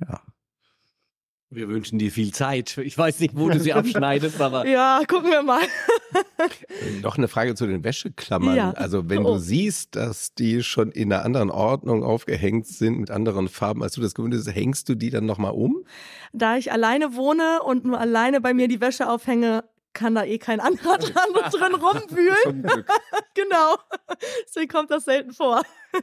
[0.00, 0.22] ja.
[1.48, 2.76] Wir wünschen dir viel Zeit.
[2.78, 4.66] Ich weiß nicht, wo du sie abschneidest, aber.
[4.76, 5.62] Ja, gucken wir mal.
[7.02, 8.56] Noch eine Frage zu den Wäscheklammern.
[8.56, 8.70] Ja.
[8.72, 9.34] Also, wenn oh.
[9.34, 13.94] du siehst, dass die schon in einer anderen Ordnung aufgehängt sind mit anderen Farben, als
[13.94, 15.84] du das gewöhnt bist, hängst du die dann nochmal um?
[16.32, 19.62] Da ich alleine wohne und nur alleine bei mir die Wäsche aufhänge,
[19.92, 22.66] kann da eh kein anderer dran, drin rumwühlen.
[23.34, 23.76] genau.
[24.46, 25.62] Deswegen kommt das selten vor.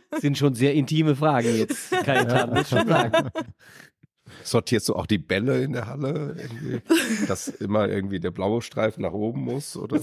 [0.09, 3.29] Das sind schon sehr intime Fragen jetzt, kann ich schon sagen.
[4.43, 6.35] Sortierst du auch die Bälle in der Halle?
[6.37, 6.81] Irgendwie,
[7.27, 9.77] dass immer irgendwie der blaue Streifen nach oben muss?
[9.77, 9.99] Oder?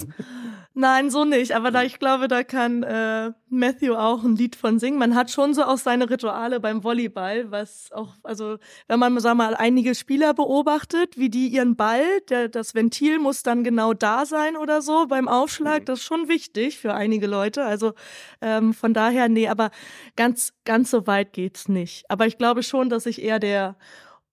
[0.75, 1.53] Nein, so nicht.
[1.57, 4.99] Aber da ich glaube, da kann äh, Matthew auch ein Lied von singen.
[4.99, 9.37] Man hat schon so auch seine Rituale beim Volleyball, was auch, also wenn man sag
[9.37, 14.25] mal einige Spieler beobachtet, wie die ihren Ball, der, das Ventil muss dann genau da
[14.27, 15.85] sein oder so beim Aufschlag.
[15.87, 17.65] Das ist schon wichtig für einige Leute.
[17.65, 17.95] Also
[18.41, 19.71] ähm, von daher, nee, aber
[20.17, 22.09] ganz, ganz so weit geht's nicht.
[22.09, 23.77] Aber ich glaube schon, dass ich eher der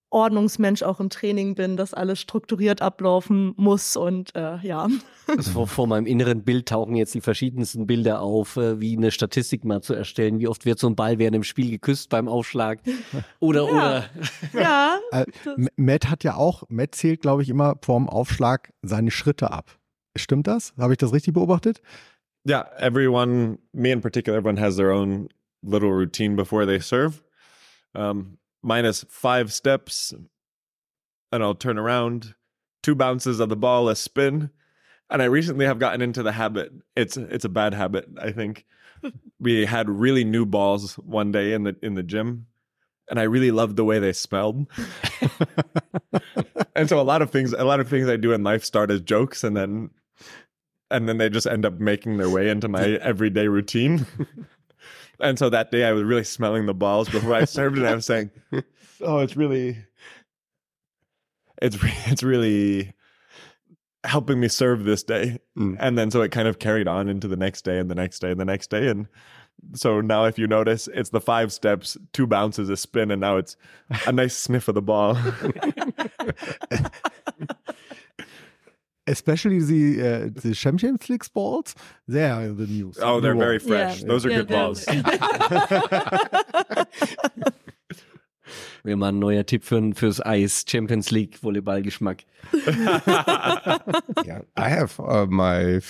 [0.10, 4.88] Ordnungsmensch auch im Training bin, dass alles strukturiert ablaufen muss und äh, ja.
[5.28, 9.12] Also vor, vor, meinem inneren Bild tauchen jetzt die verschiedensten Bilder auf, äh, wie eine
[9.12, 10.40] Statistik mal zu erstellen.
[10.40, 12.80] Wie oft wird so ein Ball während dem Spiel geküsst beim Aufschlag?
[13.40, 13.72] Oder, ja.
[13.72, 14.06] oder.
[14.54, 15.00] Ja.
[15.12, 15.26] äh,
[15.76, 19.78] Matt hat ja auch, Matt zählt, glaube ich, immer vorm Aufschlag seine Schritte ab.
[20.16, 20.74] Stimmt das?
[20.78, 21.82] Habe ich das richtig beobachtet?
[22.48, 25.28] Yeah, everyone, me in particular, everyone has their own
[25.62, 27.22] little routine before they serve.
[27.94, 30.14] Um, minus five steps,
[31.32, 32.36] and I'll turn around,
[32.84, 34.50] two bounces of the ball, a spin.
[35.10, 36.72] And I recently have gotten into the habit.
[36.96, 38.66] It's it's a bad habit, I think.
[39.40, 42.48] we had really new balls one day in the in the gym,
[43.10, 44.68] and I really loved the way they smelled.
[46.76, 48.92] and so a lot of things a lot of things I do in life start
[48.92, 49.92] as jokes and then
[50.90, 54.06] and then they just end up making their way into my everyday routine.
[55.20, 57.96] And so that day I was really smelling the balls before I served and I
[57.96, 58.32] was saying,
[59.02, 59.78] "Oh, it's really
[61.62, 62.94] it's it's really
[64.04, 65.78] helping me serve this day." Mm.
[65.80, 68.20] And then so it kind of carried on into the next day and the next
[68.20, 69.08] day and the next day and
[69.74, 73.38] so now if you notice it's the five steps, two bounces, a spin and now
[73.38, 73.58] it's
[74.06, 75.18] a nice sniff of the ball.
[79.08, 81.74] especially the uh, the Champions League balls,
[82.08, 82.98] they are in the news.
[83.02, 84.02] Oh, they're New very fresh.
[84.02, 84.08] Yeah.
[84.08, 84.86] Those are Yeah, good balls.
[88.88, 90.64] Wäre mal ein neuer Tipp für, fürs Eis.
[90.66, 92.24] Champions League Volleyballgeschmack.
[94.26, 95.82] yeah, I have uh, my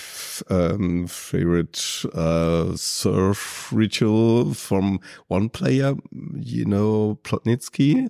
[0.49, 1.77] um, favorite
[2.15, 5.93] uh, surf ritual from one player,
[6.33, 8.09] you know, Plotnitsky.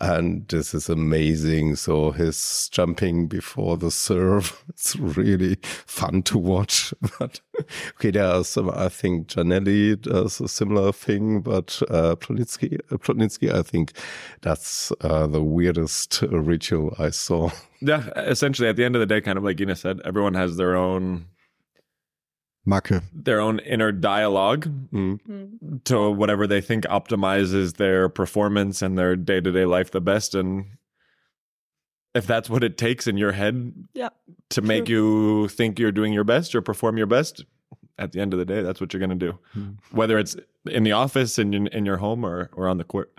[0.00, 1.76] And this is amazing.
[1.76, 6.92] So his jumping before the serve, it's really fun to watch.
[7.18, 7.40] But
[7.94, 12.96] okay, there are some, I think Janelli does a similar thing, but uh, Plotnitsky, uh,
[12.96, 13.92] Plotnitsky, I think
[14.42, 17.50] that's uh, the weirdest uh, ritual I saw.
[17.80, 20.56] Yeah, essentially, at the end of the day, kind of like Ina said, everyone has
[20.56, 21.26] their own
[22.66, 23.02] Macke.
[23.14, 25.84] their own inner dialogue Mm.
[25.84, 30.34] To whatever they think optimizes their performance and their day to day life the best.
[30.34, 30.66] And
[32.14, 34.08] if that's what it takes in your head Yeah.
[34.50, 37.44] to make you think you're doing your best or perform your best,
[37.98, 39.38] at the end of the day, that's what you're going to do.
[39.54, 39.76] Mhm.
[39.92, 40.36] Whether it's
[40.66, 43.12] in the office, in, in your home, or, or on the court.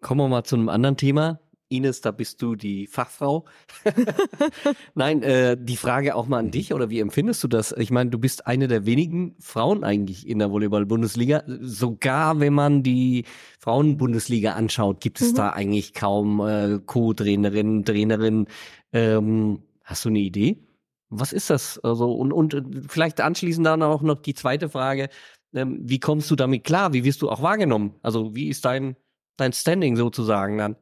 [0.00, 1.40] Kommen wir mal zu einem anderen Thema.
[1.70, 3.44] Ines, da bist du die Fachfrau.
[4.94, 7.72] Nein, äh, die Frage auch mal an dich oder wie empfindest du das?
[7.76, 11.44] Ich meine, du bist eine der wenigen Frauen eigentlich in der Volleyball-Bundesliga.
[11.60, 13.24] Sogar wenn man die
[13.60, 15.36] Frauen-Bundesliga anschaut, gibt es Mhm.
[15.36, 18.46] da eigentlich kaum äh, Co-Trainerinnen, Trainerinnen.
[18.92, 20.64] Ähm, hast du eine Idee?
[21.10, 21.78] Was ist das?
[21.80, 25.10] Also und, und äh, vielleicht anschließend dann auch noch die zweite Frage.
[25.54, 26.94] Ähm, wie kommst du damit klar?
[26.94, 27.94] Wie wirst du auch wahrgenommen?
[28.02, 28.96] Also wie ist dein,
[29.40, 30.76] dein Standing sozusagen dann?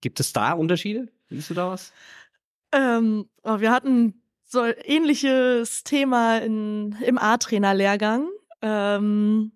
[0.00, 1.08] Gibt es da Unterschiede?
[1.28, 1.92] Siehst du da was?
[2.72, 8.28] Ähm, oh, wir hatten so ähnliches Thema in, im A-Trainer-Lehrgang.
[8.62, 9.52] Ähm,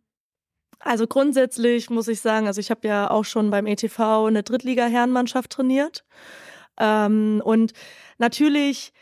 [0.79, 5.51] also grundsätzlich muss ich sagen, also ich habe ja auch schon beim ETV eine Drittliga-Herrenmannschaft
[5.51, 6.05] trainiert.
[6.79, 7.73] Ähm, und
[8.19, 8.93] natürlich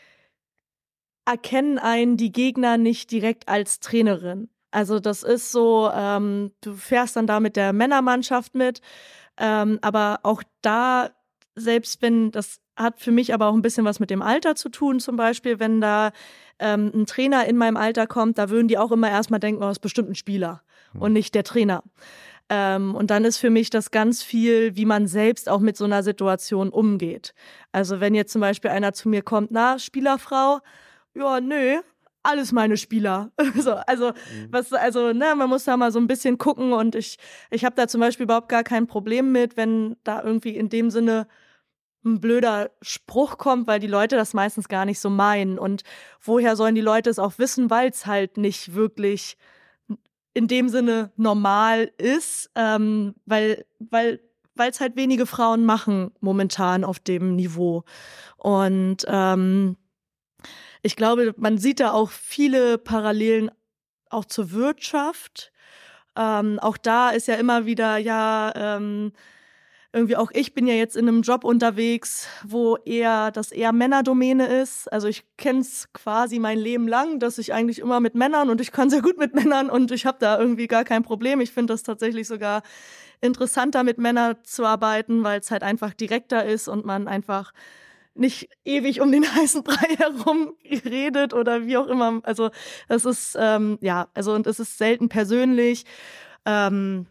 [1.25, 4.49] erkennen einen die Gegner nicht direkt als Trainerin.
[4.71, 8.81] Also das ist so, ähm, du fährst dann da mit der Männermannschaft mit,
[9.39, 11.09] ähm, aber auch da,
[11.55, 14.69] selbst wenn das hat für mich aber auch ein bisschen was mit dem Alter zu
[14.69, 16.11] tun, zum Beispiel, wenn da
[16.59, 19.69] ähm, ein Trainer in meinem Alter kommt, da würden die auch immer erstmal denken, oh,
[19.69, 20.61] ist bestimmt ein Spieler
[20.97, 21.83] und nicht der Trainer.
[22.49, 25.85] Ähm, und dann ist für mich das ganz viel, wie man selbst auch mit so
[25.85, 27.35] einer Situation umgeht.
[27.71, 30.59] Also wenn jetzt zum Beispiel einer zu mir kommt, na, Spielerfrau,
[31.13, 31.79] ja, nö,
[32.23, 33.31] alles meine Spieler.
[33.55, 34.13] so, also,
[34.49, 37.17] was, also, ne, man muss da mal so ein bisschen gucken und ich,
[37.49, 40.89] ich habe da zum Beispiel überhaupt gar kein Problem mit, wenn da irgendwie in dem
[40.89, 41.27] Sinne
[42.05, 45.59] ein blöder Spruch kommt, weil die Leute das meistens gar nicht so meinen.
[45.59, 45.83] Und
[46.21, 49.37] woher sollen die Leute es auch wissen, weil es halt nicht wirklich
[50.33, 54.21] in dem Sinne normal ist, ähm, weil, weil,
[54.55, 57.83] weil es halt wenige Frauen machen momentan auf dem Niveau.
[58.37, 59.75] Und ähm,
[60.81, 63.51] ich glaube, man sieht da auch viele Parallelen
[64.09, 65.51] auch zur Wirtschaft.
[66.15, 69.11] Ähm, auch da ist ja immer wieder, ja, ähm,
[69.91, 74.45] irgendwie auch ich bin ja jetzt in einem Job unterwegs, wo eher das eher Männerdomäne
[74.45, 74.91] ist.
[74.91, 78.61] Also ich kenne es quasi mein Leben lang, dass ich eigentlich immer mit Männern und
[78.61, 81.41] ich kann sehr gut mit Männern und ich habe da irgendwie gar kein Problem.
[81.41, 82.61] Ich finde das tatsächlich sogar
[83.19, 87.51] interessanter mit Männern zu arbeiten, weil es halt einfach direkter ist und man einfach
[88.19, 90.53] nicht ewig um den heißen Brei herum
[90.85, 92.19] redet oder wie auch immer.
[92.23, 92.51] Also
[92.87, 95.85] das ist ähm, ja, also und es ist selten persönlich.
[96.45, 97.07] Ähm,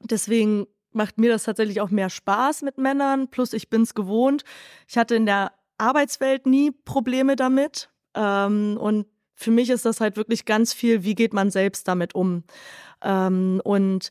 [0.00, 3.28] deswegen macht mir das tatsächlich auch mehr Spaß mit Männern.
[3.28, 4.44] Plus ich bin's gewohnt.
[4.88, 7.90] Ich hatte in der Arbeitswelt nie Probleme damit.
[8.14, 12.14] Ähm, und für mich ist das halt wirklich ganz viel, wie geht man selbst damit
[12.14, 12.44] um.
[13.02, 14.10] Ähm, und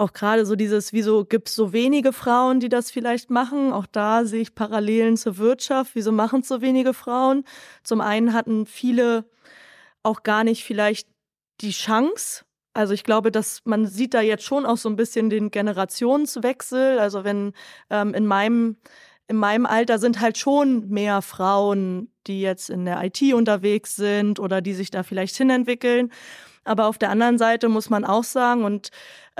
[0.00, 3.72] auch gerade so dieses, wieso gibt es so wenige Frauen, die das vielleicht machen?
[3.72, 5.94] Auch da sehe ich Parallelen zur Wirtschaft.
[5.94, 7.44] Wieso machen so wenige Frauen?
[7.84, 9.24] Zum einen hatten viele
[10.02, 11.08] auch gar nicht vielleicht
[11.60, 12.44] die Chance.
[12.72, 16.98] Also ich glaube, dass man sieht da jetzt schon auch so ein bisschen den Generationswechsel.
[16.98, 17.52] Also wenn
[17.90, 18.76] ähm, in meinem
[19.28, 24.40] in meinem Alter sind halt schon mehr Frauen, die jetzt in der IT unterwegs sind
[24.40, 26.10] oder die sich da vielleicht hinentwickeln.
[26.64, 28.90] Aber auf der anderen Seite muss man auch sagen, und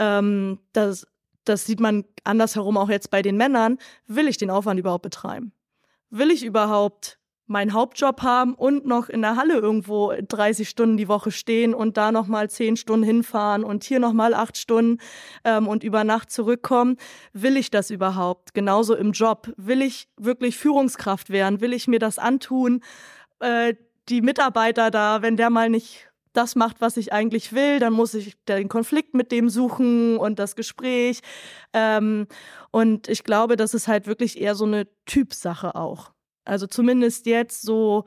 [0.00, 1.06] ähm, das,
[1.44, 5.52] das sieht man andersherum auch jetzt bei den Männern, will ich den Aufwand überhaupt betreiben?
[6.08, 11.08] Will ich überhaupt meinen Hauptjob haben und noch in der Halle irgendwo 30 Stunden die
[11.08, 14.98] Woche stehen und da nochmal 10 Stunden hinfahren und hier nochmal 8 Stunden
[15.44, 16.96] ähm, und über Nacht zurückkommen?
[17.32, 18.54] Will ich das überhaupt?
[18.54, 19.52] Genauso im Job.
[19.56, 21.60] Will ich wirklich Führungskraft werden?
[21.60, 22.82] Will ich mir das antun?
[23.40, 23.74] Äh,
[24.08, 28.14] die Mitarbeiter da, wenn der mal nicht das macht, was ich eigentlich will, dann muss
[28.14, 31.20] ich den Konflikt mit dem suchen und das Gespräch.
[31.72, 32.26] Ähm,
[32.70, 36.12] und ich glaube, das ist halt wirklich eher so eine Typsache auch.
[36.44, 38.04] Also zumindest jetzt so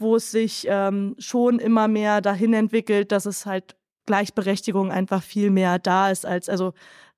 [0.00, 5.50] wo es sich ähm, schon immer mehr dahin entwickelt, dass es halt Gleichberechtigung einfach viel
[5.50, 6.72] mehr da ist als also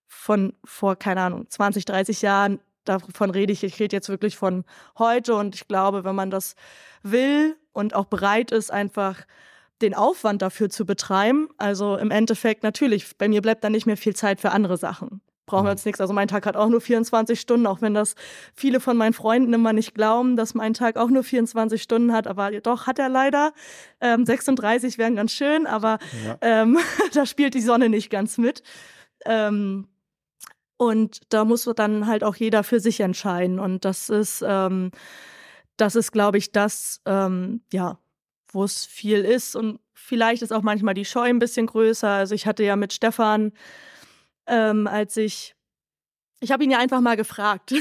[0.08, 2.60] von vor, keine Ahnung, 20, 30 Jahren.
[2.84, 3.62] Davon rede ich.
[3.62, 4.64] Ich rede jetzt wirklich von
[4.98, 6.56] heute und ich glaube, wenn man das
[7.04, 9.24] will und auch bereit ist, einfach
[9.82, 13.96] den Aufwand dafür zu betreiben, also im Endeffekt natürlich, bei mir bleibt dann nicht mehr
[13.96, 15.20] viel Zeit für andere Sachen
[15.52, 15.76] brauchen wir mhm.
[15.76, 16.00] jetzt nichts.
[16.00, 18.14] Also mein Tag hat auch nur 24 Stunden, auch wenn das
[18.54, 22.26] viele von meinen Freunden immer nicht glauben, dass mein Tag auch nur 24 Stunden hat.
[22.26, 23.52] Aber doch hat er leider.
[24.00, 26.38] Ähm, 36 wären ganz schön, aber ja.
[26.40, 26.78] ähm,
[27.12, 28.62] da spielt die Sonne nicht ganz mit.
[29.26, 29.88] Ähm,
[30.78, 33.58] und da muss dann halt auch jeder für sich entscheiden.
[33.58, 34.90] Und das ist, ähm,
[35.76, 37.98] das ist, glaube ich, das, ähm, ja,
[38.52, 39.56] wo es viel ist.
[39.56, 42.08] Und vielleicht ist auch manchmal die Scheu ein bisschen größer.
[42.08, 43.52] Also ich hatte ja mit Stefan
[44.46, 45.54] ähm, als ich
[46.40, 47.72] ich habe ihn ja einfach mal gefragt,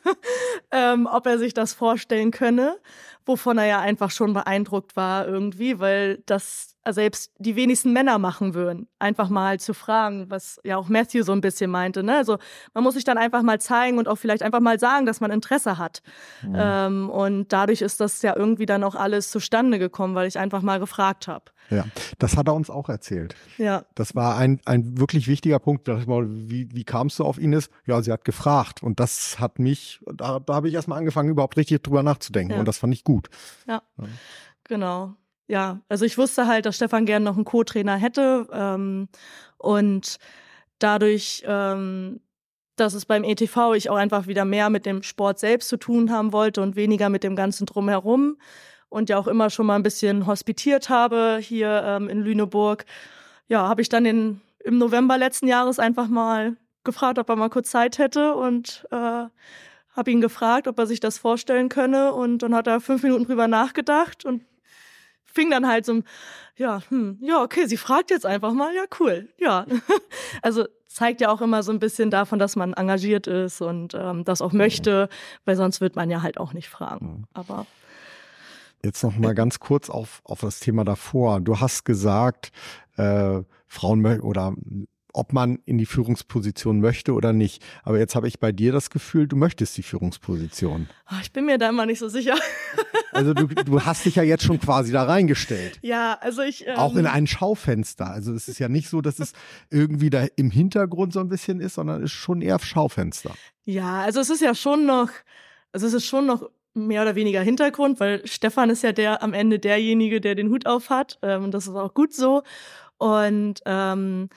[0.70, 2.78] ähm, ob er sich das vorstellen könne,
[3.26, 8.54] wovon er ja einfach schon beeindruckt war irgendwie, weil das selbst die wenigsten Männer machen
[8.54, 8.88] würden.
[8.98, 12.02] Einfach mal zu fragen, was ja auch Matthew so ein bisschen meinte.
[12.02, 12.16] Ne?
[12.16, 12.38] Also
[12.74, 15.30] man muss sich dann einfach mal zeigen und auch vielleicht einfach mal sagen, dass man
[15.30, 16.02] Interesse hat.
[16.42, 16.54] Mhm.
[16.56, 20.62] Ähm, und dadurch ist das ja irgendwie dann auch alles zustande gekommen, weil ich einfach
[20.62, 21.44] mal gefragt habe.
[21.68, 21.84] Ja,
[22.18, 23.36] das hat er uns auch erzählt.
[23.58, 23.84] Ja.
[23.94, 25.86] Das war ein, ein wirklich wichtiger Punkt.
[25.86, 27.70] Da ich mal, wie, wie kamst du auf Ines?
[27.86, 28.82] Ja, sie hat gefragt.
[28.82, 32.54] Und das hat mich, da, da habe ich erstmal angefangen, überhaupt richtig drüber nachzudenken.
[32.54, 32.58] Ja.
[32.58, 33.28] Und das fand ich gut.
[33.68, 33.82] Ja.
[33.98, 34.04] ja.
[34.64, 35.14] Genau
[35.50, 39.08] ja, also ich wusste halt, dass Stefan gern noch einen Co-Trainer hätte ähm,
[39.58, 40.18] und
[40.78, 42.20] dadurch, ähm,
[42.76, 46.12] dass es beim ETV ich auch einfach wieder mehr mit dem Sport selbst zu tun
[46.12, 48.36] haben wollte und weniger mit dem ganzen drumherum
[48.88, 52.84] und ja auch immer schon mal ein bisschen hospitiert habe hier ähm, in Lüneburg,
[53.48, 57.50] ja, habe ich dann in, im November letzten Jahres einfach mal gefragt, ob er mal
[57.50, 62.38] kurz Zeit hätte und äh, habe ihn gefragt, ob er sich das vorstellen könne und
[62.38, 64.42] dann hat er fünf Minuten drüber nachgedacht und
[65.32, 66.02] fing dann halt so,
[66.56, 69.66] ja, hm, ja, okay, sie fragt jetzt einfach mal, ja, cool, ja.
[70.42, 74.24] also zeigt ja auch immer so ein bisschen davon, dass man engagiert ist und ähm,
[74.24, 75.08] das auch möchte,
[75.44, 77.06] weil sonst wird man ja halt auch nicht fragen.
[77.06, 77.24] Mhm.
[77.32, 77.66] Aber
[78.82, 81.40] Jetzt noch mal ganz kurz auf, auf das Thema davor.
[81.40, 82.50] Du hast gesagt,
[82.96, 84.54] äh, Frauen oder
[85.12, 87.62] ob man in die Führungsposition möchte oder nicht.
[87.82, 90.88] Aber jetzt habe ich bei dir das Gefühl, du möchtest die Führungsposition.
[91.06, 92.36] Ah, ich bin mir da immer nicht so sicher.
[93.12, 95.80] Also du, du hast dich ja jetzt schon quasi da reingestellt.
[95.82, 96.64] Ja, also ich.
[96.66, 98.08] Ähm, Auch in ein Schaufenster.
[98.08, 99.32] Also es ist ja nicht so, dass es
[99.68, 103.34] irgendwie da im Hintergrund so ein bisschen ist, sondern es ist schon eher Schaufenster.
[103.64, 105.10] Ja, also es ist ja schon noch,
[105.72, 109.32] also es ist schon noch mehr oder weniger Hintergrund, weil Stefan ist ja der am
[109.32, 111.18] Ende derjenige, der den Hut auf hat.
[111.22, 112.42] Ähm, und das ist auch gut so.
[112.98, 114.28] Und ähm,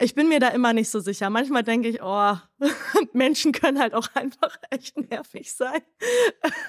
[0.00, 1.28] ich bin mir da immer nicht so sicher.
[1.28, 2.36] Manchmal denke ich, oh,
[3.12, 5.80] Menschen können halt auch einfach echt nervig sein.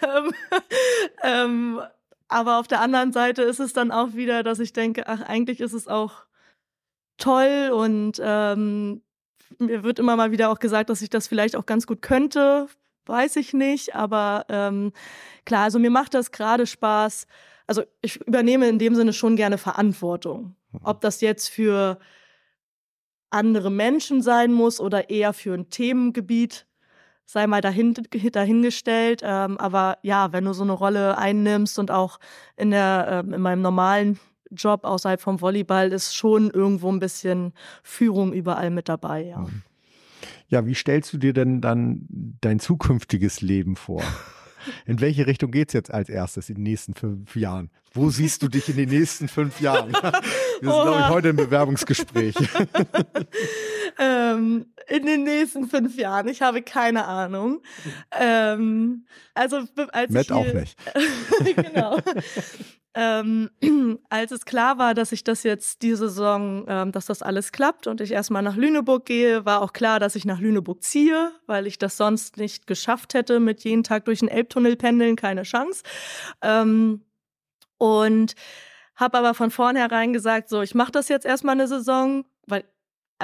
[0.03, 0.31] ähm,
[1.23, 1.81] ähm,
[2.27, 5.61] aber auf der anderen Seite ist es dann auch wieder, dass ich denke, ach, eigentlich
[5.61, 6.26] ist es auch
[7.18, 9.01] toll und ähm,
[9.57, 12.68] mir wird immer mal wieder auch gesagt, dass ich das vielleicht auch ganz gut könnte.
[13.06, 14.93] Weiß ich nicht, aber ähm,
[15.45, 17.26] klar, also mir macht das gerade Spaß.
[17.65, 20.56] Also ich übernehme in dem Sinne schon gerne Verantwortung.
[20.72, 20.80] Mhm.
[20.84, 21.99] Ob das jetzt für
[23.30, 26.65] andere Menschen sein muss oder eher für ein Themengebiet,
[27.26, 27.93] sei mal dahin,
[28.31, 29.22] dahingestellt.
[29.23, 32.19] Ähm, aber ja, wenn du so eine Rolle einnimmst und auch
[32.57, 34.19] in, der, ähm, in meinem normalen
[34.51, 37.53] Job außerhalb vom Volleyball ist schon irgendwo ein bisschen
[37.84, 39.45] Führung überall mit dabei, ja.
[40.47, 42.07] Ja, wie stellst du dir denn dann
[42.41, 44.01] dein zukünftiges Leben vor?
[44.86, 47.69] In welche Richtung geht es jetzt als erstes in den nächsten fünf Jahren?
[47.94, 49.91] Wo siehst du dich in den nächsten fünf Jahren?
[49.91, 52.36] Wir sind, glaube ich, heute im Bewerbungsgespräch.
[53.99, 56.27] ähm, in den nächsten fünf Jahren.
[56.27, 57.61] Ich habe keine Ahnung.
[58.11, 60.77] Ähm, also als Matt auch nicht.
[61.56, 61.99] genau.
[62.95, 63.49] Ähm,
[64.10, 67.88] als es klar war, dass ich das jetzt diese Saison, ähm, dass das alles klappt
[67.88, 71.68] und ich erstmal nach Lüneburg gehe, war auch klar, dass ich nach Lüneburg ziehe, weil
[71.68, 75.84] ich das sonst nicht geschafft hätte mit jeden Tag durch den Elbtunnel pendeln, keine Chance.
[76.41, 77.06] Ähm,
[77.78, 78.36] und
[78.95, 82.66] habe aber von vornherein gesagt, so, ich mache das jetzt erstmal eine Saison, weil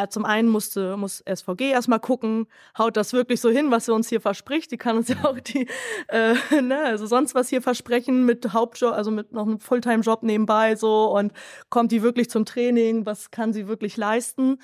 [0.10, 2.48] zum einen musste, muss SVG erstmal gucken,
[2.78, 4.72] haut das wirklich so hin, was sie uns hier verspricht.
[4.72, 5.68] Die kann uns ja auch die,
[6.10, 10.76] äh, ne, also sonst was hier versprechen mit Hauptjob, also mit noch einem Fulltime-Job nebenbei
[10.76, 11.34] so und
[11.70, 14.58] kommt die wirklich zum Training, was kann sie wirklich leisten.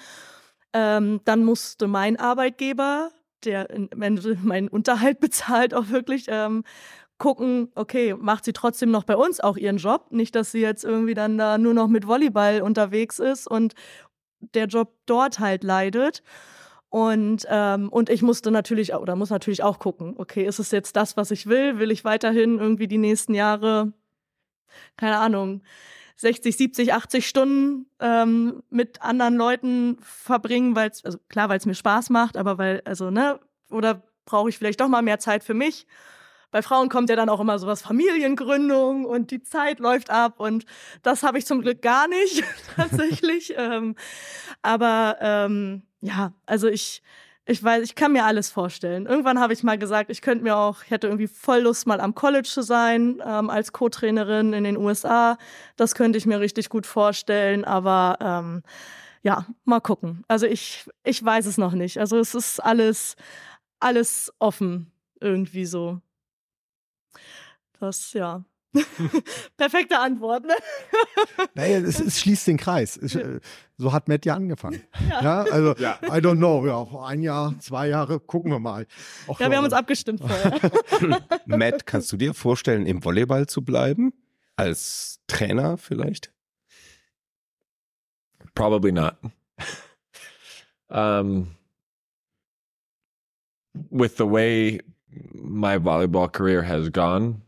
[0.73, 3.11] Ähm, dann musste mein Arbeitgeber,
[3.43, 6.63] der meinen Unterhalt bezahlt, auch wirklich ähm,
[7.21, 10.07] gucken, okay, macht sie trotzdem noch bei uns auch ihren Job?
[10.09, 13.75] Nicht, dass sie jetzt irgendwie dann da nur noch mit Volleyball unterwegs ist und
[14.53, 16.23] der Job dort halt leidet.
[16.89, 20.95] Und, ähm, und ich musste natürlich, oder muss natürlich auch gucken, okay, ist es jetzt
[20.97, 21.79] das, was ich will?
[21.79, 23.93] Will ich weiterhin irgendwie die nächsten Jahre
[24.97, 25.61] keine Ahnung,
[26.17, 31.65] 60, 70, 80 Stunden ähm, mit anderen Leuten verbringen, weil es, also klar, weil es
[31.65, 33.39] mir Spaß macht, aber weil, also, ne,
[33.69, 35.87] oder brauche ich vielleicht doch mal mehr Zeit für mich?
[36.51, 40.65] Bei Frauen kommt ja dann auch immer sowas Familiengründung und die Zeit läuft ab und
[41.01, 42.43] das habe ich zum Glück gar nicht
[42.75, 43.53] tatsächlich.
[43.57, 43.95] ähm,
[44.61, 47.01] aber ähm, ja, also ich,
[47.45, 49.05] ich weiß, ich kann mir alles vorstellen.
[49.05, 51.99] Irgendwann habe ich mal gesagt, ich könnte mir auch, ich hätte irgendwie voll Lust, mal
[51.99, 55.37] am College zu sein, ähm, als Co-Trainerin in den USA.
[55.75, 58.63] Das könnte ich mir richtig gut vorstellen, aber ähm,
[59.23, 60.23] ja, mal gucken.
[60.27, 61.99] Also ich, ich weiß es noch nicht.
[61.99, 63.15] Also es ist alles,
[63.79, 66.01] alles offen irgendwie so.
[67.79, 68.43] Das, ja.
[69.57, 70.55] Perfekte Antwort, ne?
[71.55, 72.95] Naja, es, es schließt den Kreis.
[72.95, 73.21] Es, Ja.
[73.21, 73.39] äh,
[73.77, 74.81] So hat Matt ja angefangen.
[75.09, 75.21] Ja.
[75.23, 75.99] Ja, also, Ja.
[76.03, 76.65] I don't know.
[76.65, 78.87] Ja, ein Jahr, zwei Jahre, gucken wir mal.
[79.27, 80.59] Ach, Ja, wir haben uns abgestimmt vorher.
[81.45, 84.13] Matt, kannst du dir vorstellen, im Volleyball zu bleiben?
[84.55, 86.31] Als Trainer vielleicht?
[88.53, 89.15] Probably not.
[90.89, 91.55] um,
[93.89, 94.81] with the way
[95.33, 97.41] my volleyball career has gone,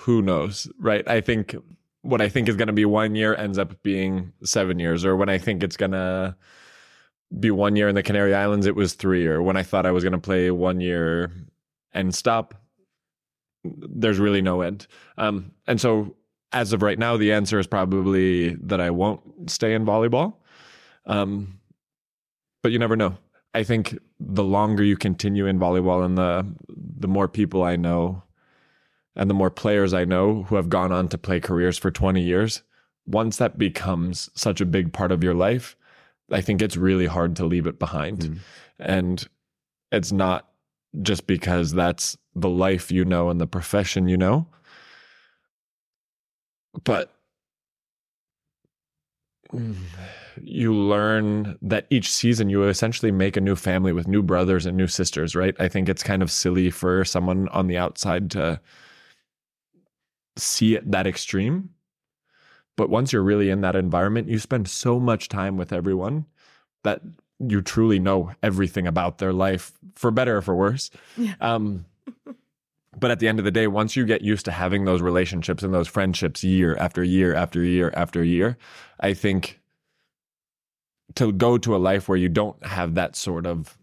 [0.00, 1.06] who knows, right?
[1.08, 1.54] I think
[2.02, 5.16] what I think is going to be one year ends up being seven years, or
[5.16, 6.36] when I think it's going to
[7.38, 9.92] be one year in the Canary Islands, it was three, or when I thought I
[9.92, 11.32] was going to play one year
[11.92, 12.54] and stop,
[13.64, 14.86] there's really no end.
[15.16, 16.16] Um, and so
[16.52, 20.34] as of right now, the answer is probably that I won't stay in volleyball.
[21.06, 21.60] Um,
[22.62, 23.16] but you never know.
[23.54, 26.46] I think the longer you continue in volleyball and the
[26.98, 28.22] the more people I know
[29.14, 32.22] and the more players I know who have gone on to play careers for 20
[32.22, 32.62] years,
[33.06, 35.76] once that becomes such a big part of your life,
[36.30, 38.20] I think it's really hard to leave it behind.
[38.20, 38.38] Mm.
[38.78, 39.28] And
[39.90, 40.48] it's not
[41.02, 44.46] just because that's the life you know and the profession you know,
[46.84, 47.11] but
[50.42, 54.76] you learn that each season you essentially make a new family with new brothers and
[54.76, 55.54] new sisters, right?
[55.58, 58.60] I think it's kind of silly for someone on the outside to
[60.36, 61.70] see it that extreme.
[62.76, 66.24] But once you're really in that environment, you spend so much time with everyone
[66.84, 67.02] that
[67.38, 70.90] you truly know everything about their life, for better or for worse.
[71.16, 71.34] Yeah.
[71.40, 71.84] Um,
[72.98, 75.62] but at the end of the day, once you get used to having those relationships
[75.62, 78.58] and those friendships year after year after year after year,
[79.00, 79.60] I think
[81.14, 83.78] to go to a life where you don't have that sort of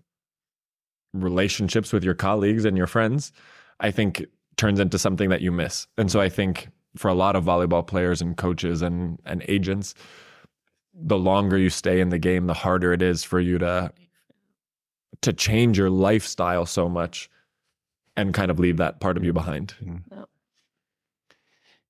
[1.14, 3.32] relationships with your colleagues and your friends,
[3.80, 4.26] I think
[4.58, 5.88] turns into something that you miss.
[5.98, 9.96] And so I think for a lot of volleyball players and coaches and and agents,
[10.94, 13.92] the longer you stay in the game, the harder it is for you to
[15.22, 17.30] to change your lifestyle so much
[18.20, 19.76] and kind of leave that part of you behind.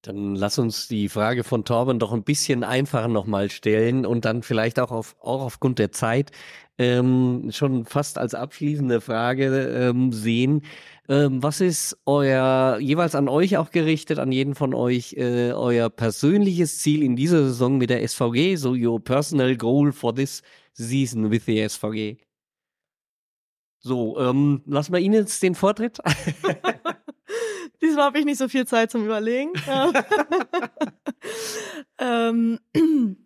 [0.02, 4.44] Dann lass uns die Frage von Torben doch ein bisschen einfacher nochmal stellen und dann
[4.44, 6.32] vielleicht auch, auf, auch aufgrund der Zeit
[6.78, 10.62] ähm, schon fast als abschließende Frage ähm, sehen.
[11.10, 15.90] Ähm, was ist euer, jeweils an euch auch gerichtet, an jeden von euch, äh, euer
[15.90, 18.56] persönliches Ziel in dieser Saison mit der SVG?
[18.56, 20.42] So your personal goal for this
[20.74, 22.29] season with the SVG?
[23.80, 26.00] So, ähm, lassen wir Ihnen jetzt den Vortritt.
[27.82, 29.54] Diesmal habe ich nicht so viel Zeit zum Überlegen.
[31.98, 32.60] ähm,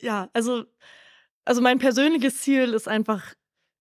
[0.00, 0.64] ja, also,
[1.44, 3.34] also mein persönliches Ziel ist einfach,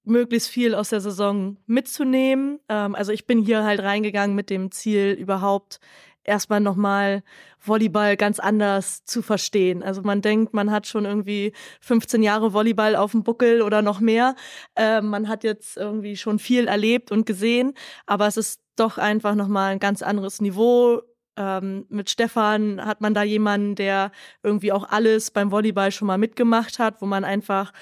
[0.04, 2.60] möglichst viel aus der Saison mitzunehmen.
[2.70, 5.80] Ähm, also ich bin hier halt reingegangen mit dem Ziel, überhaupt
[6.24, 7.24] erstmal nochmal
[7.60, 9.84] Volleyball ganz anders zu verstehen.
[9.84, 14.00] Also man denkt, man hat schon irgendwie 15 Jahre Volleyball auf dem Buckel oder noch
[14.00, 14.36] mehr.
[14.76, 17.74] Ähm, man hat jetzt irgendwie schon viel erlebt und gesehen,
[18.06, 21.02] aber es ist doch einfach nochmal ein ganz anderes Niveau.
[21.36, 24.12] Ähm, mit Stefan hat man da jemanden, der
[24.44, 27.74] irgendwie auch alles beim Volleyball schon mal mitgemacht hat, wo man einfach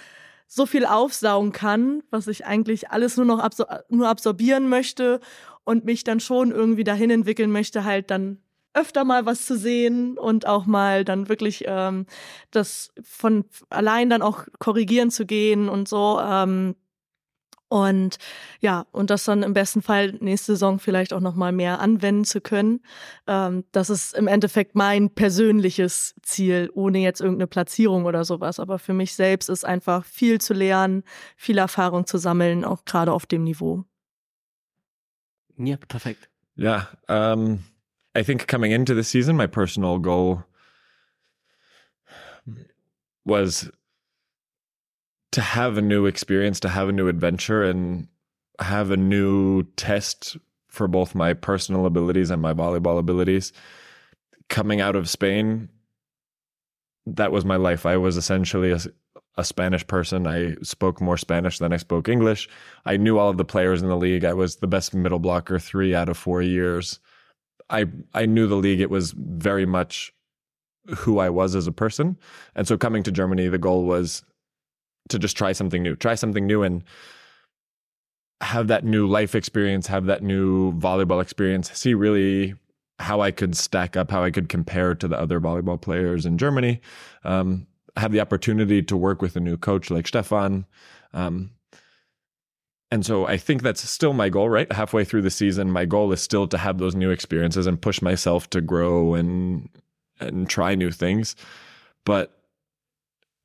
[0.54, 5.22] so viel aufsaugen kann, was ich eigentlich alles nur noch absor nur absorbieren möchte
[5.64, 8.40] und mich dann schon irgendwie dahin entwickeln möchte, halt dann
[8.74, 12.06] öfter mal was zu sehen und auch mal dann wirklich ähm,
[12.52, 16.20] das von allein dann auch korrigieren zu gehen und so.
[16.22, 16.76] Ähm,
[17.72, 18.18] und
[18.60, 22.26] ja, und das dann im besten Fall nächste Saison vielleicht auch noch mal mehr anwenden
[22.26, 22.82] zu können.
[23.28, 28.60] Ähm, das ist im Endeffekt mein persönliches Ziel, ohne jetzt irgendeine Platzierung oder sowas.
[28.60, 31.04] Aber für mich selbst ist einfach viel zu lernen,
[31.38, 33.86] viel Erfahrung zu sammeln, auch gerade auf dem Niveau.
[35.66, 36.28] Ja, perfect.
[36.56, 36.86] Yeah.
[37.08, 37.60] Um,
[38.16, 40.44] I think coming into the season, my personal goal
[43.26, 43.70] was
[45.32, 48.08] to have a new experience, to have a new adventure, and
[48.60, 53.54] have a new test for both my personal abilities and my volleyball abilities.
[54.50, 55.70] Coming out of Spain,
[57.06, 57.86] that was my life.
[57.86, 58.80] I was essentially a,
[59.38, 60.28] a Spanish person.
[60.28, 62.50] I spoke more Spanish than I spoke English.
[62.86, 64.26] I knew all of the players in the league.
[64.26, 67.00] I was the best middle blocker three out of four years.
[67.70, 68.82] I I knew the league.
[68.82, 70.14] It was very much
[70.96, 72.18] who I was as a person.
[72.56, 74.24] And so coming to Germany, the goal was
[75.10, 76.84] to just try something new, try something new and
[78.42, 82.56] have that new life experience, have that new volleyball experience, see really
[83.00, 86.38] how I could stack up, how I could compare to the other volleyball players in
[86.38, 86.82] Germany.
[87.24, 90.66] Um, have the opportunity to work with a new coach like Stefan.
[91.14, 91.52] Um,
[92.92, 94.72] and so I think that's still my goal, right?
[94.72, 98.02] Halfway through the season, my goal is still to have those new experiences and push
[98.02, 99.70] myself to grow and
[100.20, 101.36] and try new things.
[102.06, 102.38] But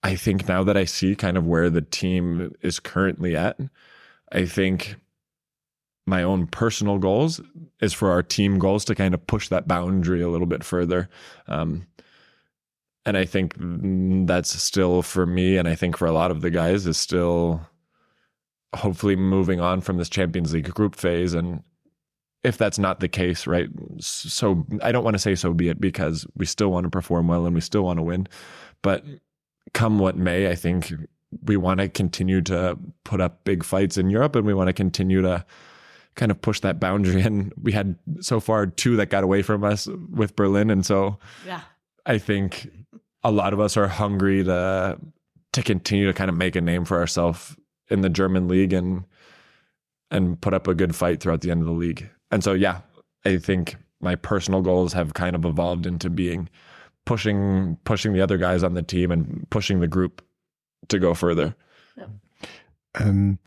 [0.02, 3.58] I think now that I see kind of where the team is currently at,
[4.32, 4.96] I think
[6.06, 7.40] my own personal goals
[7.80, 11.08] is for our team goals to kind of push that boundary a little bit further.
[11.48, 11.86] Um,
[13.06, 16.42] and I think mm, that's still for me, and I think for a lot of
[16.42, 17.60] the guys, is still
[18.74, 21.32] hopefully moving on from this Champions League group phase.
[21.32, 21.62] And
[22.44, 23.68] if that's not the case, right?
[24.00, 27.28] So I don't want to say so be it because we still want to perform
[27.28, 28.26] well and we still want to win.
[28.82, 29.04] But
[29.72, 30.92] come what may, I think
[31.44, 34.72] we want to continue to put up big fights in Europe and we want to
[34.72, 35.44] continue to
[36.16, 37.22] kind of push that boundary.
[37.26, 40.70] And we had so far two that got away from us with Berlin.
[40.70, 41.60] And so Yeah.
[42.04, 42.70] I think
[43.26, 44.96] a lot of us are hungry to
[45.52, 47.56] to continue to kind of make a name for ourselves
[47.90, 49.04] in the German league and
[50.12, 52.08] and put up a good fight throughout the end of the league.
[52.30, 52.82] And so yeah,
[53.24, 56.48] I think my personal goals have kind of evolved into being
[57.04, 60.24] pushing pushing the other guys on the team and pushing the group
[60.88, 61.56] to go further.
[62.94, 63.38] Ähm,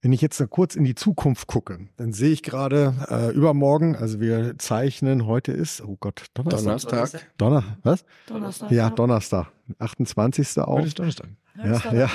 [0.00, 3.96] wenn ich jetzt noch kurz in die Zukunft gucke, dann sehe ich gerade äh, übermorgen,
[3.96, 6.90] also wir zeichnen, heute ist, oh Gott, Donnerstag.
[6.90, 7.26] Donnerstag.
[7.38, 8.04] Donner, was?
[8.26, 8.70] Donnerstag.
[8.70, 10.58] Ja, Donnerstag, 28.
[10.58, 10.78] auch.
[10.78, 11.28] Heute ist Donnerstag.
[11.64, 12.08] Ja, ja.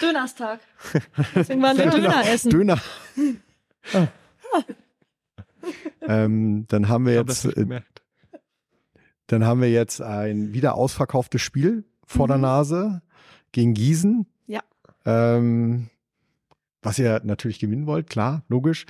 [0.00, 0.60] Dönerstag.
[1.34, 2.50] Deswegen waren wir Döner essen.
[2.50, 2.80] Döner.
[6.02, 8.02] ähm, dann haben wir Ich hab das jetzt, äh, gemerkt.
[9.26, 12.42] dann haben wir jetzt ein wieder ausverkauftes Spiel vor der Mhm.
[12.42, 13.02] Nase
[13.52, 14.26] gegen Gießen.
[14.46, 14.60] Ja.
[15.04, 15.88] Ähm,
[16.86, 18.86] was ihr natürlich gewinnen wollt, klar, logisch.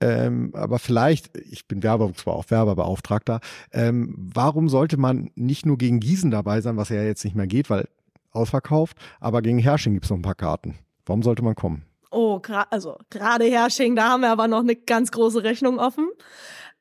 [0.00, 3.40] Ähm, aber vielleicht, ich bin Werber, zwar auch Werberbeauftragter,
[3.72, 7.48] ähm, warum sollte man nicht nur gegen Gießen dabei sein, was ja jetzt nicht mehr
[7.48, 7.88] geht, weil
[8.30, 10.78] ausverkauft, aber gegen Hersching gibt es noch ein paar Karten.
[11.04, 11.84] Warum sollte man kommen?
[12.10, 12.40] Oh,
[12.70, 16.08] also gerade Hersching, da haben wir aber noch eine ganz große Rechnung offen.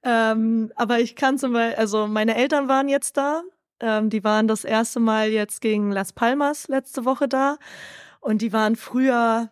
[0.03, 3.41] Ähm, aber ich kann zum Beispiel, also meine Eltern waren jetzt da.
[3.79, 7.57] Ähm, die waren das erste Mal jetzt gegen Las Palmas letzte Woche da.
[8.21, 9.49] Und die waren früher,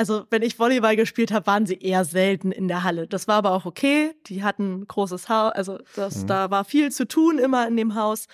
[0.00, 3.06] also wenn ich Volleyball gespielt habe, waren sie eher selten in der Halle.
[3.06, 4.14] Das war aber auch okay.
[4.28, 6.26] Die hatten ein großes Haus, also das, Mhm.
[6.26, 8.26] da war viel zu tun immer in dem Haus.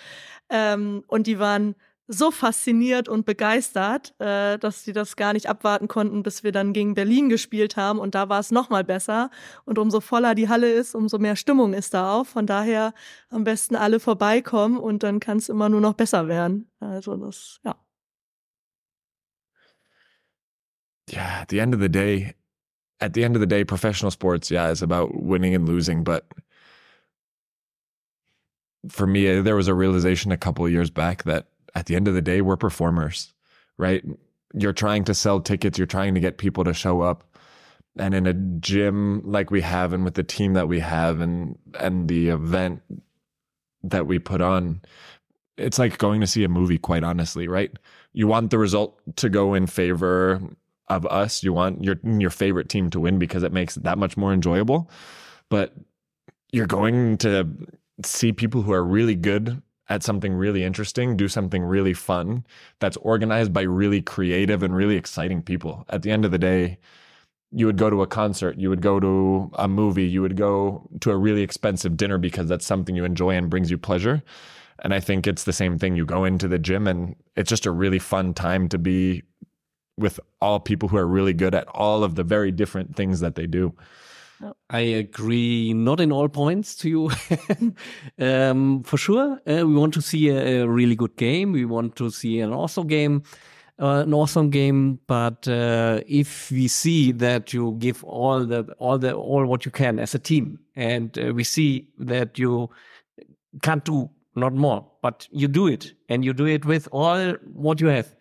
[0.48, 1.74] Ähm, und die waren
[2.06, 6.72] so fasziniert und begeistert, äh, dass sie das gar nicht abwarten konnten, bis wir dann
[6.72, 7.98] gegen Berlin gespielt haben.
[7.98, 9.28] Und da war es noch mal besser.
[9.64, 12.26] Und umso voller die Halle ist, umso mehr Stimmung ist da auch.
[12.26, 12.94] Von daher
[13.28, 16.70] am besten alle vorbeikommen und dann kann es immer nur noch besser werden.
[16.78, 17.74] Also das, ja.
[21.08, 22.34] Yeah, at the end of the day,
[23.00, 26.02] at the end of the day, professional sports, yeah, is about winning and losing.
[26.02, 26.26] But
[28.88, 31.96] for me, eh, there was a realization a couple of years back that at the
[31.96, 33.34] end of the day, we're performers,
[33.76, 34.04] right?
[34.54, 37.24] You're trying to sell tickets, you're trying to get people to show up.
[37.98, 41.58] And in a gym like we have, and with the team that we have, and
[41.80, 42.82] and the event
[43.82, 44.82] that we put on,
[45.56, 46.76] it's like going to see a movie.
[46.76, 47.72] Quite honestly, right?
[48.12, 50.42] You want the result to go in favor
[50.88, 51.42] of us.
[51.42, 54.32] You want your your favorite team to win because it makes it that much more
[54.32, 54.90] enjoyable.
[55.48, 55.74] But
[56.52, 57.48] you're going to
[58.04, 62.44] see people who are really good at something really interesting do something really fun
[62.80, 65.84] that's organized by really creative and really exciting people.
[65.88, 66.78] At the end of the day,
[67.52, 70.88] you would go to a concert, you would go to a movie, you would go
[71.00, 74.22] to a really expensive dinner because that's something you enjoy and brings you pleasure.
[74.80, 75.96] And I think it's the same thing.
[75.96, 79.22] You go into the gym and it's just a really fun time to be
[79.98, 83.34] with all people who are really good at all of the very different things that
[83.34, 83.74] they do.
[84.68, 87.10] I agree, not in all points to you.
[88.18, 91.52] um, for sure, uh, we want to see a, a really good game.
[91.52, 93.22] We want to see an awesome game,
[93.80, 95.00] uh, an awesome game.
[95.06, 99.70] But uh, if we see that you give all the all the all what you
[99.70, 102.68] can as a team, and uh, we see that you
[103.62, 107.80] can't do not more, but you do it, and you do it with all what
[107.80, 108.14] you have.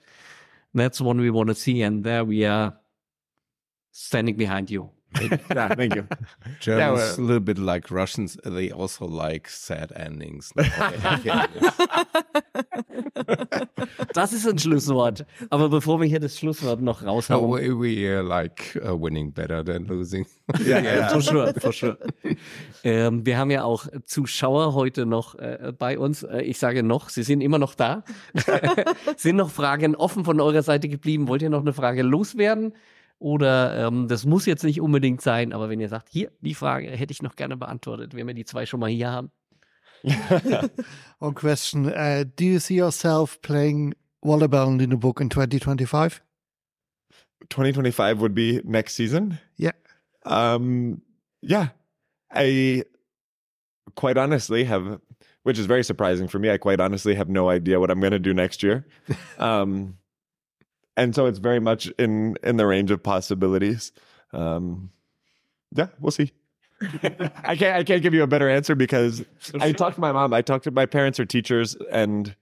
[0.76, 2.78] That's what we want to see, and there we are
[3.92, 4.92] standing behind you.
[5.56, 6.04] yeah, thank you.
[6.60, 10.54] Germans, well- a little bit like Russians, they also like sad endings.
[14.14, 15.26] Das ist ein Schlusswort.
[15.50, 17.52] Aber bevor wir hier das Schlusswort noch so raushauen.
[17.52, 20.26] we, we uh, like uh, winning better than losing.
[20.66, 21.98] Ja, ja, for sure, for sure.
[22.84, 26.24] Ähm, wir haben ja auch Zuschauer heute noch äh, bei uns.
[26.24, 28.04] Äh, ich sage noch, sie sind immer noch da.
[29.18, 31.28] sind noch Fragen offen von eurer Seite geblieben?
[31.28, 32.74] Wollt ihr noch eine Frage loswerden?
[33.20, 36.90] Oder ähm, das muss jetzt nicht unbedingt sein, aber wenn ihr sagt, hier, die Frage
[36.90, 39.32] hätte ich noch gerne beantwortet, wenn wir die zwei schon mal hier haben.
[41.20, 46.22] One question: uh, Do you see yourself playing volleyball in the book in 2025?
[47.50, 49.40] 2025 would be next season.
[49.58, 49.72] Yeah.
[50.26, 51.02] Um,
[51.42, 51.70] yeah.
[52.32, 52.84] I
[53.96, 55.00] quite honestly have,
[55.44, 56.50] which is very surprising for me.
[56.52, 58.86] I quite honestly have no idea what I'm going to do next year.
[59.38, 59.98] um,
[60.98, 63.92] and so it's very much in in the range of possibilities.
[64.34, 64.92] Um,
[65.74, 66.32] yeah, we'll see.
[66.82, 69.24] I can't I can't give you a better answer because
[69.60, 70.34] I talked to my mom.
[70.34, 72.36] I talked to my parents are teachers and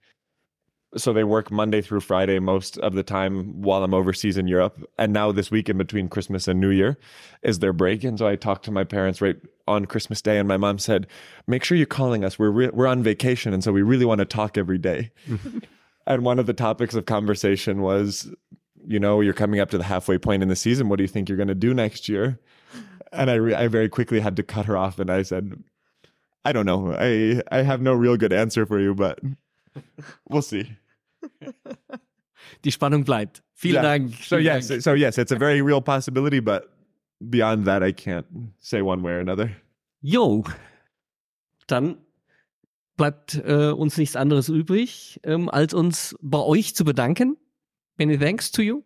[0.96, 4.78] so they work Monday through Friday most of the time while I'm overseas in Europe.
[4.98, 6.98] And now this week in between Christmas and New Year
[7.42, 8.04] is their break.
[8.04, 9.36] And so I talked to my parents right
[9.66, 11.06] on Christmas Day, and my mom said,
[11.46, 12.38] "Make sure you're calling us.
[12.38, 15.10] We're re- we're on vacation, and so we really want to talk every day."
[16.06, 18.30] and one of the topics of conversation was,
[18.86, 20.88] you know, you're coming up to the halfway point in the season.
[20.88, 22.38] What do you think you're going to do next year?
[23.12, 25.62] And I re- I very quickly had to cut her off, and I said,
[26.44, 26.92] "I don't know.
[26.98, 29.20] I I have no real good answer for you, but
[30.28, 30.76] we'll see."
[32.62, 33.40] Die Spannung bleibt.
[33.54, 33.82] Vielen Yeah.
[33.82, 34.14] Dank.
[34.22, 34.82] So vielen yes, Dank.
[34.82, 36.68] so yes, it's a very real possibility, but
[37.30, 38.26] beyond that, I can't
[38.60, 39.56] say one way or another.
[40.02, 40.44] Jo,
[41.66, 41.96] dann
[42.96, 47.36] bleibt äh, uns nichts anderes übrig, ähm, als uns bei euch zu bedanken.
[47.96, 48.82] Many thanks to you.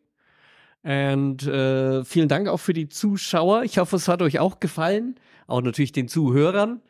[0.82, 3.64] Und äh, vielen Dank auch für die Zuschauer.
[3.64, 5.18] Ich hoffe, es hat euch auch gefallen.
[5.46, 6.82] Auch natürlich den Zuhörern.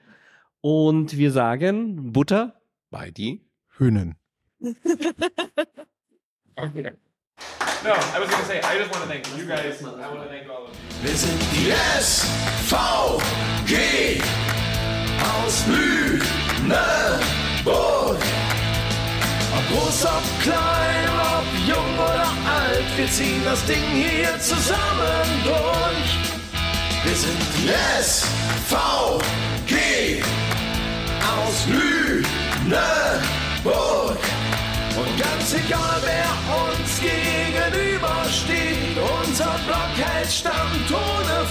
[0.60, 2.60] Und wir sagen Butter.
[2.90, 3.44] Bei die?
[3.76, 4.16] Hühnen.
[7.84, 9.80] No, I was gonna say I just want to thank you guys.
[9.80, 10.74] I want to thank all of you.
[11.00, 11.70] Wir sind die
[12.00, 12.90] SVG
[15.22, 15.64] aus
[16.68, 18.18] Lüneburg.
[19.56, 26.18] Ob groß, ob klein, ob jung oder alt, wir ziehen das Ding hier zusammen durch.
[27.04, 27.40] Wir sind
[28.00, 28.82] SVG
[31.22, 32.28] aus Lüneburg.
[34.98, 36.28] Und ganz egal, wer
[36.66, 41.46] uns gegenübersteht, unser Block hält stand ohne